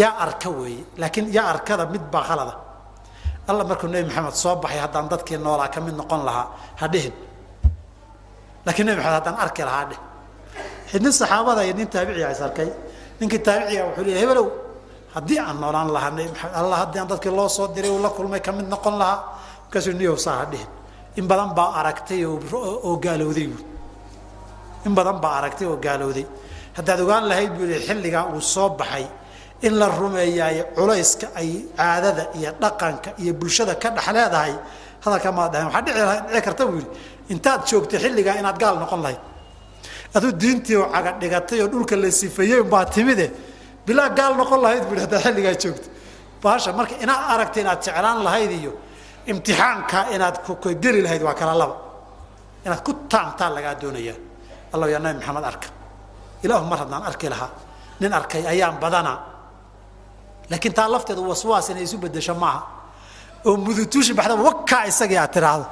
Yaa 0.00 0.14
arka 0.24 0.48
weeye 0.58 0.84
laakiin 1.00 1.26
yaa 1.36 1.46
arkada 1.52 1.84
mid 1.92 2.04
baa 2.12 2.22
khalada. 2.28 2.54
Alla 3.48 3.64
markuu 3.70 3.88
nebi 3.94 4.06
maxamed 4.08 4.34
soo 4.42 4.54
baxay 4.62 4.78
haddaan 4.84 5.06
dadkii 5.12 5.38
noolaa 5.44 5.68
ka 5.74 5.80
mid 5.86 5.94
noqon 6.00 6.22
lahaa 6.28 6.46
ha 6.80 6.86
dhihin. 6.92 7.14
Laakiin 8.66 8.86
nebi 8.86 8.96
maxamed 8.98 9.16
haddaan 9.18 9.36
arki 9.44 9.62
lahaa 9.68 9.84
dheh 9.90 10.00
nin 11.04 11.12
saxaabada 11.20 11.60
iyo 11.66 11.74
nin 11.78 11.88
taabiciga 11.94 12.28
is 12.34 12.40
arkay 12.46 12.68
ninkii 13.20 13.40
taabiciga 13.46 13.82
wuxuu 13.88 14.04
leeyahy 14.06 14.22
hebelow 14.24 14.46
haddii 15.14 15.38
aan 15.46 15.56
noolaan 15.62 15.88
maxamed 15.96 16.30
alla 16.60 16.76
haddii 16.82 16.98
aan 17.02 17.08
dadkii 17.12 17.32
loo 17.38 17.48
soo 17.56 17.66
diray 17.74 17.90
uu 17.90 18.02
la 18.06 18.10
kulmay 18.16 18.40
ka 18.46 18.50
mid 18.56 18.66
noqon 18.74 18.94
lahaa 19.00 19.18
markaasuu 19.64 19.94
niyow 20.00 20.16
saa 20.24 20.36
ha 20.40 20.44
dhihin. 20.52 20.68
In 21.18 21.26
badan 21.30 21.50
baa 21.58 21.70
aragtay 21.80 22.24
oo 22.24 22.96
gaalowday 23.04 23.46
buui 23.52 23.64
in 24.86 24.92
badan 24.98 25.18
baa 25.22 25.34
aragtay 25.38 25.66
oo 25.70 25.76
gaalowday. 25.86 26.26
Haddaad 26.76 27.00
ogaan 27.04 27.24
lahayd 27.30 27.50
buu 27.56 27.66
yihi 27.72 27.80
xilligaa 27.88 28.24
uu 28.34 28.40
soo 28.40 28.68
baxay 28.80 29.06
in 29.66 29.72
la 29.80 29.86
rumeeyaayo 30.00 30.64
culayska 30.76 31.26
ay 31.40 31.50
caadada 31.78 32.24
iyo 32.38 32.50
dhaqanka 32.62 33.10
iyo 33.22 33.32
bulshada 33.40 33.74
ka 33.82 33.88
dhex 33.96 34.06
leedahay 34.16 34.52
hadalka 35.04 35.28
maad 35.38 35.50
dhahen 35.52 35.66
waxaa 35.74 35.82
dhici 36.30 36.40
karta 36.46 36.62
buu 36.70 36.78
yidhi 36.80 36.90
intaad 37.32 37.60
joogtay 37.68 37.98
xilligaa 38.04 38.36
inaad 38.40 38.58
gaal 38.62 38.76
noqon 38.82 39.00
lahayd 39.04 39.20
aduu 40.16 40.32
diintii 40.42 40.76
caga 40.94 41.10
dhigatay 41.20 41.58
oo 41.62 41.68
dhulka 41.72 41.94
la 42.02 42.10
sifeeyey 42.10 42.60
unbaa 42.64 42.84
timide. 42.94 43.26
Bilaa 43.86 44.08
gaal 44.18 44.32
noqon 44.40 44.60
lahayd 44.64 44.82
yidhi 44.90 45.00
haddaad 45.04 45.22
xilligaa 45.24 45.54
joogto 45.62 45.88
baasha 46.42 46.72
marka 46.78 46.94
inaad 47.04 47.22
aragtay 47.32 47.62
inaad 47.64 47.80
jeclaan 47.84 48.18
lahayd 48.26 48.50
iyo 48.60 48.72
imtixaanka 49.30 49.98
inaad 50.14 50.36
geli 50.82 51.00
lahayd 51.06 51.22
waa 51.26 51.34
kala 51.40 51.54
laba. 51.62 51.76
Inaad 52.66 52.80
ku 52.86 52.92
taamtaan 53.12 53.52
lagaa 53.56 53.74
doonayaa. 53.82 54.16
Allah 54.74 54.86
yaa 54.92 55.00
nabi 55.04 55.18
maxamed 55.18 55.44
arka. 55.50 55.68
Ilaahu 56.44 56.64
mar 56.70 56.78
haddaan 56.82 57.02
arki 57.10 57.28
lahaa. 57.34 57.50
Nin 58.00 58.12
arkay 58.18 58.42
ayaan 58.52 58.76
badanaa 58.82 59.18
laakiin 60.50 60.74
taa 60.74 60.88
lafteedu 60.94 61.22
waswaas 61.30 61.68
inay 61.70 61.84
isu 61.88 61.96
bedesho 61.98 62.34
maaha. 62.34 62.60
Oo 63.46 63.56
mudutuushi 63.56 64.12
baxdaba 64.18 64.42
wakaa 64.48 64.82
isagii 64.90 65.18
aad 65.22 65.32
tiraahdo 65.34 65.64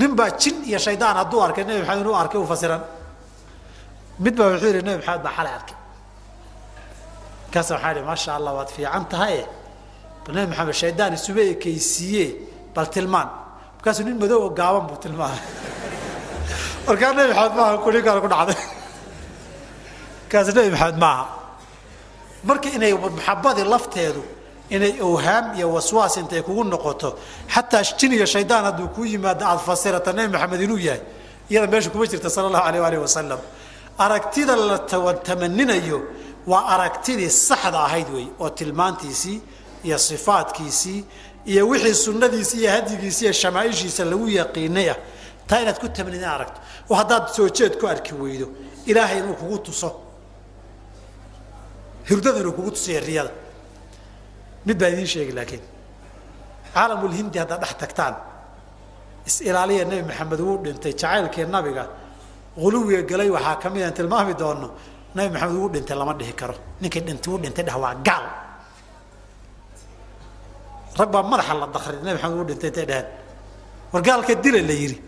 nin 0.00 0.12
baa 0.18 0.30
jin 0.42 0.56
iyo 0.68 0.78
shaydaan 0.86 1.16
hadduu 1.20 1.40
arkay 1.46 1.64
nebi 1.64 1.80
maxamed 1.82 2.02
inuu 2.04 2.16
arkay 2.22 2.40
u 2.40 2.46
fasiran. 2.52 2.82
Mid 4.24 4.34
baa 4.38 4.48
wuxuu 4.52 4.70
yihi 4.72 4.82
nebi 4.88 4.98
maxamed 5.00 5.22
baa 5.26 5.34
xalay 5.38 5.54
arkay. 5.58 5.76
Markaasa 7.44 7.74
waxaa 7.74 7.92
ihi 7.94 8.02
maasha 8.10 8.30
allah 8.38 8.52
waad 8.58 8.70
fiican 8.76 9.04
tahaye 9.12 9.44
bal 10.24 10.34
nebi 10.36 10.48
maxamed 10.50 10.76
shaydaan 10.82 11.12
isuba 11.18 11.42
ekaysiiye 11.54 12.26
bal 12.74 12.86
tilmaan. 12.94 13.28
Markaasuu 13.76 14.04
nin 14.08 14.16
madow 14.22 14.40
oo 14.46 14.50
gaaban 14.58 14.84
buu 14.88 14.98
tilmaamay. 15.04 15.42
Markaa 16.86 17.12
nebi 17.18 17.32
maxamed 17.32 17.56
maaha 17.58 17.78
kuli 17.84 18.00
kale 18.06 18.20
ku 18.24 18.28
dhacday. 18.34 18.60
Markaas 20.22 20.48
nebi 20.58 20.70
maxamed 20.74 20.98
maaha. 21.04 21.24
Marka 22.48 22.68
inay 22.76 22.92
maxabadii 22.94 23.66
lafteedu 23.74 24.22
inay 24.70 25.00
awhaam 25.00 25.54
iyo 25.56 25.72
waswaas 25.72 26.16
intay 26.16 26.42
kugu 26.42 26.64
noqoto. 26.64 27.16
Xataa 27.54 27.82
jin 27.98 28.12
iyo 28.12 28.26
shaydaan 28.26 28.64
hadduu 28.64 28.88
kuu 28.88 29.04
yimaado 29.04 29.44
aada 29.46 29.58
fasirata 29.68 30.12
nebi 30.12 30.32
maxamed 30.32 30.60
inuu 30.60 30.78
yahay 30.78 31.00
iyada 31.50 31.66
meesha 31.66 31.90
kuma 31.90 32.06
jirta 32.06 32.30
sala 32.30 32.48
allahu 32.48 32.68
alayh 32.68 32.84
alih 32.86 33.00
wasalam 33.00 33.40
aragtida 33.98 34.56
la 34.56 34.78
tamaninayo 35.28 36.02
waa 36.46 36.66
aragtidii 36.74 37.30
saxda 37.30 37.78
ahayd 37.88 38.08
wey 38.14 38.26
oo 38.40 38.50
tilmaantiisii 38.50 39.40
iyo 39.84 39.98
sifaadkiisii 39.98 41.04
iyo 41.46 41.68
wixii 41.68 41.94
sunnadiisi 41.94 42.56
iyo 42.60 42.70
hadyigiisi 42.70 43.24
iyo 43.24 43.32
shamaaishiisa 43.32 44.04
lagu 44.04 44.28
yaqiinay 44.28 44.90
ah. 44.90 44.96
Taa 45.48 45.60
inaad 45.62 45.78
ku 45.80 45.88
tamanid 45.88 46.20
in 46.20 46.28
aragto. 46.28 46.60
Oo 46.90 46.94
haddaad 46.94 47.32
soo 47.32 47.48
jeed 47.48 47.80
ku 47.80 47.86
arki 47.88 48.12
weydo 48.14 48.48
ilaahay 48.86 49.18
inuu 49.18 49.34
kugu 49.34 49.58
tuso. 49.58 49.90
Hurdada 52.08 52.40
inuu 52.40 52.52
kugu 52.52 52.70
tusiyo 52.70 53.00
riyada 53.00 53.30
mid 54.66 54.76
baan 54.80 54.92
idiin 54.94 55.10
sheegi 55.14 55.32
laakiin 55.38 55.62
caalamulhindi 56.74 57.38
haddaad 57.42 57.60
dhex 57.64 57.74
tagtaan. 57.82 58.14
Is-ilaaliya 59.28 59.84
nebi 59.90 60.02
maxamed 60.10 60.40
wuu 60.46 60.56
dhintay 60.64 60.92
jacaylkii 61.00 61.46
nabiga 61.54 61.84
huluwiga 62.62 63.02
galay 63.10 63.30
waxaa 63.36 63.56
ka 63.62 63.68
mid 63.74 63.82
aan 63.86 63.94
tilmaami 63.98 64.34
doono 64.40 64.68
nabi 65.16 65.28
maxamed 65.34 65.56
wuu 65.60 65.68
dhintay 65.74 65.96
lama 66.00 66.12
dhihi 66.20 66.32
karo. 66.40 66.54
Ninkii 66.80 67.02
dhintay 67.06 67.28
wuu 67.32 67.38
dhintay 67.42 67.64
dheh 67.68 67.76
waa 67.84 67.94
gaal. 68.06 68.24
Rag 70.98 71.08
baa 71.14 71.22
madaxa 71.32 71.54
la 71.60 71.66
dakray 71.74 71.96
nabi 72.04 72.14
maxamed 72.16 72.36
wuu 72.38 72.46
dhintay 72.50 72.68
intay 72.70 72.86
dheheen 72.90 73.06
war 73.92 74.02
gaalka 74.06 74.34
dila 74.44 74.60
la 74.68 74.74
yidhi. 74.82 74.98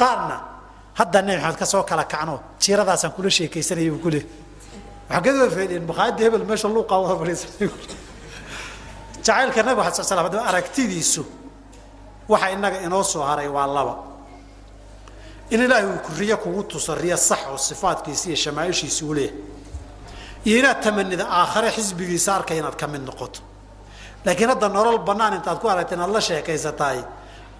Qaarna 0.00 0.36
hadda 0.98 1.18
nabi 1.26 1.36
maxamed 1.38 1.58
ka 1.60 1.66
soo 1.72 1.82
kala 1.90 2.04
kacno 2.12 2.34
jiiradaasaan 2.62 3.12
kula 3.16 3.30
sheekaysanayay 3.36 3.90
buu 3.94 4.02
ku 4.04 4.10
leey 4.14 4.24
waxaa 5.10 5.22
kadaba 5.24 5.50
faaideen 5.56 5.84
makhaayadda 5.90 6.22
hebel 6.26 6.44
meesha 6.50 6.68
luuqaa 6.74 6.98
wada 7.04 7.16
fadhiisanay 7.20 7.68
jacaylka 9.26 9.60
nabiga 9.66 9.82
ala 9.86 9.94
sl 9.98 10.04
slam 10.10 10.24
haddaba 10.26 10.44
aragtidiisu 10.50 11.22
waxa 12.32 12.46
inaga 12.56 12.78
inoo 12.86 13.02
soo 13.12 13.22
haray 13.28 13.48
waa 13.56 13.66
laba. 13.76 13.94
In 15.50 15.60
ilaahay 15.64 15.86
uu 15.86 15.98
ku 16.06 16.10
riyo 16.18 16.36
kugu 16.42 16.62
tuso 16.70 16.94
riyo 16.94 17.16
sax 17.16 17.40
oo 17.50 17.58
sifaadkiisi 17.58 18.26
iyo 18.28 18.36
shamaaishiisi 18.44 19.04
u 19.04 19.14
leeyahay. 19.14 19.38
Iyo 20.46 20.56
inaad 20.58 20.80
tamanida 20.84 21.24
aakhare 21.28 21.70
xisbigiisa 21.76 22.30
arkay 22.38 22.58
inaad 22.58 22.76
ka 22.80 22.86
mid 22.86 23.02
noqoto. 23.08 23.40
Laakiin 24.24 24.48
hadda 24.52 24.68
nolol 24.68 24.98
banaan 25.08 25.34
intaad 25.38 25.58
ku 25.62 25.66
aragtay 25.68 25.96
inaad 25.98 26.10
la 26.16 26.20
sheekaysatahay 26.20 27.00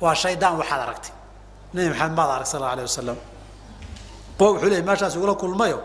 waa 0.01 0.15
shaydaan 0.23 0.55
waxaad 0.61 0.81
aragtay. 0.87 1.13
Nabi 1.75 1.89
maxamed 1.91 2.15
maad 2.19 2.31
arag 2.37 2.47
sal 2.53 2.63
alay 2.63 2.85
wasalam 2.89 3.19
oo 4.41 4.49
wuxuu 4.55 4.69
leeyay 4.71 4.83
meeshaas 4.89 5.15
ugula 5.17 5.35
kulmayo 5.35 5.79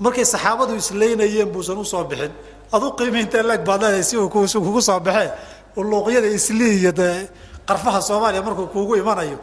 markay 0.00 0.24
saxaabadu 0.24 0.74
isleynayeen 0.82 1.48
buusan 1.54 1.78
u 1.78 1.84
soo 1.84 2.04
bixin 2.10 2.32
adu 2.74 2.86
qiimaynta 2.98 3.42
leeg 3.48 3.62
baad 3.68 3.80
leedahay 3.82 4.02
si 4.08 4.16
uu 4.16 4.28
kugu 4.28 4.80
soo 4.82 5.00
baxee 5.00 5.30
uluuqyada 5.76 6.26
islii 6.38 6.74
iyo 6.80 6.92
dee 6.92 7.28
qarfaha 7.68 8.00
soomaaliya 8.08 8.42
markuu 8.46 8.66
kuugu 8.74 8.94
imanayo. 9.02 9.38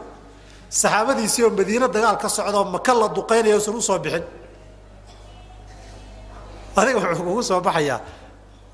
Saxaabadiisii 0.80 1.42
oo 1.44 1.50
madiine 1.50 1.88
dagaal 1.94 2.16
ka 2.22 2.28
socdoo 2.28 2.64
maka 2.74 2.92
la 2.94 3.08
duqaynaya 3.08 3.56
usan 3.60 3.74
u 3.76 3.82
soo 3.82 3.98
bixin. 3.98 4.24
Adiga 6.76 6.98
wuxuu 7.00 7.24
kugu 7.28 7.42
soo 7.48 7.60
baxayaa. 7.60 8.00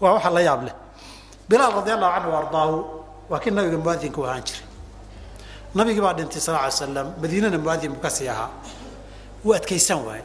Waa 0.01 0.13
waxa 0.17 0.31
la 0.31 0.41
yaab 0.49 0.63
leh. 0.67 0.75
Bilaal 1.49 1.73
radi 1.79 1.91
allahu 1.91 2.13
canhu 2.15 2.31
ardaahu 2.41 2.77
waa 3.31 3.41
kii 3.43 3.51
nabiga 3.51 3.79
muadinku 3.85 4.21
ahaan 4.27 4.43
jiray. 4.47 4.63
Nabigii 5.75 6.01
baa 6.07 6.15
dhintay 6.19 6.41
sal 6.41 6.55
ly 6.65 6.71
slam 6.71 7.09
madiinana 7.21 7.59
muadin 7.59 7.91
buu 7.93 8.01
ka 8.05 8.11
sii 8.11 8.29
ahaa. 8.29 8.51
Wuu 9.45 9.55
adkaysan 9.59 9.99
waaye 10.07 10.23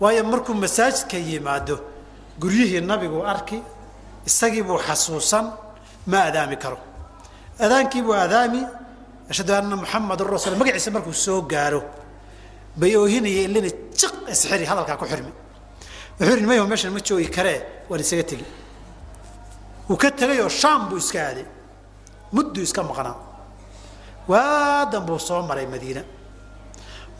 waayo 0.00 0.24
markuu 0.24 0.54
masaajidka 0.54 1.16
yimaado 1.16 1.76
guryihii 2.40 2.80
nabiguu 2.80 3.22
arki 3.32 3.58
isagiibuu 4.26 4.78
xasuusan 4.86 5.46
ma 6.06 6.18
adaami 6.28 6.56
karo. 6.62 6.78
Adaankiibuu 7.64 8.14
adaami 8.14 8.60
ashhadu 9.30 9.52
anna 9.54 9.76
muxamadan 9.76 10.26
rasul 10.34 10.56
magaciisa 10.60 10.90
markuu 10.96 11.12
soo 11.24 11.40
gaaro 11.52 11.82
bay 12.76 12.96
oohinaya 12.96 13.42
ilina 13.46 13.68
jiq 14.00 14.14
isxiri 14.32 14.64
hadalkaa 14.70 14.96
ku 15.00 15.04
xirmi 15.10 15.32
wuxuu 16.18 16.34
yidhi 16.34 16.46
mayho 16.50 16.66
meeshan 16.70 16.92
ma 16.92 17.00
joogi 17.06 17.28
karee? 17.36 17.58
Waan 17.88 18.00
isaga 18.00 18.22
tegi. 18.30 18.44
Wuu 19.88 19.96
ka 20.02 20.10
tegay 20.10 20.40
oo 20.40 20.48
shaam 20.48 20.88
buu 20.88 20.96
iska 20.98 21.18
aaday. 21.28 21.46
Mudduu 22.32 22.62
iska 22.62 22.82
maqnaa. 22.82 23.16
Waadan 24.28 25.02
buu 25.06 25.18
soo 25.18 25.42
maray 25.42 25.66
madiina. 25.66 26.02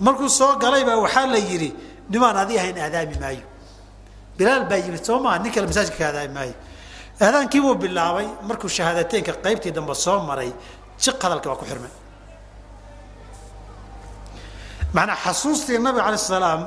Markuu 0.01 0.29
soo 0.29 0.57
galay 0.63 0.85
baa 0.85 0.97
waxaa 1.05 1.27
la 1.27 1.39
yidhi 1.39 1.71
nimaan 2.13 2.37
adi 2.43 2.55
ahayn 2.61 2.79
aadaami 2.87 3.17
maayo. 3.23 3.45
Bilaal 4.39 4.65
baa 4.71 4.79
yimid 4.85 5.05
soo 5.09 5.19
maa 5.25 5.39
nin 5.43 5.53
kale 5.55 5.67
masaajidka 5.71 5.99
ka 6.01 6.05
aadaami 6.11 6.35
maayo. 6.39 6.55
Aadaankiibuu 7.25 7.75
bilaabay 7.83 8.27
markuu 8.49 8.69
shahaadateynka 8.77 9.33
qaybtii 9.45 9.73
dambe 9.77 9.95
soo 10.05 10.19
maray 10.29 10.51
jiq 11.03 11.17
hadalkii 11.25 11.51
waa 11.53 11.61
ku 11.61 11.65
xirmay. 11.71 11.93
Macanaa 14.95 15.17
xasuustii 15.25 15.79
nabiga 15.85 16.05
alay 16.09 16.19
salaam 16.31 16.61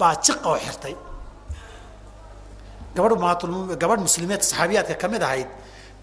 baa 0.00 0.14
jiq 0.24 0.38
oo 0.50 0.56
xirtay. 0.64 0.94
Gabadh 2.96 3.18
maatl 3.24 3.50
gabadh 3.82 4.00
muslimiinta 4.06 4.44
saxaabiyaadka 4.50 4.94
ka 5.02 5.06
mid 5.12 5.22
ahayd 5.28 5.48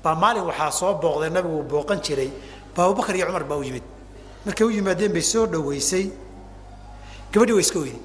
baa 0.03 0.15
maalin 0.23 0.43
waxaa 0.49 0.71
soo 0.79 0.93
booqday 1.01 1.29
nabigu 1.35 1.55
uu 1.59 1.63
booqan 1.71 1.99
jiray 2.05 2.29
ba 2.75 2.79
abubakar 2.85 3.15
iyo 3.17 3.25
cumar 3.29 3.43
baa 3.49 3.57
u 3.61 3.63
yimid. 3.67 3.83
Markay 4.45 4.65
u 4.67 4.71
yimaadeen 4.77 5.11
bay 5.15 5.21
soo 5.31 5.45
dhaweysay 5.53 6.05
gabadhii 7.33 7.55
waa 7.57 7.65
iska 7.65 7.79
oyday 7.83 7.99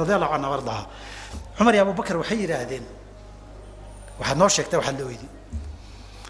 radi 0.00 0.12
allahu 0.16 0.32
canha 0.34 0.48
ardaha 0.58 0.82
cumar 1.56 1.74
iyo 1.74 1.82
abubakar 1.86 2.16
waxay 2.22 2.38
yidhaahdeen 2.44 2.84
waxaad 4.20 4.36
noo 4.42 4.48
sheegtay 4.56 4.78
waxaad 4.80 4.98
la 5.00 5.04
oyday 5.10 5.28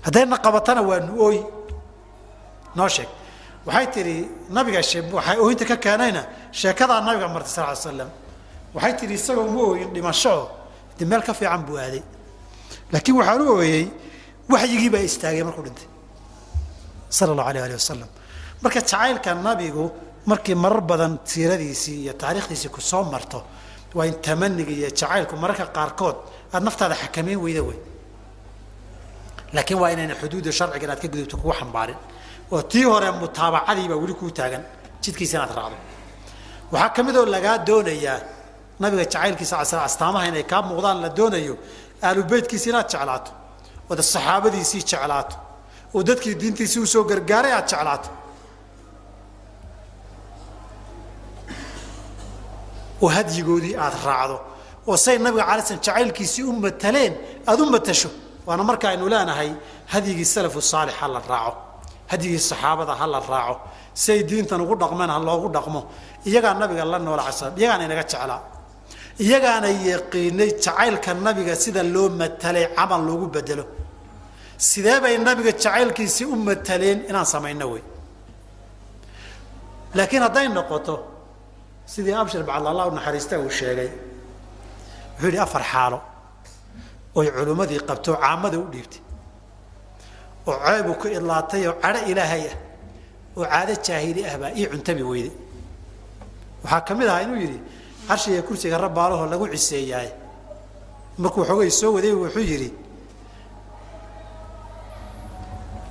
haddayna 0.07 0.37
qabatana 0.45 0.83
waa 0.89 1.01
nu 1.07 1.13
ooy. 1.27 1.39
Noo 2.77 2.89
sheeg 2.89 3.09
waxay 3.67 3.87
tidhi 3.95 4.17
nabiga 4.57 4.81
waxay 5.19 5.37
ooyinta 5.45 5.65
ka 5.71 5.77
keenayna 5.85 6.23
sheekadaa 6.61 7.01
nabiga 7.07 7.29
martay 7.35 7.53
sal 7.57 7.67
ly 7.71 7.77
slam 7.77 8.11
waxay 8.75 8.93
tidhi 9.01 9.15
isagoo 9.21 9.47
ma 9.55 9.61
ooyin 9.71 9.91
dhimasho 9.95 10.35
de 10.99 11.05
meel 11.11 11.23
ka 11.23 11.33
fiican 11.35 11.63
buu 11.67 11.77
aaday. 11.85 12.03
Laakiin 12.93 13.17
waxaan 13.21 13.41
u 13.43 13.47
ooyey 13.59 13.85
waxyigii 14.53 14.91
baa 14.95 15.05
istaagay 15.09 15.43
markuu 15.49 15.63
dhintay 15.67 15.87
sala 17.17 17.31
allahu 17.33 17.49
alayh 17.51 17.63
alih 17.67 17.77
wasalam 17.81 18.09
marka 18.63 18.81
jacaylka 18.81 19.31
nabigu 19.47 19.85
markii 20.31 20.55
marar 20.65 20.81
badan 20.91 21.13
siiradiisii 21.25 21.97
iyo 22.05 22.13
taariikhdiisii 22.23 22.69
ku 22.75 22.81
soo 22.81 23.03
marto 23.05 23.39
waa 23.95 24.07
in 24.11 24.15
tamaniga 24.27 24.71
iyo 24.79 24.89
jacaylku 24.91 25.35
mararka 25.43 25.67
qaarkood 25.77 26.17
aad 26.55 26.63
naftaada 26.69 26.95
xakameyn 27.03 27.39
weyda 27.45 27.63
wey 27.69 27.79
laakiin 29.55 29.79
waa 29.83 29.91
inayna 29.95 30.15
xuduudda 30.21 30.53
sharciga 30.59 30.85
inaad 30.87 31.01
ka 31.03 31.09
gudubto 31.13 31.37
kugu 31.37 31.53
xambaarin 31.61 31.99
oo 32.53 32.63
tii 32.73 32.85
hore 32.93 33.09
mutaabacadii 33.23 33.89
baa 33.91 33.99
weli 34.03 34.15
kuu 34.21 34.31
taagan 34.39 34.63
jidkiisa 35.03 35.37
inaad 35.39 35.53
raacdo. 35.59 35.77
Waxaa 36.73 36.95
ka 36.97 37.03
mid 37.07 37.17
oo 37.17 37.27
lagaa 37.27 37.59
doonayaa 37.69 38.19
nabiga 38.81 39.05
jacaylkiisa 39.05 39.55
astaamaha 39.89 40.27
inay 40.31 40.45
kaa 40.53 40.63
muuqdaan 40.63 40.99
la 41.05 41.09
doonayo 41.19 41.55
aalubeytkiisi 42.07 42.69
inaad 42.71 42.89
jeclaato 42.93 43.31
ood 43.91 44.01
saxaabadiisii 44.13 44.83
jeclaato 44.91 45.37
oo 45.95 46.03
dadkii 46.09 46.35
diintiisii 46.41 46.81
u 46.81 46.87
soo 46.87 47.05
gargaaray 47.11 47.53
aad 47.53 47.67
jeclaato 47.73 48.09
oo 53.03 53.09
hadyigoodii 53.17 53.75
aad 53.85 53.95
raacdo 54.07 54.37
oo 54.89 54.97
say 54.97 55.19
nabiga 55.19 55.45
alay 55.51 55.63
slam 55.67 55.81
jacaylkiisii 55.87 56.45
u 56.51 56.53
mataleen 56.65 57.15
aada 57.49 57.63
u 57.63 57.71
matasho 57.77 58.11
waana 58.47 58.63
marka 58.71 58.89
aynu 58.93 59.09
leenahay 59.15 59.51
hadyigii 59.93 60.29
salafu 60.35 60.61
saalix 60.71 60.95
ha 61.01 61.07
la 61.15 61.21
raaco 61.33 61.57
hadyigii 62.13 62.43
saxaabada 62.51 62.93
ha 63.01 63.07
la 63.15 63.21
raaco 63.33 63.61
say 63.95 64.19
diintan 64.31 64.61
ugu 64.65 64.75
dhaqmeen 64.83 65.11
ha 65.15 65.19
loogu 65.29 65.49
dhaqmo 65.57 65.81
iyagaa 66.29 66.55
nabiga 66.63 66.85
la 66.93 66.99
noola 66.99 67.23
ala 67.29 67.53
iyagaana 67.59 67.85
inaga 67.89 68.05
jeclaa 68.13 68.41
iyagaana 69.25 69.69
yaqiinay 69.91 70.51
jacaylka 70.65 71.11
nabiga 71.27 71.55
sida 71.63 71.83
loo 71.95 72.09
matalay 72.21 72.67
camal 72.77 73.03
loogu 73.09 73.27
bedelo. 73.35 73.65
Sidee 74.69 75.01
bay 75.01 75.19
nabiga 75.19 75.53
jacaylkiisii 75.53 76.25
u 76.25 76.37
mataleen 76.37 76.99
inaan 77.11 77.27
samayno 77.35 77.67
wey 77.73 77.83
laakiin 79.95 80.23
hadday 80.27 80.49
noqoto 80.49 80.95
sidii 81.87 82.15
abshir 82.23 82.43
bacd 82.49 82.67
allah 82.71 82.87
u 82.89 82.95
naxariista 82.97 83.39
uu 83.41 83.51
sheegay? 83.51 83.91
Wuxuu 85.15 85.27
yidhi 85.27 85.39
afar 85.47 85.63
xaalo 85.73 85.99
oy 87.19 87.27
culimmadii 87.37 87.81
qabto 87.89 88.13
caamada 88.23 88.59
u 88.59 88.67
dhiibtay. 88.73 89.01
Oo 90.47 90.57
ceebu 90.67 90.93
ku 91.01 91.07
idlaatay 91.17 91.63
oo 91.69 91.75
cadho 91.83 92.01
ilaahay 92.11 92.45
ah 92.51 92.57
oo 93.39 93.45
caado 93.53 93.73
jaahili 93.87 94.23
ah 94.31 94.39
baa 94.41 94.51
ii 94.61 94.67
cuntabi 94.73 95.03
weyday. 95.11 95.35
Waxaa 96.65 96.81
ka 96.87 96.93
mid 96.99 97.09
ahaa 97.09 97.23
inuu 97.25 97.39
yidhi 97.45 97.59
carshiga 98.09 98.43
kursiga 98.49 98.77
rabbaalahoo 98.85 99.27
lagu 99.33 99.47
ciseeyaay 99.55 100.09
markuu 101.23 101.45
xoogay 101.49 101.71
soo 101.81 101.91
waday 101.97 102.13
wuxuu 102.23 102.45
yidhi 102.53 102.69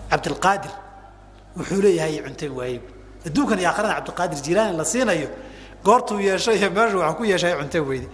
cabdilqaadir 0.09 0.71
wuxuu 1.57 1.81
leeyahay 1.85 2.13
ii 2.17 2.23
cuntabi 2.27 2.53
waayey 2.59 2.79
adduunkan 3.27 3.59
iyo 3.61 3.67
aakhirada 3.69 3.93
cabdilqaadir 3.97 4.39
jilaani 4.45 4.73
la 4.79 4.85
siinayo 4.91 5.29
goortuu 5.85 6.19
yeeshay 6.27 6.55
iyo 6.59 6.69
meeshu 6.77 6.97
waxaan 6.99 7.15
ku 7.17 7.23
yeeshay 7.31 7.53
cuntabi 7.59 7.85
weyday 7.91 8.09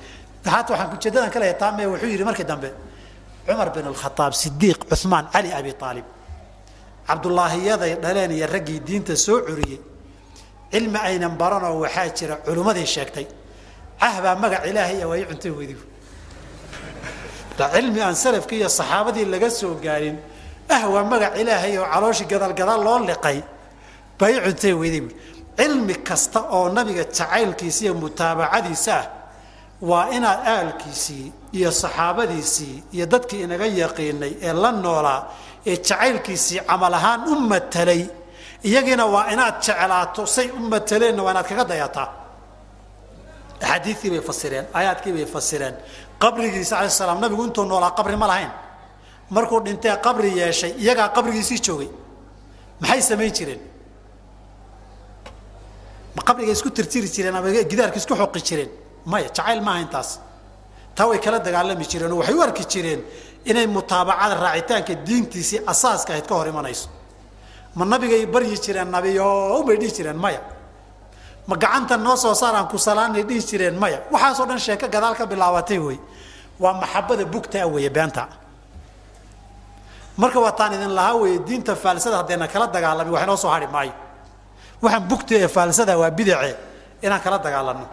haata 0.53 0.69
waxaan 0.73 0.89
ujeedadan 0.97 1.29
ka 1.33 1.39
leeyahay 1.41 1.59
taame 1.63 1.83
wuxuu 1.91 2.09
yidhi 2.13 2.23
markii 2.29 2.47
dambe 2.51 2.69
cumar 3.47 3.69
bin 3.75 3.85
alkhaaab 3.91 4.33
sidiiq 4.41 4.79
cumaan 5.01 5.25
cali 5.33 5.49
abi 5.59 5.71
aalib 5.81 6.05
cabdulaahiyaday 7.07 7.93
dhaleen 8.03 8.31
iyo 8.37 8.47
raggii 8.55 8.79
diinta 8.87 9.15
soo 9.25 9.39
curiyey 9.47 9.79
cilmi 10.71 10.99
aynan 11.09 11.33
baranoo 11.41 11.75
waxaa 11.83 12.09
jira 12.17 12.35
culummadii 12.45 12.87
sheegtay. 12.95 13.25
Cahbaa 14.01 14.35
magac 14.43 14.63
ilaahay 14.69 14.99
way 15.11 15.21
cuntay 15.29 15.51
weydi 15.57 15.75
cilmi 17.57 17.99
aan 18.01 18.15
salafkii 18.23 18.59
iyo 18.61 18.69
saxaabadii 18.79 19.25
laga 19.33 19.49
soo 19.59 19.73
gaarin 19.85 20.17
ah 20.75 20.83
waa 20.93 21.03
magac 21.11 21.33
ilaahay 21.41 21.73
oo 21.81 21.87
calooshii 21.93 22.27
gadaalgadaal 22.31 22.81
loo 22.87 22.99
liqay. 23.09 23.39
Bay 24.19 24.33
cuntay 24.45 24.73
weydi 24.81 24.99
cilmi 25.57 25.95
kasta 26.07 26.39
oo 26.55 26.69
nabiga 26.69 27.03
jacaylkiisa 27.03 27.81
iyo 27.85 27.93
mutaabacadiisa 28.03 28.93
ah 28.99 29.05
waa 29.89 30.05
inaad 30.17 30.39
aalkiisii 30.55 31.25
iyo 31.57 31.71
saxaabadiisii 31.81 32.75
iyo 32.95 33.05
dadkii 33.13 33.41
inaga 33.45 33.65
yaqiinay 33.65 34.33
ee 34.47 34.53
la 34.53 34.71
noolaa 34.71 35.19
ee 35.69 35.77
jacaylkiisii 35.87 36.59
camal 36.69 36.93
ahaan 36.99 37.21
u 37.31 37.35
matalay. 37.51 38.03
Iyagiina 38.69 39.05
waa 39.05 39.25
inaad 39.33 39.55
jeclaato 39.65 40.25
say 40.35 40.47
u 40.49 40.59
mataleenna 40.73 41.21
waa 41.23 41.31
inaad 41.31 41.47
kaga 41.49 41.65
dayataa 41.71 42.09
axaadiistii 43.61 44.09
bay 44.13 44.21
fasireen 44.29 44.65
aayaadkii 44.77 45.13
bay 45.17 45.25
fasireen. 45.25 45.75
Qabrigiisa 46.21 46.77
alai 46.79 46.89
salaam 46.89 47.19
nabigu 47.21 47.43
intuu 47.47 47.65
noolaa 47.65 47.91
qabri 47.97 48.15
ma 48.21 48.27
lahayn. 48.27 48.51
Markuu 49.29 49.59
dhintee 49.65 49.95
qabri 50.05 50.29
yeeshay 50.39 50.71
iyagaa 50.83 51.09
qabrigiisii 51.15 51.59
joogay. 51.65 51.89
Maxay 52.81 53.01
samayn 53.09 53.33
jireen 53.37 53.61
qabriga 56.27 56.51
isku 56.51 56.69
tirtiri 56.69 57.07
jireen 57.15 57.35
ama 57.35 57.49
gidaarka 57.71 57.97
isku 57.97 58.13
xoqi 58.15 58.41
jireen. 58.47 58.69
Maya 59.05 59.27
jacayl 59.27 59.61
maaha 59.61 59.79
intaas. 59.85 60.19
Taa 60.95 61.07
way 61.09 61.19
kala 61.19 61.39
dagaalami 61.39 61.85
jireen 61.91 62.11
oo 62.11 62.17
waxay 62.21 62.35
u 62.35 62.41
arki 62.41 62.63
jireen 62.73 63.01
inay 63.45 63.67
mutaabacada 63.67 64.35
raacitaanka 64.43 64.93
diintiisii 65.07 65.59
asaaska 65.71 66.13
ahayd 66.13 66.27
ka 66.27 66.35
hor 66.35 66.47
imanayso. 66.47 66.89
Ma 67.75 67.85
nabigay 67.85 68.25
baryi 68.25 68.57
jireen 68.65 68.89
nabiyo 68.91 69.63
bay 69.67 69.77
dhihi 69.77 69.91
jireen 69.97 70.17
maya. 70.17 70.41
Ma 71.47 71.55
gacanta 71.55 71.97
noo 71.97 72.15
soo 72.15 72.33
saar 72.33 72.55
aan 72.55 72.67
ku 72.67 72.77
salaanay 72.77 73.23
dhihi 73.23 73.41
jireen 73.49 73.75
maya. 73.79 73.99
Waxaasoo 74.11 74.45
dhan 74.49 74.59
sheeko 74.59 74.87
gadaal 74.87 75.15
ka 75.15 75.25
bilaabatay 75.25 75.79
wey. 75.79 75.99
Waa 76.59 76.73
maxabada 76.81 77.25
bugta 77.25 77.61
ah 77.63 77.67
weeye 77.67 77.89
beenta. 77.89 78.27
Marka 80.17 80.39
waataan 80.39 80.73
idin 80.73 80.91
lahaa 80.97 81.15
weeye 81.21 81.39
diinta 81.47 81.75
faalsada 81.75 82.17
haddayna 82.21 82.47
kala 82.47 82.67
dagaalami 82.67 83.11
wax 83.11 83.23
inoo 83.23 83.37
soo 83.37 83.49
hadhi 83.55 83.67
maayo 83.67 83.93
waxaan 84.83 85.03
bugta 85.09 85.33
ee 85.43 85.47
faalsada 85.55 85.93
waa 86.01 86.11
bidace 86.19 86.53
inaan 87.05 87.21
kala 87.25 87.37
dagaalano. 87.45 87.85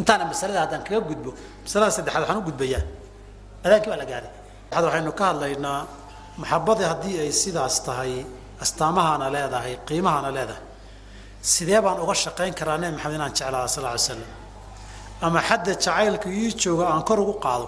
Intaana 0.00 0.24
masalada 0.32 0.60
haddaan 0.64 0.82
kaga 0.86 1.00
gudbo 1.10 1.30
masalada 1.64 1.90
saddexaad 1.96 2.22
waxaan 2.24 2.38
u 2.42 2.44
gudbayaa. 2.48 2.82
Adaankii 3.64 3.90
baa 3.92 4.00
la 4.02 4.06
gaaday. 4.12 4.32
Ad 4.76 4.84
waxaynu 4.86 5.12
ka 5.18 5.24
hadlaynaa 5.30 5.80
maxabada 6.40 6.84
haddii 6.92 7.16
ay 7.24 7.32
sidaas 7.42 7.76
tahay 7.86 8.12
astaamahana 8.64 9.26
leedahay 9.36 9.74
qiimahana 9.88 10.30
leedahay. 10.36 10.64
Sidee 11.52 11.80
baan 11.84 11.98
uga 12.04 12.14
shaqayn 12.24 12.54
karaa 12.58 12.78
nebi 12.82 12.94
maxamed 12.96 13.14
inaan 13.18 13.32
jeclaada 13.38 13.68
sal 13.74 13.84
ly 13.94 13.98
slam 14.06 14.22
ama 15.26 15.40
xadda 15.48 15.72
jacaylka 15.84 16.28
ii 16.40 16.48
jooga 16.62 16.84
aan 16.92 17.02
kor 17.08 17.18
ugu 17.24 17.34
qaado? 17.44 17.66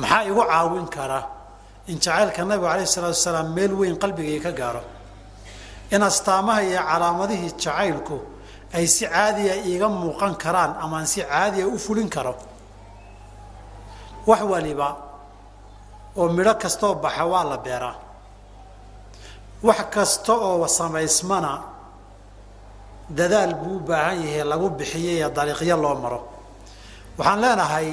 Maxaa 0.00 0.22
igu 0.30 0.42
caawin 0.50 0.86
kara 0.96 1.20
in 1.90 1.96
jacaylka 2.04 2.40
nabigu 2.50 2.66
alayh 2.74 2.86
salaatu 2.94 3.16
wasalaam 3.18 3.48
meel 3.56 3.72
weyn 3.80 3.96
qalbigay 4.02 4.38
ka 4.46 4.50
gaaro 4.60 4.82
in 5.94 6.02
astaamaha 6.10 6.60
iyo 6.68 6.80
calaamadihii 6.90 7.52
jacaylku 7.62 8.16
ay 8.76 8.86
si 8.94 9.04
caadiya 9.12 9.54
iiga 9.68 9.88
muuqan 10.00 10.34
karaan 10.42 10.72
amaan 10.84 11.06
si 11.12 11.20
caadiya 11.30 11.66
u 11.68 11.76
fulin 11.84 12.08
karo. 12.14 12.34
Wax 14.28 14.40
waliba 14.52 14.88
oo 16.16 16.28
midho 16.36 16.54
kastoo 16.62 16.94
baxa 17.04 17.24
waa 17.32 17.44
la 17.50 17.56
beeraa. 17.64 17.96
Wax 19.66 19.80
kasta 19.94 20.32
oo 20.48 20.66
samaysmana 20.78 21.52
dadaal 23.18 23.52
buu 23.60 23.76
u 23.76 23.80
baahan 23.88 24.18
yahay 24.24 24.44
lagu 24.52 24.66
bixiyay 24.78 25.16
ee 25.24 25.30
dariiqyo 25.36 25.76
loo 25.84 25.94
maro. 26.04 26.20
Waxaan 27.18 27.40
leenahay 27.44 27.88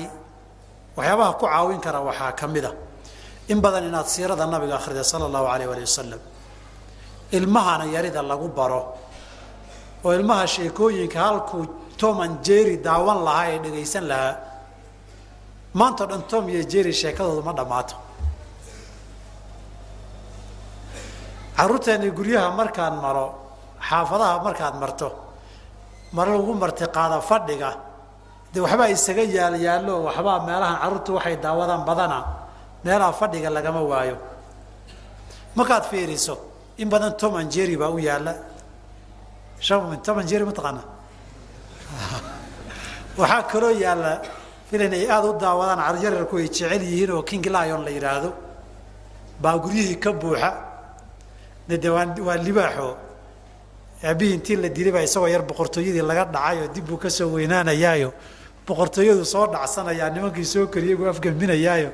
waxyaabaha 0.98 1.32
ku 1.40 1.46
caawin 1.46 1.80
kara 1.86 2.00
waxaa 2.08 2.32
ka 2.40 2.46
mid 2.48 2.66
a 2.66 2.72
in 3.52 3.60
badan 3.64 3.84
inaad 3.90 4.08
siirada 4.14 4.46
nabiga 4.54 4.76
akhrida 4.80 5.04
sala 5.12 5.26
allahu 5.30 5.48
alayh 5.54 5.68
ali 5.74 5.82
wasalam 5.88 6.22
ilmahana 7.38 7.86
yarida 7.96 8.22
lagu 8.22 8.48
baro. 8.58 8.82
Oo 10.06 10.12
ilmaha 10.18 10.46
sheekooyinka 10.48 11.20
halkuu 11.20 11.66
tom 11.98 12.20
and 12.22 12.44
jerry 12.44 12.78
daawan 12.78 13.20
lahaa 13.28 13.48
ee 13.54 13.60
dhagaysan 13.64 14.06
lahaa. 14.12 14.36
Maanta 15.74 16.04
o 16.04 16.08
dhan 16.08 16.24
tom 16.32 16.44
iyo 16.50 16.64
jerry 16.72 16.94
sheekadoodu 17.02 17.42
ma 17.48 17.54
dhammaato. 17.60 17.96
Carruurteeni 21.58 22.10
guryaha 22.18 22.50
markaan 22.56 22.96
maro 23.04 23.28
xaafadaha 23.88 24.36
markaad 24.44 24.76
marto 24.80 25.10
mar 26.16 26.28
lagu 26.28 26.54
marti 26.56 26.86
qaada 26.96 27.20
fadhiga 27.30 27.72
dee 28.54 28.62
waxbaa 28.66 28.90
isaga 28.96 29.24
yaal 29.38 29.56
yaallo 29.68 29.94
waxbaa 30.08 30.40
meelahan 30.48 30.78
carruurtu 30.82 31.12
waxay 31.18 31.36
daawadaan 31.44 31.84
badana 31.90 32.20
meelaha 32.86 33.12
fadhiga 33.12 33.50
lagama 33.52 33.82
waayo. 33.92 34.16
Markaad 35.58 35.84
fiiriso 35.92 36.36
in 36.80 36.90
badan 36.90 37.18
tom 37.18 37.36
and 37.36 37.52
jerry 37.52 37.76
baa 37.76 37.92
u 37.92 38.00
yaalla. 38.00 38.34
Tom 39.62 40.20
and 40.20 40.30
jerry 40.30 40.46
mataqaana 40.46 40.82
waxaa 43.20 43.44
kaloo 43.52 43.74
yaalla 43.76 44.22
filan 44.70 44.94
ay 44.94 45.06
aada 45.10 45.28
u 45.28 45.34
daawadaan 45.44 45.80
caryararku 45.88 46.38
ay 46.38 46.48
jecel 46.48 46.82
yihiin 46.82 47.12
oo 47.12 47.24
king 47.24 47.44
lion 47.56 47.84
la 47.84 47.92
yidhaahdo 47.92 48.30
baa 49.42 49.58
guryihii 49.64 50.00
ka 50.00 50.14
buuxa. 50.14 50.52
De 51.68 51.90
waa 51.90 52.06
waa 52.28 52.38
libaaxo. 52.38 52.98
Aabihii 54.04 54.34
intii 54.38 54.56
la 54.56 54.70
dilay 54.70 54.92
baa 54.92 55.04
isagoo 55.04 55.28
yar 55.28 55.44
boqortooyadii 55.50 56.06
laga 56.10 56.26
dhacay 56.26 56.58
oo 56.64 56.68
dib 56.74 56.86
buu 56.88 56.98
ka 56.98 57.10
soo 57.10 57.30
weynaanayaayo. 57.36 58.14
Boqortooyadu 58.68 59.26
soo 59.26 59.48
dhacsanayaa 59.48 60.10
nimankii 60.16 60.46
soo 60.46 60.68
kariyay 60.68 60.96
buu 60.96 61.10
afgelminayaayo 61.10 61.92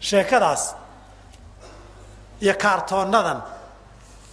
sheekadaas 0.00 0.74
iyo 2.40 2.54
kaartoonadan 2.62 3.40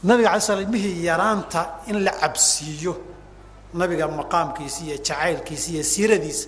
nabiga 0.04 0.30
alay 0.32 0.42
sl 0.42 0.62
ilmihii 0.62 1.04
yaraanta 1.06 1.62
in 1.88 2.04
la 2.04 2.12
cabsiiyo 2.12 2.94
nabiga 3.74 4.08
maqaamkiisa 4.08 4.80
iyo 4.84 4.98
jacaylkiisa 4.98 5.72
iyo 5.72 5.84
siiradiisa 5.84 6.48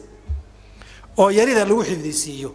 oo 1.17 1.29
yarida 1.31 1.65
lagu 1.65 1.83
xifdisiiyo. 1.83 2.51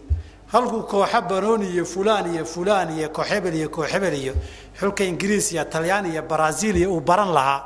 Halkuu 0.51 0.83
kooxa 0.83 1.21
banooni 1.21 1.67
iyo 1.69 1.85
fulaan 1.85 2.33
iyo 2.33 2.45
fulaan 2.45 2.89
iyo 2.97 3.09
kooxebel 3.09 3.53
iyo 3.55 3.69
kooxebel 3.69 4.13
iyo 4.13 4.33
xulka 4.79 5.03
ingiriis 5.03 5.51
iyo 5.51 5.63
talyaan 5.65 6.05
iyo 6.05 6.21
brazil 6.21 6.75
iyo 6.75 6.93
uu 6.93 6.99
baran 7.01 7.31
lahaa. 7.33 7.61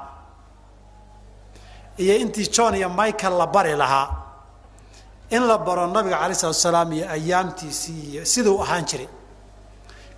Iyo 1.97 2.15
intii 2.17 2.47
john 2.51 2.75
iyo 2.75 2.89
michael 2.89 3.37
la 3.37 3.47
bari 3.47 3.75
lahaa. 3.75 4.07
In 5.29 5.43
la 5.47 5.57
baro 5.57 5.87
nabiga 5.87 6.19
alay 6.19 6.35
salatu 6.35 6.59
salaam 6.59 6.91
iyo 6.93 7.09
ayaamtiisii 7.09 8.11
iyo 8.11 8.25
siduu 8.25 8.61
ahaan 8.63 8.85
jiray. 8.85 9.07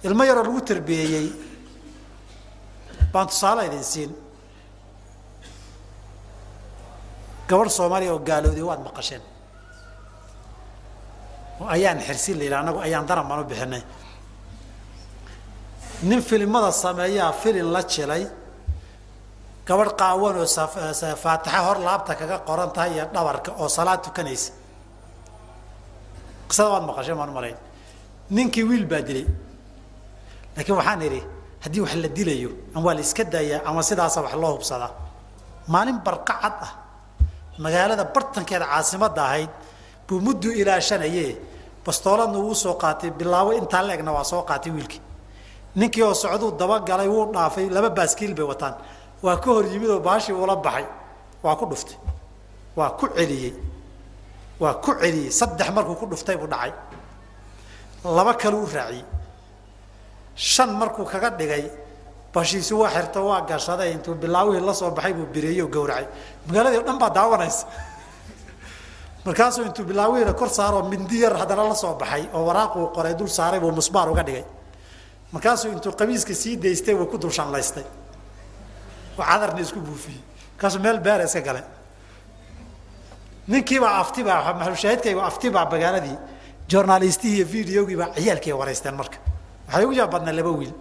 Ilmo 0.04 0.24
yaroo 0.26 0.44
lagu 0.44 0.62
tarbiyeeyey 0.62 1.30
baan 3.14 3.28
tusaale 3.28 3.62
idin 3.70 3.84
siin. 3.84 4.12
Gabadh 7.50 7.70
soomaaliya 7.78 8.12
oo 8.14 8.20
gaalowday 8.30 8.64
waad 8.70 8.82
maqasheen. 8.88 9.22
Oo 11.62 11.68
ayaan 11.76 12.00
xirsi 12.08 12.32
la 12.38 12.44
yidhaha 12.44 12.62
anagu 12.64 12.80
ayaan 12.88 13.06
daran 13.10 13.28
baan 13.30 13.40
u 13.42 13.44
bixinay. 13.52 13.84
Nin 16.10 16.22
filimada 16.30 16.72
sameeyaa 16.72 17.32
filin 17.42 17.68
la 17.74 17.82
jilay 17.94 18.24
gabadh 19.68 19.94
qaawan 20.00 20.36
oo 20.42 20.48
faatixa 21.24 21.60
hor 21.68 21.78
laabta 21.88 22.14
kaga 22.20 22.38
qoran 22.48 22.72
tahay 22.76 22.92
iyo 22.96 23.06
dhabarka 23.14 23.52
oo 23.62 23.68
salaad 23.78 24.00
tukanaysa. 24.06 24.52
Qisada 26.50 26.70
waad 26.74 26.84
maqasheen 26.90 27.18
baan 27.20 27.30
u 27.30 27.34
malayn. 27.34 27.58
Ninkii 28.36 28.64
wiil 28.70 28.86
baa 28.92 29.02
dilay. 29.08 29.26
Laakiin 30.56 30.76
waxaan 30.80 31.02
idhi 31.08 31.22
haddii 31.64 31.82
wax 31.82 31.96
la 31.96 32.08
dilayo 32.08 32.50
ama 32.76 32.86
waa 32.86 32.94
la 32.94 33.02
iska 33.02 33.24
daayaa 33.24 33.62
ama 33.66 33.82
sidaasa 33.84 34.22
wax 34.22 34.34
loo 34.34 34.54
hubsadaa. 34.56 34.92
Maalin 35.68 36.00
barqacad 36.06 36.56
ah. 36.62 36.72
Magaalada 37.58 38.04
bartankeeda 38.04 38.66
caasimadda 38.66 39.22
ahayd 39.24 39.50
buu 40.08 40.20
muddu 40.20 40.50
ilaashanaye 40.52 41.38
bastooladna 41.86 42.38
wuu 42.46 42.56
soo 42.56 42.76
qaatay 42.82 43.12
bilaabo 43.12 43.54
intaa 43.54 43.82
la 43.82 44.12
waa 44.12 44.24
soo 44.24 44.42
qaatay 44.50 44.72
wiilkii. 44.72 45.02
Ninkii 45.76 46.04
oo 46.04 46.14
socduu 46.14 46.52
dabagalay 46.52 47.08
wuu 47.08 47.32
dhaafay 47.34 47.70
laba 47.70 47.90
baaskiil 47.90 48.34
bay 48.34 48.46
wataan. 48.46 48.76
Waa 49.24 49.38
ka 49.38 49.50
hor 49.52 49.66
yimid 49.66 49.90
oo 49.90 50.00
baashii 50.00 50.34
uula 50.34 50.56
baxay. 50.56 50.86
Waa 51.44 51.56
ku 51.56 51.66
dhuftay. 51.66 51.98
Waa 52.76 52.90
ku 53.00 53.08
celiyey. 53.16 53.54
Waa 54.60 54.74
ku 54.84 54.92
celiyey. 55.00 55.32
Saddex 55.32 55.70
markuu 55.72 55.96
ku 55.96 56.06
dhuftay 56.12 56.36
buu 56.38 56.48
dhacay. 56.48 56.74
Laba 58.04 58.34
kale 58.34 58.56
u 58.56 58.66
raaciyey 58.66 59.06
shan 60.36 60.70
markuu 60.74 61.06
kaga 61.06 61.30
dhigay 61.30 61.70
bashiisi 62.34 62.74
waa 62.74 62.90
xirto 62.90 63.26
waa 63.28 63.42
gashaday 63.42 63.92
intuu 63.94 64.16
bilaawihii 64.16 64.66
la 64.66 64.74
baxay 64.92 65.14
buu 65.14 65.26
bireeyey 65.34 65.62
oo 65.62 65.68
gawracay 65.68 66.06
magaaladii 66.48 66.78
o 66.78 66.84
dhan 66.84 66.98
baa 67.00 67.10
daawanaysa. 67.10 67.68
Markaasuu 69.26 69.64
intuu 69.66 69.86
bilaawiina 69.86 70.34
kor 70.34 70.50
saaroo 70.50 70.84
mindi 70.90 71.22
yar 71.22 71.38
haddana 71.38 71.64
la 71.64 71.94
baxay 71.94 72.24
oo 72.34 72.46
waraaquu 72.46 72.88
qoray 72.96 73.14
dul 73.16 73.28
saaray 73.28 73.60
buu 73.60 73.72
musbaar 73.72 74.10
uga 74.10 74.24
dhigay. 74.24 74.46
Markaasuu 75.32 75.72
intuu 75.72 75.92
qamiiska 75.92 76.34
sii 76.34 76.58
daystay 76.58 76.96
wuu 76.96 77.06
ku 77.06 77.18
dul 77.18 77.32
shanlaystay. 77.32 77.86
Oo 79.18 79.24
cadarna 79.24 79.62
isku 79.62 79.80
buufiyey. 79.80 80.22
Markaasuu 80.56 80.82
meel 80.82 81.00
beera 81.00 81.24
iska 81.24 81.42
galay 81.42 81.64
ninkiibaa 83.48 84.00
aftibaa 84.00 84.54
maxalushaahidkayga 84.54 85.24
aftibaa 85.24 85.66
magaaladii 85.66 86.18
journalistihii 86.72 87.36
iyo 87.38 87.46
videogiibaa 87.46 88.10
ciyaalkii 88.16 88.54
waraysteen 88.54 88.96
marka 88.96 89.18
waxay 89.74 89.86
ugu 89.86 89.94
yaabadnaa 90.00 90.32
laba 90.34 90.52
wiil. 90.60 90.74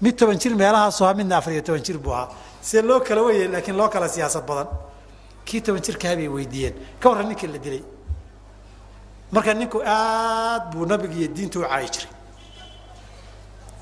Mid 0.00 0.16
toban 0.18 0.38
jir 0.38 0.54
meelahaasoo 0.54 1.06
ha 1.06 1.14
midna 1.14 1.36
afar 1.38 1.52
iyo 1.52 1.62
toban 1.62 1.82
jir 1.84 1.98
buu 1.98 2.12
ahaa. 2.12 2.28
See 2.60 2.82
loo 2.82 3.00
kala 3.00 3.22
weyay 3.22 3.48
laakiin 3.48 3.76
loo 3.76 3.88
kala 3.88 4.08
siyaasad 4.08 4.44
badan. 4.46 4.68
Kii 5.44 5.60
toban 5.60 5.82
jirkaha 5.82 6.16
bay 6.16 6.28
weydiiyeen. 6.28 6.74
Ka 7.00 7.08
warran 7.10 7.28
ninkii 7.28 7.46
la 7.52 7.58
dilay. 7.58 7.82
Marka 9.32 9.54
ninku 9.54 9.78
aad 9.84 10.72
buu 10.72 10.86
nabiga 10.86 11.14
iyo 11.14 11.28
diinta 11.28 11.58
u 11.58 11.62
caayi 11.62 11.88
jiray. 11.94 12.10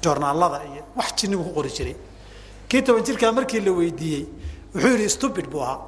Joornaalada 0.03 0.59
iyo 0.65 0.83
wax 0.97 1.15
jinnigu 1.19 1.45
ku 1.45 1.53
qori 1.55 1.71
jiray. 1.71 1.97
Kii 2.69 2.83
toban 2.83 3.03
jirkaa 3.05 3.33
markii 3.33 3.61
la 3.61 3.73
weydiiyey 3.73 4.25
wuxuu 4.75 4.89
yidhi 4.93 5.09
stupid 5.11 5.47
buu 5.53 5.63
ahaa. 5.63 5.79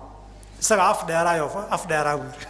Isagaa 0.61 0.89
af 0.95 1.01
dheeraayoo 1.07 1.51
af 1.71 1.83
dheeraa 1.91 2.17
buu 2.17 2.31
yidhi. 2.33 2.47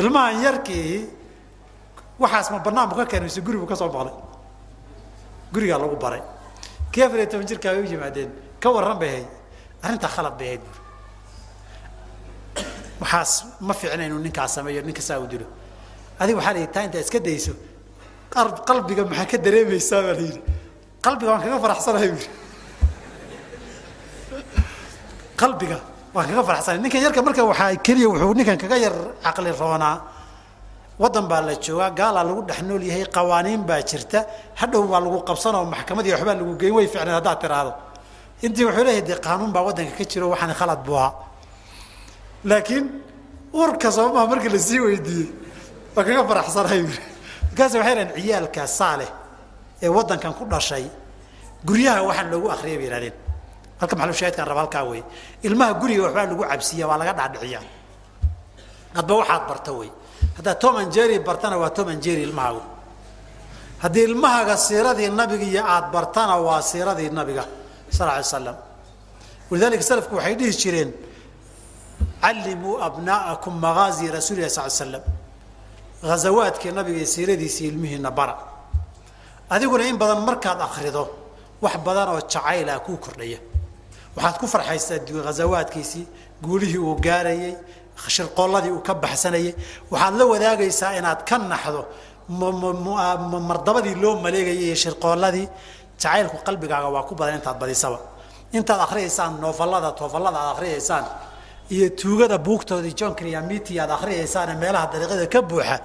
Ilmahan 0.00 0.42
yarkii 0.42 1.08
waxaas 2.18 2.50
ma 2.50 2.58
banaan 2.58 2.88
bu 2.90 2.94
ka 2.96 3.04
keenay 3.06 3.26
mise 3.28 3.40
guri 3.40 3.58
buu 3.58 3.66
ka 3.66 3.76
soo 3.76 3.88
maqlay 3.92 4.14
gurigaa 5.52 5.78
lagu 5.78 5.96
baray. 5.96 6.22
Kii 6.92 7.02
afar 7.02 7.18
iyo 7.18 7.26
toban 7.30 7.46
jirkaa 7.46 7.72
bay 7.74 7.82
u 7.82 7.86
yimaadeen. 7.86 8.30
Ka 8.60 8.68
warran 8.74 8.98
bay 8.98 9.08
ahayd. 9.08 9.28
Arrintaa 9.82 10.08
khalad 10.14 10.34
bay 10.38 10.46
ahayd 10.48 10.62
waxaas 13.00 13.44
ma 13.60 13.74
fiicna 13.74 14.04
inuu 14.06 14.18
ninkaas 14.18 14.54
sameeyo 14.54 14.82
ninka 14.82 15.02
saa 15.02 15.18
u 15.20 15.26
dilo. 15.26 15.46
Adiga 16.18 16.38
waxaa 16.38 16.52
la 16.54 16.58
yidhi 16.60 16.72
taa 16.72 16.82
intaa 16.86 17.00
iska 17.00 17.18
dayso 17.20 17.52
qalbiga 18.66 19.04
maxaa 19.04 19.26
ka 19.30 19.36
dareemaysaa? 19.38 20.02
baa 20.02 20.14
la 20.18 20.22
yidhi. 20.26 20.40
Qalbiga 21.04 21.30
waan 21.32 21.42
kaga 21.44 21.58
faraxsanahay 21.64 22.08
buuri 22.14 22.28
qalbiga 25.36 25.78
waan 26.14 26.26
kaga 26.28 26.42
faraxsanahay. 26.48 26.80
Ninkan 26.82 27.00
yarka 27.04 27.20
marka 27.26 27.42
waxaa 27.50 27.76
keliya 27.86 28.08
wuxuu 28.10 28.34
ninkan 28.38 28.58
kaga 28.62 28.76
yar 28.84 28.94
caqli 29.24 29.50
roonaa 29.60 29.96
waddan 31.02 31.26
baa 31.30 31.40
la 31.48 31.54
joogaa 31.64 31.90
gaalaa 31.98 32.24
lagu 32.28 32.42
dhex 32.48 32.60
nool 32.68 32.82
yahay 32.90 33.06
qawaaniin 33.16 33.62
baa 33.68 33.82
jirta. 33.90 34.20
Hadhow 34.60 34.82
baa 34.92 35.00
lagu 35.04 35.18
qabsanoo 35.28 35.64
maxkamadii 35.74 36.12
waxbaa 36.14 36.34
lagu 36.40 36.52
geyn 36.60 36.72
way 36.76 36.86
ficneed 36.92 37.14
haddaad 37.18 37.38
tiraahdo. 37.42 37.72
Intii 38.44 38.64
wuxuu 38.66 38.84
leeyahay 38.86 39.02
dee 39.08 39.18
qaanuun 39.26 39.50
baa 39.54 39.62
waddanka 39.68 39.92
ka 39.98 40.04
jiro 40.10 40.26
waxaan 40.32 40.54
khalad 40.60 40.80
buu 40.86 40.96
ahaa. 41.00 41.12
Laakiin 42.50 42.84
urka 43.52 43.88
soomaa 43.96 44.26
markii 44.30 44.48
la 44.54 44.58
sii 44.58 44.80
weydiiyey 44.86 45.28
waa 45.96 46.04
kaga 46.06 46.22
faraxsanahay 46.28 46.80
buuri 46.86 47.02
markaas 47.48 47.72
waxay 47.74 47.94
dhahen 47.94 48.10
ciyaalka 48.16 48.62
saaleh 48.78 49.10
ee 49.84 49.88
waddankan 49.96 50.32
ku 50.38 50.44
dhashay 50.52 50.84
guryaha 51.66 52.00
waxaan 52.08 52.28
loogu 52.32 52.48
akriyay 52.54 52.78
bay 52.80 52.86
yidhahdeen. 52.88 53.14
Halka 53.80 53.94
maxalushaahidkan 53.98 54.46
raba 54.50 54.60
halkaa 54.62 54.84
wey 54.90 55.02
ilmaha 55.46 55.72
guriga 55.80 56.02
waxbaa 56.06 56.26
lagu 56.30 56.42
cabsiya 56.50 56.84
waa 56.90 56.98
laga 57.00 57.12
dhaadhiciyaa. 57.18 57.62
Hadba 58.96 59.12
waxaad 59.20 59.42
barta 59.48 59.72
wey 59.78 59.90
haddaad 60.36 60.58
tom 60.62 60.76
and 60.76 60.92
jerry 60.92 61.18
bartana 61.18 61.56
waa 61.62 61.70
tom 61.70 61.88
and 61.88 62.02
jerry 62.02 62.22
ilmahaagu 62.28 62.62
haddii 63.82 64.04
ilmahaaga 64.10 64.56
siiradii 64.56 65.08
nabiga 65.20 65.44
iyo 65.52 65.62
aad 65.74 65.86
bartana 65.92 66.36
waa 66.46 66.62
siiradii 66.62 67.10
nabiga 67.10 67.44
sal 67.96 68.08
alay 68.08 68.24
slam 68.24 68.56
walidalika 69.50 69.82
salafku 69.90 70.14
waxay 70.16 70.34
dhihi 70.40 70.52
jireen 70.62 70.90
callimuu 72.22 72.76
abnaa'akum 72.88 73.54
magaazi 73.66 74.08
rasuulilah 74.16 74.50
sal 74.50 74.70
slam 74.70 75.02
ghazawaadkii 76.02 76.72
nabiga 76.78 76.98
iyo 76.98 77.06
siiradiisii 77.06 77.68
ilmihiina 77.68 78.10
bara. 78.10 78.36
Adiguna 79.50 79.84
in 79.88 79.96
badan 79.96 80.20
markaad 80.28 80.60
akrido 80.60 81.08
wax 81.62 81.76
badan 81.86 82.08
oo 82.08 82.20
jacayla 82.32 82.78
kuu 82.80 82.96
kordhaya. 82.96 83.38
Waxaad 84.16 84.36
ku 84.40 84.46
farxaysaa 84.46 84.98
ghazawaadkiisii 85.26 86.06
guulihii 86.42 86.78
uu 86.78 86.96
gaarayey 87.06 87.54
shirqoolladii 88.16 88.70
uu 88.76 88.82
ka 88.88 88.94
baxsanayay. 88.94 89.54
Waxaad 89.92 90.14
la 90.18 90.24
wadaagaysaa 90.32 90.92
inaad 90.98 91.20
ka 91.28 91.36
naxdo 91.38 91.82
mardabadii 93.50 93.94
loo 94.02 94.14
maleegayay 94.24 94.64
iyo 94.66 94.74
shirqoolladii 94.84 95.46
jacaylku 96.02 96.36
qalbigaaga 96.46 96.88
waa 96.94 97.02
ku 97.08 97.14
badan 97.14 97.34
intaad 97.38 97.58
badisaba 97.62 97.98
intaad 98.52 98.80
akriyaysaan 98.86 99.32
noofallada 99.42 99.90
toofallada 99.98 100.38
aad 100.42 100.50
akriyaysaan 100.56 101.04
iyo 101.74 101.86
tuugada 102.00 102.38
buugtoodii 102.46 102.94
john 102.98 103.14
kriamiti 103.14 103.72
aad 103.80 103.90
akriyaysaan 103.98 104.48
meelaha 104.62 104.86
dariiqada 104.92 105.26
ka 105.34 105.40
buuxa 105.50 105.76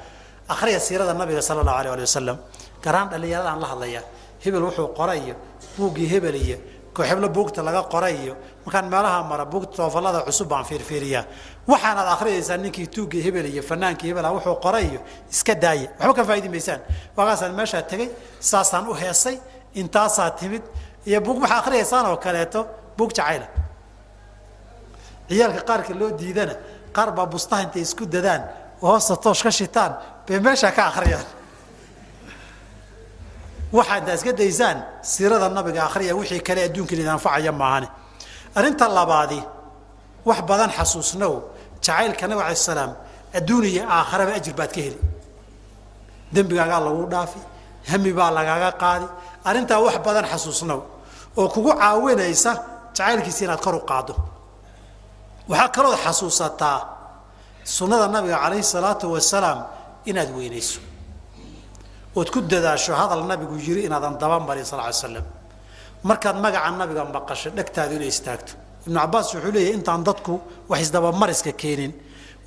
akriya 0.53 0.79
siirada 0.79 1.13
nabiga 1.13 1.41
sala 1.41 1.59
allahu 1.61 1.77
alay 1.81 1.91
ali 1.95 2.01
wasalam 2.07 2.37
garaan 2.83 3.07
dhallinyaradaan 3.11 3.59
la 3.63 3.67
hadlaya. 3.71 4.01
Hebel 4.43 4.63
wuxuu 4.67 4.87
qoray 4.99 5.19
iyo 5.25 5.35
buuggii 5.77 6.07
hebel 6.13 6.35
iyo 6.35 6.57
kooxeblo 6.95 7.27
buugta 7.35 7.61
laga 7.67 7.81
qoray 7.93 8.15
iyo 8.23 8.33
markaan 8.65 8.85
meelaha 8.93 9.23
mara 9.31 9.45
buugta 9.51 9.73
toofallada 9.77 10.19
cusub 10.27 10.47
baan 10.51 10.65
fiirfiiriyaa. 10.69 11.23
Waxaanaad 11.71 12.07
akhriyaysaa 12.15 12.57
ninkii 12.63 12.87
tuuggii 12.95 13.21
hebel 13.25 13.45
iyo 13.53 13.63
fanaankii 13.69 14.07
hebela 14.09 14.29
wuxuu 14.35 14.55
qoray 14.65 14.85
iyo 14.91 14.99
iska 15.33 15.53
daaya 15.63 15.87
waxba 15.99 16.13
ka 16.17 16.23
faa'idi 16.29 16.49
maysaan 16.53 16.81
waagaasaan 17.17 17.53
meeshaa 17.59 17.81
tegey 17.91 18.09
saasaan 18.49 18.87
u 18.87 18.93
heesay 19.01 19.35
intaasaa 19.81 20.31
timid 20.39 20.63
iyo 21.09 21.19
buug 21.25 21.37
waxaa 21.43 21.59
akhriyaysaan 21.61 22.05
oo 22.11 22.17
kaleeto 22.17 22.59
buug 22.97 23.11
jacayla. 23.17 23.47
Ciyaalka 25.29 25.61
qaarka 25.69 25.93
loo 25.99 26.09
diidana 26.19 26.53
qaar 26.95 27.09
baa 27.17 27.25
bustaha 27.33 27.61
intay 27.65 27.81
isku 27.87 28.03
dadaan 28.05 28.41
oo 28.81 28.91
hoosta 28.91 29.15
toosh 29.23 29.43
ka 29.45 29.51
shitaan 29.51 29.91
bay 30.27 30.39
meeshaa 30.45 30.71
ka 30.77 30.83
akhriyaan 30.91 31.25
waxaa 33.77 33.97
intaa 34.01 34.15
iska 34.19 34.31
daysaan 34.41 34.77
siirada 35.11 35.47
nabiga 35.57 35.81
akhriya 35.87 36.13
wixii 36.19 36.41
kale 36.47 36.61
adduunkan 36.67 36.95
idin 36.99 37.09
anfacaya 37.15 37.51
maahane 37.61 37.87
arrinta 38.57 38.85
labaadi 38.97 39.39
wax 40.27 40.39
badan 40.49 40.69
xasuusnow 40.77 41.33
jacaylka 41.85 42.25
nabig 42.29 42.43
alay 42.47 42.55
salaam 42.69 42.91
adduun 43.37 43.63
iyo 43.71 43.83
aakharaba 43.95 44.31
ajir 44.39 44.53
baad 44.59 44.71
ka 44.75 44.81
heli. 44.85 44.99
Dembigaagaa 46.33 46.79
lagu 46.87 47.03
dhaafi 47.13 47.39
hami 47.91 48.11
baa 48.17 48.31
lagaaga 48.37 48.69
qaadi. 48.81 49.07
Arrintaa 49.49 49.79
wax 49.85 49.95
badan 50.05 50.25
xasuusnow 50.31 50.79
oo 51.39 51.47
kugu 51.53 51.71
caawinaysa 51.81 52.51
jacaylkiisa 52.95 53.41
inaad 53.45 53.61
kor 53.65 53.75
u 53.75 53.81
qaaddo. 53.89 54.13
Waxaa 55.49 55.69
kalood 55.75 55.97
xasuusataa 56.05 56.77
sunnada 57.75 58.07
nabiga 58.15 58.37
calayhi 58.43 58.63
salaatu 58.73 59.05
wasalaam 59.15 59.59
inaad 60.09 60.29
weynayso 60.37 60.79
ood 62.15 62.29
ku 62.33 62.39
dadaasho 62.41 62.93
hadal 63.01 63.23
nabigu 63.31 63.55
yiri 63.67 63.81
inaadan 63.87 64.17
dabamarin 64.21 64.65
sal 64.65 64.79
ly 64.87 64.93
slam 64.93 65.25
markaad 66.03 66.35
magaca 66.45 66.69
nabiga 66.81 67.03
maqasho 67.15 67.49
dhegtaadu 67.57 67.93
inay 67.97 68.07
istaagto. 68.15 68.53
Ibnu 68.87 68.97
cabaas 68.99 69.27
wuxuu 69.33 69.51
leeyahy 69.55 69.73
intaan 69.77 70.01
dadku 70.07 70.33
wax 70.69 70.79
isdabamariska 70.85 71.51
keenin. 71.61 71.91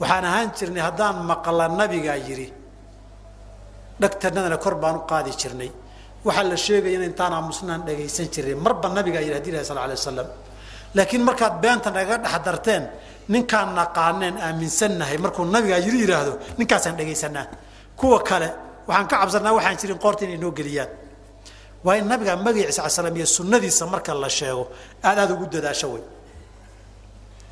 Waxaan 0.01 0.25
ahaan 0.29 0.49
jirnay 0.57 0.83
haddaan 0.89 1.17
maqla 1.31 1.65
nabigaa 1.81 2.17
yidhi 2.27 2.49
dhegtanadana 4.01 4.57
kor 4.65 4.75
baan 4.83 4.97
u 4.97 5.03
qaadi 5.11 5.31
jirnay. 5.41 5.71
Waxaa 6.27 6.45
la 6.51 6.57
sheegaya 6.57 6.99
intaan 7.09 7.33
aamusnaan 7.39 7.81
dhagaysan 7.87 8.27
jirnay. 8.35 8.55
Marba 8.65 8.89
nabigaa 8.89 9.21
yidhi 9.27 9.35
hadi 9.39 9.49
ilahi 9.53 9.65
sal 9.71 9.77
lay 9.77 9.97
wasalam 10.01 10.29
laakiin 10.97 11.23
markaad 11.29 11.55
beenta 11.63 11.91
nagaga 11.97 12.17
dhex 12.25 12.37
darteen 12.47 12.83
ninkaan 13.33 13.69
naqaaneen 13.79 14.37
aaminsannahay 14.47 15.19
markuu 15.25 15.45
nabigaa 15.55 15.81
yidhi 15.87 15.99
yidhaahdo 16.05 16.33
ninkaasaan 16.59 16.97
dhegaysanaa 16.99 17.47
kuwa 18.01 18.19
kale 18.29 18.49
waxaan 18.89 19.07
ka 19.11 19.17
cabsanaa 19.21 19.53
waxaan 19.59 19.77
jirin 19.81 19.99
qoorta 20.03 20.25
inay 20.25 20.39
noo 20.43 20.53
geliyaan. 20.59 20.91
Waa 21.85 21.97
in 21.99 22.07
nabiga 22.11 22.37
magaciisa 22.37 22.81
ala 22.83 22.91
slam 22.97 23.17
iyo 23.17 23.27
sunnadiisa 23.27 23.85
marka 23.87 24.15
la 24.15 24.29
sheego 24.29 24.65
aad 25.03 25.19
aada 25.19 25.33
ugu 25.35 25.47
dadaasho 25.55 25.87
wey 25.95 26.03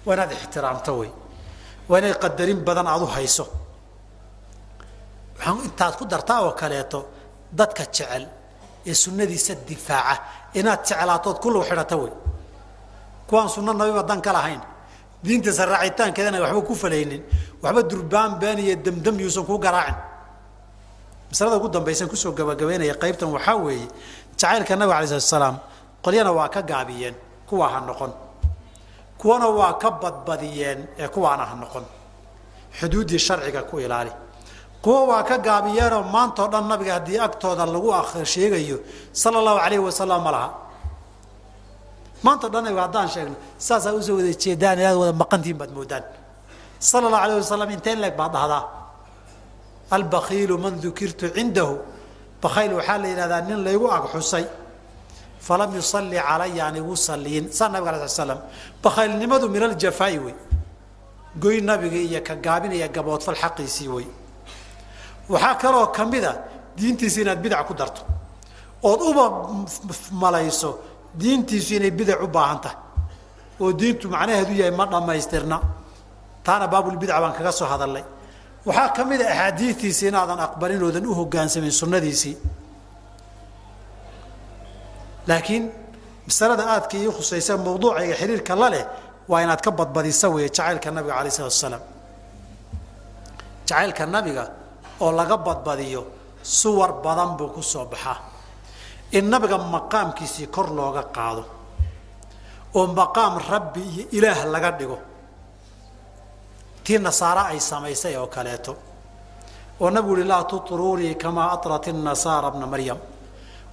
waa 0.06 0.14
inaad 0.14 0.32
ixtiraamto 0.32 0.92
wey 1.00 1.10
waa 1.88 1.98
inaad 2.00 2.18
qadarin 2.22 2.60
badan 2.66 2.86
aada 2.92 3.04
u 3.04 3.06
hayso. 3.16 3.44
Waxaan 5.38 5.58
intaad 5.66 5.94
ku 5.98 6.04
dartaa 6.12 6.40
oo 6.46 6.52
kaleeto 6.60 6.98
dadka 7.58 7.82
jecel 7.94 8.24
ee 8.86 8.94
sunnadiisa 9.02 9.54
difaaca 9.68 10.14
inaad 10.58 10.80
jeclaatood 10.88 11.36
ku 11.42 11.48
lug 11.50 11.64
xidhato 11.68 11.96
wey 12.02 12.12
kuwaan 13.28 13.48
sunno 13.54 13.72
nabiba 13.72 14.02
dan 14.02 14.20
ka 14.20 14.32
lahayn. 14.32 14.60
Diintiisa 15.24 15.64
raacitaankeedana 15.66 16.38
waxba 16.44 16.60
ku 16.68 16.74
falaynin. 16.82 17.22
Waxba 17.62 17.80
durbaan 17.90 18.38
been 18.40 18.58
iyo 18.58 18.74
demdem 18.84 19.16
yuusan 19.20 19.44
kuu 19.48 19.58
garaacin 19.58 19.96
masalada 21.30 21.56
ugu 21.56 21.68
dambaysan 21.68 22.08
ku 22.08 22.16
soo 22.16 22.32
gabagabeynaya 22.32 22.94
qaybtan 23.02 23.28
waxaa 23.36 23.56
weeye 23.56 23.86
jacaylka 24.38 24.76
nabiga 24.76 24.96
alay 24.98 25.08
slat 25.08 25.22
salaam 25.22 25.56
qolyana 26.04 26.32
waa 26.32 26.48
ka 26.48 26.62
gaabiyeen 26.62 27.14
kuwa 27.48 27.68
ha 27.68 27.80
noqon. 27.80 28.12
Kuwana 29.18 29.48
waa 29.48 29.74
ka 29.82 29.90
badbadiyeen 29.90 30.88
ee 30.98 31.08
kuwaana 31.08 31.44
ha 31.44 31.54
noqon. 31.54 31.84
Xuduuddii 32.78 33.18
sharciga 33.18 33.62
ku 33.68 33.78
ilaali. 33.80 34.10
Kuwa 34.82 35.04
waa 35.04 35.22
ka 35.22 35.38
gaabiyeenoo 35.38 36.02
maantao 36.02 36.48
dhan 36.48 36.64
nabiga 36.68 36.94
haddii 36.94 37.18
agtooda 37.18 37.66
lagu 37.66 37.92
sheegayo 38.24 38.80
sala 39.12 39.38
allahu 39.38 39.58
alayhi 39.58 39.84
wasalam 39.84 40.22
ma 40.24 40.30
laha. 40.30 40.50
Maantao 42.22 42.48
dhan 42.50 42.64
haddaan 42.76 43.08
sheegno 43.08 43.36
saasaa 43.58 43.92
u 43.92 44.02
soo 44.02 44.16
wada 44.16 44.32
jeedaan 44.32 44.78
inaad 44.78 44.96
wada 44.96 45.12
maqantihin 45.12 45.58
baad 45.58 45.70
moodaan 45.76 46.04
sala 46.78 47.06
allahu 47.08 47.24
alayh 47.24 47.36
wasalam 47.44 47.70
intee 47.70 47.94
leeg 47.94 48.16
baad 48.16 48.32
dhahdaa 48.32 48.79
albakiilu 49.90 50.58
man 50.58 50.80
dukirtu 50.80 51.26
cindahu? 51.34 51.78
Bakayl 52.42 52.72
waxaa 52.72 52.98
la 52.98 53.08
yidhahdaa 53.08 53.40
nin 53.48 53.58
laygu 53.64 53.86
agxusay 53.90 54.46
falam 55.40 55.74
yusalli 55.74 56.16
calaya 56.16 56.66
aan 56.66 56.76
igu 56.76 56.96
saa 56.96 57.68
nabiga 57.68 57.90
ala 57.90 58.08
sl 58.08 58.22
slam 58.24 58.40
bakaylnimadu 58.82 59.48
min 59.48 59.62
aljafaa'i 59.62 60.18
wey. 60.18 60.34
Goy 61.42 61.60
nabiga 61.60 61.96
iyo 61.96 62.20
ka 62.22 62.34
gaabinaya 62.34 62.88
gaboodfal 62.88 63.36
xaqiisii 63.42 63.88
wey. 63.88 64.06
Waxaa 65.28 65.54
kaloo 65.62 65.86
ka 65.92 66.04
mida 66.04 66.32
diintiisa 66.76 67.20
inaad 67.20 67.40
bidac 67.42 67.66
ku 67.66 67.74
darto. 67.74 68.02
Ood 68.82 69.00
uba 69.10 69.24
malayso 70.12 70.70
diintiisu 71.14 71.74
inay 71.74 71.90
bidac 71.90 72.22
u 72.22 72.26
baahan 72.26 72.60
tahay. 72.64 72.78
Oo 73.60 73.72
diintu 73.72 74.08
macnaheedu 74.08 74.52
yahay 74.60 74.74
ma 74.78 74.86
dhammaystirna. 74.86 75.60
Taana 76.44 76.66
baabulbidca 76.72 77.20
baan 77.20 77.32
kaga 77.36 77.52
soo 77.52 77.68
hadalnay 77.72 78.04
waxaa 78.66 78.88
ka 78.96 79.02
mid 79.10 79.20
a 79.22 79.26
axaadiistiisi 79.32 80.04
inaadan 80.10 80.40
aqbalin 80.46 80.82
oodan 80.86 81.06
u 81.10 81.12
hogaansamin 81.20 81.72
sunnadiisii 81.80 82.36
laakiin 85.28 85.64
masalada 86.28 86.64
aadka 86.74 86.94
ii 87.02 87.10
khusaysa 87.16 87.52
mawduucayga 87.66 88.14
xiriirka 88.20 88.54
la 88.62 88.68
leh 88.74 88.84
waa 89.30 89.40
inaad 89.44 89.60
ka 89.66 89.70
badbadisa 89.78 90.26
weeye 90.34 90.48
jacaylka 90.56 90.88
nabiga 90.96 91.14
alay 91.20 91.30
salatu 91.36 91.54
asalaam 91.56 91.82
jacaylka 93.68 94.02
nabiga 94.14 94.44
oo 95.04 95.10
laga 95.18 95.36
badbadiyo 95.46 96.02
suwar 96.42 96.90
badan 97.04 97.30
buu 97.38 97.48
ku 97.54 97.62
soo 97.62 97.84
baxaa. 97.92 98.16
In 99.16 99.24
nabiga 99.32 99.56
maqaamkiisii 99.74 100.46
kor 100.54 100.66
looga 100.78 101.02
qaado 101.16 101.44
oo 102.78 102.86
maqaam 103.00 103.34
rabbi 103.52 103.80
iyo 103.94 104.04
ilaah 104.16 104.40
laga 104.54 104.70
dhigo 104.78 104.98
tii 106.90 106.98
nasaare 106.98 107.42
ay 107.54 107.60
samaysay 107.70 108.14
oo 108.16 108.26
kaleeto. 108.26 108.72
Oo 109.80 109.90
nabigu 109.94 110.14
uhi 110.14 110.24
laa 110.24 110.42
turuunii 110.44 111.14
kamaa 111.14 111.48
arat 111.54 111.86
nasaara 111.86 112.50
bna 112.50 112.66
maryam. 112.66 112.98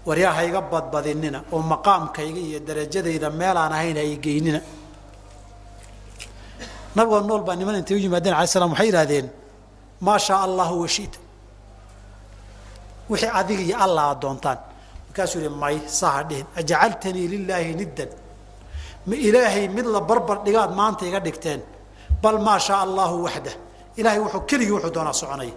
Waryaa 0.07 0.34
hayga 0.38 0.61
badbadinina 0.72 1.39
oo 1.51 1.61
maqaamkayga 1.72 2.39
iyo 2.47 2.59
darajadayda 2.68 3.30
meelaan 3.39 3.74
ahayn 3.78 3.97
haygeynina 4.01 4.59
nabigoo 6.95 7.22
nool 7.30 7.41
baa 7.47 7.55
niman 7.59 7.76
intay 7.80 7.95
u 7.97 7.99
yimaadeen 8.05 8.34
alay 8.38 8.47
slam 8.53 8.72
waxay 8.74 8.88
yidhahdeen 8.89 9.28
maa 10.05 10.20
shaa 10.26 10.39
allahu 10.47 10.76
washita 10.84 11.20
wixii 13.09 13.32
adiga 13.39 13.63
iyo 13.68 13.78
alla 13.86 14.01
aad 14.09 14.20
doontaan. 14.22 14.59
Markaasuu 15.07 15.39
yihi 15.43 15.55
may 15.63 15.76
saha 15.99 16.22
dhihin. 16.30 16.45
Ajacaltanii 16.59 17.28
lilaahi 17.34 17.74
niddan. 17.82 18.09
Ma 19.07 19.15
ilaahay 19.28 19.65
mid 19.78 19.86
la 19.95 19.99
barbar 20.09 20.38
dhigaad 20.45 20.72
maanta 20.80 21.03
iga 21.09 21.20
dhigteen 21.28 21.61
bal 22.24 22.38
maa 22.47 22.59
shaa 22.68 22.80
allahu 22.88 23.15
waxdah 23.26 23.55
ilahay 23.99 24.20
wuxuu 24.26 24.41
keligii 24.49 24.74
wuxuu 24.78 24.93
doonaa 24.97 25.13
soconaya 25.22 25.55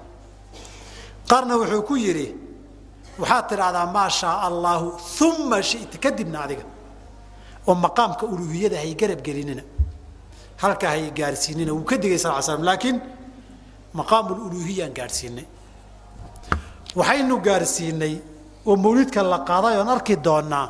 qaarna 1.30 1.54
wuxuu 1.60 1.82
ku 1.88 1.94
yidhi 2.04 2.26
waxaad 3.20 3.44
tidhaahdaa 3.50 3.86
maa 3.96 4.08
shaa 4.20 4.36
allahu 4.48 4.86
uma 5.28 5.58
shita 5.70 5.96
kadibna 6.04 6.38
adiga. 6.44 6.64
Oo 7.68 7.74
maqaamka 7.84 8.24
uluhiyada 8.32 8.76
hay 8.82 8.92
garab 9.00 9.20
gelinina. 9.26 9.62
Halkaa 10.62 10.90
hay 10.94 11.10
gaarsiinina. 11.18 11.70
Wuu 11.76 11.84
ka 11.90 11.96
digay 12.02 12.18
sal 12.22 12.32
l 12.38 12.42
slam 12.48 12.62
laakiin 12.68 12.96
maqaamululuhiyaan 13.98 14.92
gaadhsiinay 14.98 15.46
waxaynu 16.98 17.34
gaadhsiinay 17.46 18.14
oo 18.68 18.76
mawlidka 18.84 19.20
la 19.32 19.38
qaaday 19.48 19.74
oon 19.80 19.88
arki 19.96 20.14
doonaa 20.26 20.66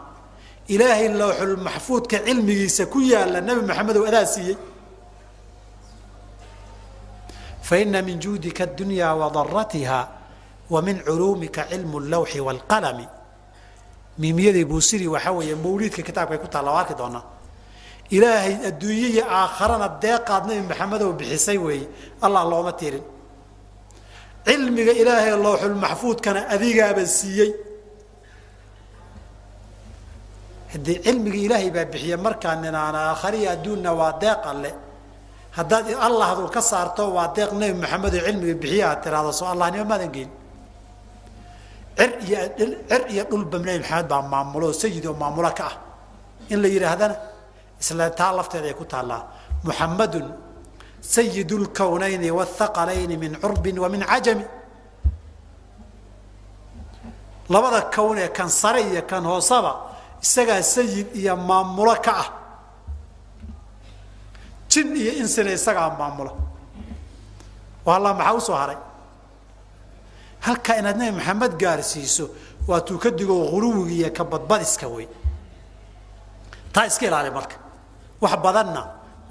ilaahay 0.74 1.08
lawxulmaxfuudka 1.20 2.16
cilmigiisa 2.26 2.82
ku 2.92 2.98
yaalla 3.12 3.38
nebi 3.48 3.62
maxamedow 3.70 4.04
adaa 4.10 4.26
siiyey 4.34 4.56
faina 7.70 7.98
min 8.08 8.16
juudika 8.24 8.62
adunyaa 8.68 9.14
wadaratiha 9.22 10.00
wa 10.72 10.78
min 10.86 10.96
culuumika 11.06 11.62
cilmu 11.70 11.96
lawxi 12.12 12.40
waalqalami 12.46 13.06
miimiyadii 14.20 14.64
buusiri 14.70 15.06
waxaa 15.14 15.34
weeye 15.38 15.54
mawliidka 15.64 16.02
kitaabkay 16.08 16.38
ku 16.42 16.48
taalla 16.54 16.70
waa 16.74 16.82
arki 16.82 16.94
doonaa 17.00 17.24
ilaahay 18.16 18.54
adduunye 18.68 19.08
iyo 19.14 19.24
aakharana 19.38 19.88
deeqaad 20.02 20.42
nebi 20.48 20.62
maxamedow 20.70 21.10
bixisay 21.18 21.58
weeye 21.66 21.86
allah 22.26 22.42
looma 22.52 22.72
tirin 22.80 23.04
cilmiga 24.48 24.92
ilaahay 25.02 25.32
lowxulmaxfuudkana 25.46 26.40
adigaaba 26.54 27.02
siiyey 27.18 27.50
haddii 30.72 30.98
cilmiga 31.06 31.38
ilaahay 31.46 31.70
baa 31.76 31.86
bixiye 31.92 32.16
markaa 32.26 32.54
ninaan 32.62 32.96
aakhariya 33.04 33.48
adduunna 33.56 33.90
waa 34.00 34.12
deeq 34.22 34.42
alle 34.52 34.70
haddaad 35.58 35.86
allah 36.06 36.26
aduu 36.34 36.48
ka 36.56 36.62
saarto 36.70 37.02
waa 37.16 37.28
deeq 37.36 37.50
nebi 37.60 37.74
maxamed 37.82 38.14
oo 38.14 38.22
cilmiga 38.26 38.54
bixiye 38.62 38.84
aad 38.84 39.00
tiraahdo 39.04 39.32
soo 39.38 39.48
allahnimo 39.54 39.84
maadan 39.90 40.10
geyn 40.16 40.30
cir 41.98 42.10
iyo 42.26 42.38
cir 42.88 43.02
iyo 43.12 43.22
dhulba 43.30 43.56
nebi 43.58 43.78
maxamed 43.82 44.06
baa 44.12 44.22
maamulo 44.32 44.66
sayid 44.82 45.04
oo 45.06 45.16
maamulo 45.22 45.50
ka 45.58 45.64
ah. 45.70 45.76
In 46.52 46.58
la 46.62 46.68
yidhaahdana 46.74 47.16
isla 47.80 48.10
taa 48.10 48.32
lafteeda 48.38 48.66
ay 48.70 48.76
ku 48.80 48.84
taallaa 48.92 49.22
muxamadun 49.66 50.26
sayid 51.14 51.50
lkownayni 51.64 52.28
wاthaqalayni 52.38 53.16
min 53.22 53.32
curbin 53.42 53.76
wa 53.82 53.88
min 53.94 54.02
cajami. 54.10 54.44
Labada 57.52 57.80
kown 57.94 58.18
ee 58.18 58.28
kan 58.36 58.48
sare 58.60 58.80
iyo 58.90 59.02
kan 59.10 59.24
hoosaba 59.30 59.72
isagaa 60.22 60.62
sayid 60.62 61.08
iyo 61.20 61.34
maamulo 61.36 61.94
ka 62.04 62.12
ah 62.22 62.28
jin 64.70 64.88
iyo 65.02 65.12
insina 65.22 65.50
isagaa 65.58 65.90
maamulo. 65.98 66.32
Alla 67.86 68.14
maxaa 68.14 68.34
u 68.38 68.40
soo 68.46 68.56
haray? 68.62 68.78
Halkaa 70.46 70.76
inaad 70.80 70.96
nebi 71.00 71.12
maxamed 71.18 71.52
gaarsiiso 71.62 72.24
waa 72.68 72.80
tuu 72.86 72.98
ka 73.02 73.10
digo 73.18 73.34
huluwiga 73.52 73.94
iyo 74.00 74.10
ka 74.16 74.24
badbadiska 74.32 74.86
wey 74.94 75.06
taa 76.72 76.86
iska 76.86 77.06
ilaali 77.06 77.30
marka. 77.30 77.56
Wax 78.22 78.34
badanna 78.44 78.82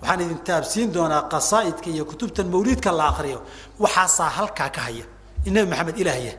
waxaan 0.01 0.21
idin 0.25 0.39
taabsiin 0.47 0.89
doonaa 0.95 1.21
qasaa'idka 1.33 1.87
iyo 1.95 2.03
kutubtan 2.09 2.47
mawliidka 2.53 2.91
la 2.99 3.05
akriyo 3.11 3.39
waxaasaa 3.83 4.29
halkaa 4.37 4.69
ka 4.75 4.81
haya. 4.87 5.05
In 5.45 5.53
nebi 5.53 5.67
maxamed 5.71 5.97
ilaahya 6.01 6.33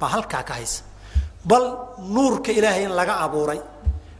baa 0.00 0.08
halkaa 0.14 0.42
ka 0.48 0.54
haysa. 0.58 0.82
Bal 1.48 1.64
nuurka 2.14 2.50
ilaahay 2.58 2.84
in 2.88 2.92
laga 2.98 3.14
abuuray 3.24 3.60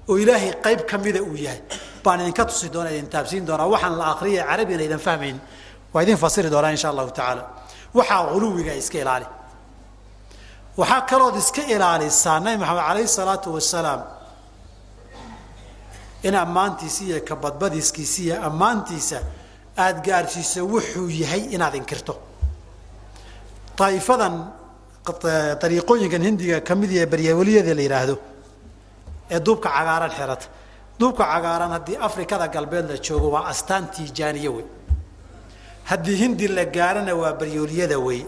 oo 0.08 0.14
ilaahay 0.22 0.52
qayb 0.64 0.80
ka 0.90 0.96
mida 0.98 1.20
uu 1.22 1.36
yahay 1.46 1.60
baan 2.06 2.20
idinka 2.22 2.44
tusi 2.50 2.66
doona 2.74 2.90
idin 2.94 3.08
taabsiin 3.14 3.44
doonaa 3.48 3.68
waxaan 3.74 3.94
la 4.00 4.04
akriyay 4.14 4.44
carabina 4.50 4.82
idan 4.88 4.98
fahmayn 5.06 5.36
waa 5.92 6.02
idin 6.04 6.16
fasiri 6.24 6.48
doonaa 6.54 6.72
insha 6.76 6.88
allahu 6.92 7.10
tacaala. 7.18 7.42
Waxaa 7.98 8.20
huluwiga 8.34 8.72
iska 8.82 8.98
ilaali. 9.04 9.26
Waxaa 10.80 11.00
kalood 11.10 11.36
iska 11.42 11.62
ilaalisaa 11.74 12.38
nabi 12.44 12.56
maxamed 12.62 12.84
alayhi 12.90 13.08
salaatu 13.18 13.48
wasalaam. 13.56 14.00
In 16.28 16.34
ammaantiisa 16.44 17.00
iyo 17.08 17.18
kabadbadiskiisa 17.28 18.20
iyo 18.26 18.36
ammaantiisa 18.48 19.18
aada 19.84 20.00
gaadhsiiso 20.06 20.60
wuxuu 20.72 21.08
yahay 21.22 21.42
inaad 21.54 21.74
inkirto. 21.80 22.14
Daa'ifadan 23.78 24.34
dariiqooyinkan 25.62 26.22
hindiga 26.28 26.60
ka 26.68 26.74
mid 26.80 26.90
yahe 26.96 27.06
baryaweliyada 27.12 27.72
la 27.78 27.82
yidhaahdo 27.86 28.14
ee 29.34 29.40
duubka 29.46 29.68
cagaaran 29.76 30.10
xirata 30.18 30.46
duubka 30.98 31.24
cagaaran 31.32 31.70
haddii 31.76 31.96
afrikada 32.08 32.46
galbeed 32.54 32.86
la 32.90 32.96
joogo 33.06 33.28
waa 33.34 33.44
astaan 33.52 33.84
tiijaaniye 33.94 34.48
wey 34.56 34.66
haddii 35.90 36.16
hindi 36.22 36.48
la 36.48 36.64
gaarana 36.76 37.12
waa 37.20 37.32
baryaweliyada 37.40 37.98
wey 38.06 38.22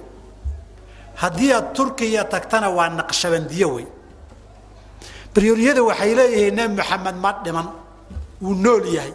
haddii 1.23 1.53
aad 1.53 1.67
turkiya 1.79 2.25
tagtana 2.25 2.69
waa 2.79 2.89
naqshabandiyo 2.99 3.69
wey 3.77 3.87
baryaweliyada 5.35 5.83
waxay 5.89 6.13
leeyihiin 6.21 6.55
nebi 6.59 6.75
maxamed 6.81 7.17
ma 7.25 7.31
dhiman 7.45 7.69
wuu 8.43 8.55
nool 8.65 8.85
yahay. 8.97 9.15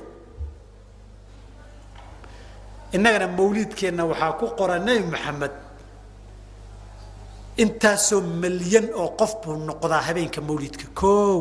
Innagana 2.95 3.27
mawliidkeenna 3.37 4.03
waxaa 4.11 4.33
ku 4.39 4.45
qoran 4.59 4.81
nebi 4.87 5.05
maxamed. 5.13 5.53
Intaasoo 7.63 8.21
malyan 8.41 8.87
oo 9.01 9.09
qof 9.19 9.31
buu 9.41 9.55
noqdaa 9.69 10.01
habeenka 10.07 10.39
mawliidka 10.41 10.85
koow 10.99 11.37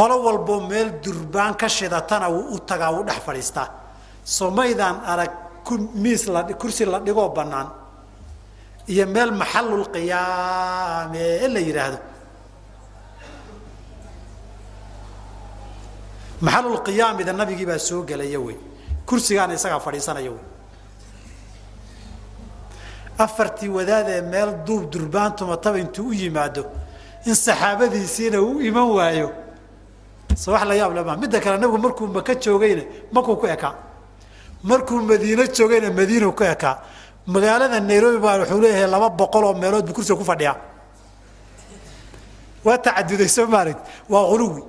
qolo 0.00 0.16
walboo 0.24 0.60
meel 0.70 0.88
durbaan 1.04 1.54
ka 1.60 1.68
shidatana 1.68 2.28
wuu 2.34 2.54
u 2.54 2.58
tagaa 2.70 2.90
wuu 2.94 3.04
dhex 3.08 3.20
fadhiistaa 3.26 3.68
somaydaan 4.24 4.96
arag 5.12 5.32
miis 5.94 6.22
la 6.26 6.40
kursi 6.60 6.84
la 6.86 6.98
dhigoo 7.06 7.28
bannaan. 7.36 7.68
Iyo 8.88 9.06
meel 9.06 9.30
maxalulqiyaame 9.40 11.24
in 11.44 11.52
la 11.54 11.60
yidhaahdo 11.68 11.98
maxalulqiyaamida 16.40 17.32
nabigii 17.32 17.66
baa 17.66 17.78
soo 17.78 18.02
gelaya 18.08 18.40
wey. 18.46 18.56
Kursigaana 19.06 19.54
isagaa 19.54 19.80
fadhiisanaya 19.86 20.30
wey. 20.30 20.44
Afartii 23.18 23.68
wadaadee 23.68 24.20
meel 24.32 24.50
duub 24.66 24.90
durbaantumataba 24.92 25.78
intuu 25.78 26.08
u 26.08 26.12
yimaado 26.12 26.64
in 27.26 27.34
saxaabadiisiina 27.34 28.38
uu 28.40 28.60
iman 28.68 28.88
waayo 28.96 29.28
se 30.40 30.46
wax 30.54 30.62
la 30.70 30.74
yaab 30.80 30.92
le 30.96 31.02
maa 31.08 31.16
midda 31.22 31.38
kale 31.44 31.56
nabigu 31.62 31.78
markuu 31.84 32.06
maka 32.16 32.32
joogayna 32.44 32.82
makuu 33.14 33.36
ku 33.40 33.46
ekaa 33.54 33.74
markuu 34.70 34.96
madiino 35.10 35.44
joogayna 35.56 35.88
madiinu 35.98 36.28
ku 36.38 36.42
ekaa 36.54 36.74
magaalada 37.34 37.78
nairobi 37.90 38.18
baa 38.24 38.36
wuxuu 38.40 38.60
leeyahay 38.64 38.88
laba 38.94 39.08
boqol 39.20 39.44
oo 39.48 39.54
meelood 39.62 39.84
buu 39.86 39.94
kursiga 39.96 40.16
ku 40.20 40.24
fadhiyaa. 40.30 40.56
Waa 42.66 42.78
tacaduday 42.84 43.28
soo 43.36 43.46
maarid 43.54 43.78
waa 44.12 44.24
uluwi 44.34 44.62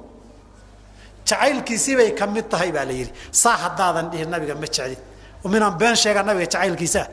jacaylkiisii 1.28 1.96
bay 2.00 2.10
ka 2.20 2.26
mid 2.28 2.46
tahay 2.52 2.72
baa 2.76 2.86
la 2.90 2.94
yidhi. 3.00 3.12
Saa 3.42 3.58
haddaadan 3.64 4.06
dhihin 4.12 4.30
nabiga 4.34 4.56
ma 4.62 4.68
jeclin 4.76 5.00
minaan 5.54 5.76
been 5.80 5.96
sheegaa 6.02 6.24
nabiga 6.28 6.46
jacaylkiisaa 6.54 7.08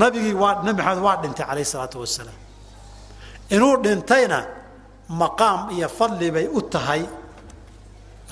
nabigii 0.00 0.34
waa 0.42 0.62
nabi 0.66 0.78
maxamed 0.82 1.02
waa 1.06 1.16
dhintay 1.22 1.46
calayh 1.48 1.64
isalaatu 1.68 1.96
wasalaam. 2.04 2.38
Inuu 3.54 3.74
dhintayna 3.84 4.38
maqaam 5.08 5.70
iyo 5.76 5.88
fadli 5.88 6.30
bay 6.30 6.46
u 6.48 6.60
tahay. 6.72 7.02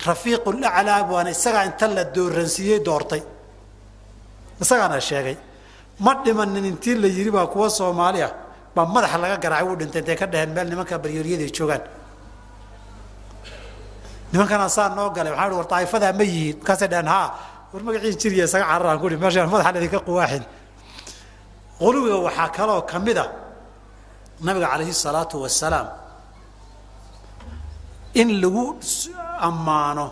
Rafiiqulaclaa 0.06 1.02
waana 1.12 1.30
isagaa 1.36 1.64
inta 1.68 1.86
la 1.96 2.04
dooransiiyey 2.04 2.80
doortay. 2.86 3.22
Isagaana 4.62 4.98
sheegay 5.00 5.36
ma 6.04 6.12
dhimanin 6.24 6.64
intii 6.70 6.94
la 7.02 7.08
yidhi 7.16 7.30
baa 7.36 7.46
kuwa 7.52 7.68
soomaali 7.70 8.20
ah 8.22 8.32
baa 8.74 8.86
madaxa 8.94 9.18
laga 9.22 9.36
garaacay 9.44 9.66
wuu 9.68 9.76
dhintay 9.80 10.00
intay 10.02 10.16
ka 10.20 10.26
dheheen 10.32 10.50
meel 10.54 10.66
nimanka 10.70 10.94
baryooryada 11.02 11.44
ay 11.46 11.52
joogaan 11.56 11.82
nimankana 14.32 14.68
saa 14.76 14.88
noo 14.96 15.10
galay 15.16 15.32
waxaa 15.32 15.56
war 15.58 15.66
daa'ifadaa 15.72 16.12
ma 16.18 16.24
yihiin. 16.30 16.56
Markaasay 16.58 16.88
dheheen 16.92 17.08
haa 17.14 17.28
war 17.72 17.82
magaciin 17.86 18.16
jiriya 18.20 18.44
isaga 18.48 18.64
cararaan 18.70 18.98
kuri 19.02 19.16
meeshaan 19.22 19.48
madaxan 19.52 19.76
idinka 19.80 20.00
quwaaxin. 20.08 20.44
Quluwiga 21.80 22.16
waxaa 22.26 22.48
kaloo 22.56 22.82
ka 22.90 22.96
mid 23.06 23.18
a 23.18 23.24
nabiga 24.44 24.66
calayhi 24.72 24.94
salaatu 25.04 25.36
wasalaam 25.44 25.86
in 28.20 28.28
lagu 28.42 28.64
ammaano 29.48 30.06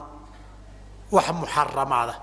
wax 1.15 1.29
muxaramaada. 1.41 2.15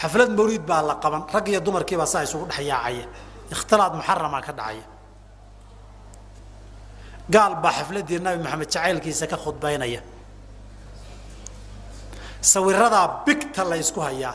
Xaflad 0.00 0.30
mawliid 0.38 0.64
baa 0.70 0.82
la 0.88 0.94
qaban 1.02 1.22
rag 1.34 1.46
iyo 1.48 1.60
dumarkiibaa 1.66 2.06
saa 2.12 2.22
isugu 2.26 2.46
dhex 2.50 2.60
yaacaya. 2.70 3.06
Ikhtilaad 3.54 3.92
muxarama 3.98 4.38
ka 4.46 4.52
dhacaya. 4.58 4.84
Gaal 7.34 7.54
baa 7.62 7.72
xafladdii 7.78 8.18
nabi 8.26 8.38
maxamed 8.44 8.68
jacaylkiisa 8.74 9.26
ka 9.32 9.36
khudbaynaya. 9.44 10.00
Sawiradaa 12.52 13.06
bigta 13.26 13.62
la 13.70 13.76
ysku 13.82 14.00
hayaa. 14.06 14.34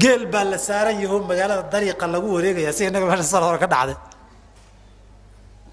Geel 0.00 0.22
baa 0.32 0.44
la 0.44 0.58
saaran 0.58 0.96
yaho 1.02 1.16
magaalada 1.30 1.64
dariiqa 1.72 2.06
lagu 2.14 2.28
wareegaya 2.36 2.72
siga 2.76 2.90
nabiga 2.94 3.10
meesha 3.12 3.28
sal 3.34 3.42
hore 3.42 3.58
ka 3.58 3.66
dhacday 3.74 3.96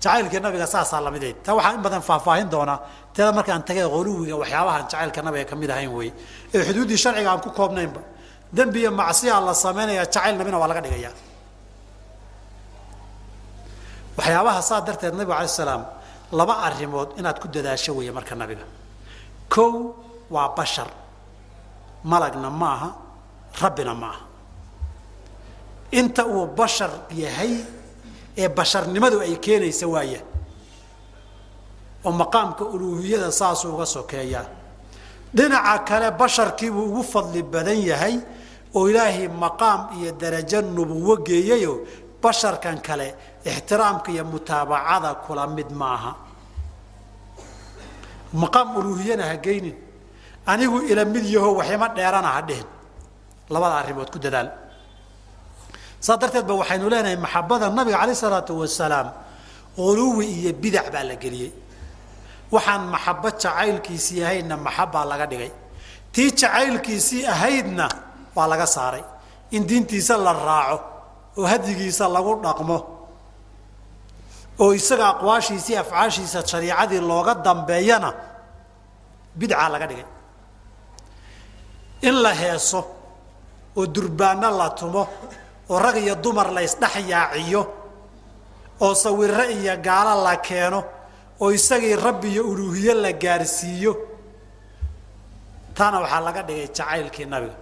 jacaylkii 0.04 0.39
nabiga 0.45 0.68
saasaa 0.74 1.02
lamideed 1.06 1.38
taa 1.45 1.54
waxaan 1.58 1.76
in 1.78 1.82
badan 1.86 2.02
faahfaahin 2.10 2.48
doonaa 2.54 2.78
teeda 3.16 3.32
markaan 3.38 3.62
tagay 3.70 3.86
quluwiga 3.95 4.36
waxyaabahan 4.41 4.84
jacaylka 4.91 5.20
nabiga 5.28 5.45
ka 5.52 5.56
mid 5.62 5.70
ahayn 5.74 5.91
wey 5.98 6.10
ee 6.56 6.62
xuduuddii 6.68 6.98
sharciga 7.04 7.30
aan 7.34 7.41
ku 7.45 7.50
koobnaynba 7.60 8.02
dembi 8.58 8.80
iyo 8.84 8.91
macsiya 9.02 9.36
la 9.48 9.54
samaynaya 9.66 10.04
jacayl 10.06 10.36
nabina 10.39 10.58
waa 10.62 10.70
laga 10.72 10.82
dhigaya 10.86 11.12
waxyaabaha 14.18 14.62
saa 14.70 14.82
darteed 14.88 15.14
nabigu 15.18 15.34
alay 15.38 15.48
salaam 15.62 15.84
laba 16.39 16.54
arrimood 16.68 17.10
inaad 17.20 17.38
ku 17.41 17.48
dadaasho 17.48 17.91
weeye 17.98 18.12
marka 18.18 18.36
nabiga. 18.36 18.66
Kow 19.54 19.72
waa 20.30 20.50
bashar. 20.58 20.89
Malagna 22.12 22.50
ma 22.62 22.68
aha 22.76 22.89
rabbina 23.62 23.93
ma 24.02 24.08
aha 24.14 24.22
inta 26.00 26.24
uu 26.28 26.45
bashar 26.60 26.91
yahay 27.24 27.54
ee 28.41 28.47
basharnimadu 28.57 29.17
ay 29.25 29.35
keenaysa 29.45 29.85
waaya 29.93 30.21
oo 32.05 32.11
maqaamka 32.21 32.63
uluuhiyada 32.73 33.31
saasuu 33.39 33.71
uga 33.75 33.85
sokeeyaa 33.95 34.45
dhinaca 35.38 35.79
kale 35.89 36.07
basharkiibuu 36.19 36.85
ugu 36.89 37.03
fadli 37.13 37.41
badan 37.53 37.79
yahay 37.91 38.15
oo 38.77 38.83
ilaahay 38.89 39.27
maqaam 39.43 39.81
iyo 39.99 40.11
darajo 40.21 40.59
nubuwo 40.75 41.13
geeyayo 41.27 41.73
basharkan 42.23 42.77
kale 42.88 43.07
ixtiraamka 43.45 44.09
iyo 44.11 44.23
mutaabacada 44.31 45.09
kula 45.25 45.43
mid 45.47 45.69
maaha. 45.81 46.11
maqaam 48.33 48.75
uluuhiyana 48.79 49.23
ha 49.29 49.35
geynin. 49.45 49.75
anigu 50.51 50.77
ila 50.91 51.05
mid 51.05 51.25
yaho 51.35 51.49
waxima 51.59 51.88
dheerana 51.95 52.27
ha 52.35 52.41
dhihin. 52.47 52.67
labada 53.49 53.75
arrimood 53.81 54.09
ku 54.13 54.19
dadaal 54.19 54.49
saa 56.06 56.18
darteed 56.22 56.45
ba 56.50 56.54
waxaynu 56.62 56.86
leenahay 56.91 57.18
maxabada 57.26 57.66
nabiga 57.78 57.98
calayh 58.02 58.16
isalaatu 58.20 58.54
wasalaam 58.62 59.08
uluwi 59.86 60.26
iyo 60.39 60.52
bidac 60.62 60.88
baa 60.93 61.04
la 61.10 61.16
geliyey. 61.24 61.52
Waxaan 62.54 62.84
maxabo 62.93 63.30
jacaylkiisii 63.41 64.20
ahaydna 64.26 64.56
maxabbaa 64.66 65.06
laga 65.12 65.26
dhigay. 65.32 65.52
Tii 66.14 66.30
jacaylkiisii 66.39 67.24
ahaydna 67.34 67.86
waa 68.36 68.48
laga 68.52 68.66
saaray. 68.76 69.04
In 69.56 69.64
diintiisa 69.70 70.16
la 70.26 70.34
raaco 70.48 70.78
oo 71.39 71.45
hadyigiisa 71.52 72.06
lagu 72.16 72.34
dhaqmo 72.45 72.78
oo 74.64 74.72
isaga 74.80 75.06
aqwaashiisii 75.14 75.76
afcaashiisa 75.84 76.39
shariicadii 76.52 77.02
looga 77.10 77.34
dambeeyana 77.45 78.10
bidcaa 79.39 79.70
laga 79.74 79.88
dhigay. 79.91 80.08
In 82.08 82.16
la 82.24 82.32
heeso 82.41 82.80
oo 83.78 83.86
durbaano 83.95 84.50
la 84.60 84.68
tumo 84.80 85.04
oo 85.70 85.80
rag 85.86 85.95
iyo 86.05 86.15
dumar 86.24 86.47
la 86.55 86.61
ysdhex 86.68 86.95
yaaciyo 87.13 87.61
oo 88.86 88.93
sawiro 89.03 89.43
iyo 89.57 89.74
gaalo 89.88 90.13
la 90.26 90.34
keeno 90.47 90.80
oo 91.41 91.49
isagii 91.57 91.95
rabbi 92.05 92.28
iyo 92.34 92.43
uluuhiye 92.51 92.93
la 93.03 93.11
gaarsiiyo 93.24 93.93
taana 95.78 95.97
waxaa 96.03 96.22
laga 96.28 96.41
dhigay 96.47 96.68
jacaylkii 96.78 97.26
nabiga. 97.34 97.55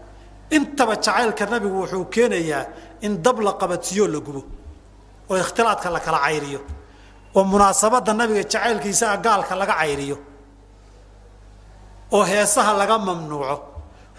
Intaba 0.55 0.93
jacaylka 1.05 1.45
nabigu 1.51 1.77
wuxuu 1.81 2.05
keenayaa 2.13 2.63
in 3.05 3.13
dab 3.25 3.37
la 3.45 3.51
qabadsiiyoo 3.61 4.07
la 4.13 4.19
gubo 4.25 4.41
oo 5.29 5.35
ikhtilaadka 5.43 5.89
la 5.95 5.99
kala 6.05 6.19
cayriyo 6.25 6.59
oo 7.35 7.43
munaasabadda 7.51 8.11
nabiga 8.19 8.43
jacaylkiisaa 8.53 9.17
gaalka 9.25 9.53
laga 9.61 9.73
cayriyo 9.81 10.17
oo 12.15 12.23
heesaha 12.29 12.71
laga 12.79 12.95
mamnuuco 13.07 13.55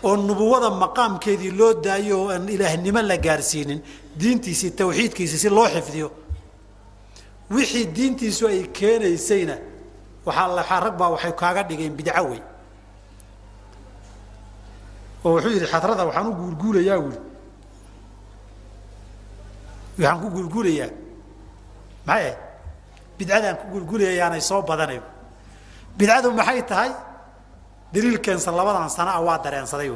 oo 0.07 0.16
nubuwada 0.26 0.68
maqaamkeedii 0.82 1.52
loo 1.59 1.72
daayo 1.84 2.14
oo 2.22 2.28
aan 2.34 2.48
ilaahnimo 2.54 3.00
la 3.11 3.16
gaarsiinin 3.26 3.80
diintiisii 4.20 4.70
tawxiidkiisii 4.78 5.38
si 5.45 5.49
loo 5.57 5.68
xifdiyo. 5.74 6.08
Wixii 7.54 7.87
diintiisu 7.96 8.46
ay 8.53 8.61
keenaysayna 8.78 9.57
waxaa 10.26 10.80
rag 10.84 10.95
baa 11.00 11.11
waxay 11.14 11.33
kaaga 11.41 11.62
dhigeen 11.68 11.95
bidco 11.99 12.22
wey 12.30 12.41
oo 15.24 15.30
wuxuu 15.34 15.50
yidhi 15.54 15.66
xadrada 15.72 16.03
waxaan 16.08 16.26
u 16.30 16.34
guulguulayaa 16.41 16.99
wuli 17.04 17.18
waxaan 19.99 20.18
ku 20.22 20.28
guulguulayaa. 20.34 20.91
Maxay 22.07 22.22
ahayd 22.24 22.38
bidcadaan 23.18 23.57
ku 23.61 23.64
guulguulaya 23.72 24.12
yaanay 24.20 24.41
soo 24.49 24.62
badanayn. 24.68 25.03
Bidcadu 25.99 26.28
maxay 26.38 26.62
tahay 26.70 26.91
daliil 27.97 28.18
keensan 28.25 28.55
labadan 28.61 28.91
sana 28.97 29.11
a 29.18 29.21
waa 29.27 29.39
dareensaday 29.45 29.91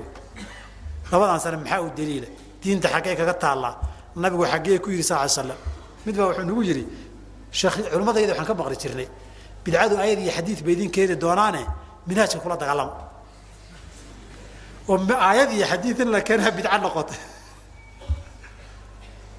labadan 1.12 1.40
sano 1.44 1.56
maxaa 1.62 1.80
u 1.86 1.88
daliila 1.98 2.28
diinta 2.62 2.88
xaggee 2.94 3.16
kaga 3.20 3.34
taallaa 3.44 3.74
nabigu 4.22 4.44
xaggee 4.52 4.78
ku 4.84 4.88
yidhi 4.90 5.04
sal 5.10 5.28
slam 5.28 5.58
mid 6.06 6.14
baa 6.18 6.26
wuxuu 6.30 6.46
nagu 6.50 6.62
yidhi 6.70 6.84
sheekh 7.58 7.76
culimadayda 7.92 8.32
waxaan 8.32 8.46
ka 8.50 8.54
maqli 8.54 8.76
jirnay. 8.82 9.08
Bidcadu 9.64 9.94
ayad 10.04 10.18
iyo 10.18 10.32
xadiid 10.36 10.64
bay 10.64 10.72
idin 10.72 10.90
keeni 10.90 11.14
doonaane 11.20 11.62
minhaajka 12.08 12.38
kula 12.40 12.56
dagaalama 12.56 12.94
oo 14.88 14.98
aayad 15.28 15.50
iyo 15.52 15.66
xadiid 15.72 16.00
in 16.00 16.10
la 16.10 16.20
keenaa 16.20 16.50
bidco 16.56 16.78
noqota 16.84 17.14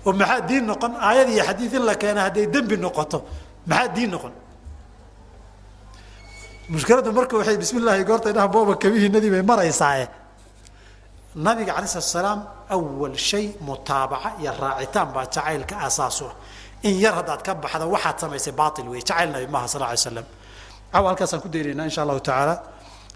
oo 0.06 0.14
maxaa 0.14 0.42
diin 0.50 0.66
noqon 0.70 0.94
aayad 1.08 1.30
iyo 1.30 1.44
xadiid 1.50 1.74
in 1.74 1.86
la 1.90 1.96
keena 1.96 2.22
hadday 2.26 2.46
dembi 2.54 2.78
noqoto 2.78 3.20
maxaa 3.66 3.88
diin 3.96 4.12
noqon 4.12 4.34
mushkiladdu 6.73 7.11
marka 7.18 7.34
waxay 7.39 7.57
bismi 7.61 7.80
llahi 7.85 8.03
goorta 8.10 8.30
dhaha 8.35 8.48
booba 8.53 8.73
kabihiinadii 8.84 9.31
bay 9.35 9.43
maraysaaye 9.52 10.06
nabiga 11.45 11.72
alay 11.77 11.88
slat 11.93 12.07
salaam 12.18 12.39
awal 12.76 13.15
shay 13.30 13.45
mutaabaca 13.68 14.30
iyo 14.41 14.52
raacitaan 14.61 15.07
baa 15.15 15.26
jacaylka 15.34 15.76
aasaasu 15.85 16.26
ah. 16.31 16.35
In 16.84 16.95
yar 17.03 17.14
haddaad 17.19 17.41
ka 17.43 17.53
baxda 17.64 17.85
waxaad 17.85 18.18
samaysay 18.23 18.53
baail 18.60 18.88
wey 18.89 19.02
jacayl 19.02 19.30
nabi 19.35 19.48
maaha 19.48 19.68
sal 19.68 19.81
lay 19.81 19.98
slam 19.98 20.26
caw 20.93 21.03
halkaasaan 21.10 21.41
ku 21.43 21.49
daynaynaa 21.53 21.85
insha 21.89 22.02
allahu 22.03 22.19
tacaala. 22.19 22.56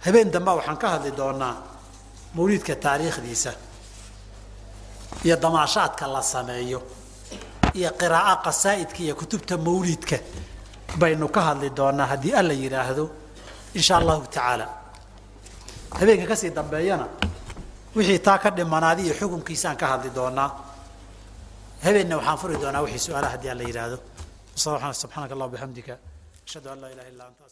Habeen 0.05 0.31
damba 0.31 0.51
waxaan 0.59 0.77
ka 0.77 0.87
hadli 0.93 1.11
doonaa 1.11 1.55
mawliidka 2.35 2.75
taariikhdiisa 2.75 3.51
iyo 5.25 5.35
damaashaadka 5.43 6.07
la 6.07 6.21
sameeyo 6.21 6.79
iyo 7.73 7.89
qiraa'o 7.99 8.35
qasaa'idka 8.45 8.99
iyo 9.05 9.15
kutubta 9.15 9.57
mawliidka 9.57 10.17
baynu 10.99 11.27
ka 11.35 11.41
hadli 11.41 11.69
doonaa 11.69 12.05
haddii 12.11 12.33
alla 12.39 12.53
yidhaahdo 12.53 13.24
insha 13.77 13.93
allahu 14.01 14.21
tacaala 14.27 14.65
habeenka 15.99 16.25
ka 16.31 16.35
sii 16.41 16.51
dambeeyana 16.57 17.07
wixii 17.95 18.19
taa 18.27 18.37
ka 18.43 18.49
dhimanaadi 18.57 19.01
iyo 19.07 19.13
xukunkiisaan 19.19 19.77
ka 19.81 19.85
hadli 19.91 20.09
doonaa 20.17 20.49
habeenna 21.85 22.15
waxaan 22.19 22.37
furi 22.41 22.55
doonaa 22.63 22.81
wixii 22.85 23.03
su'aalaha 23.07 23.31
haddii 23.35 23.51
alla 23.53 23.63
yidhaahdo 23.69 23.97
subxaanaka 25.01 25.33
allah 25.35 25.47
bixamdika 25.53 25.93
ashhadu 26.47 26.67
an 26.73 26.77
laa 26.83 26.91
ilaha 26.95 27.07
illa 27.11 27.23
anta 27.29 27.43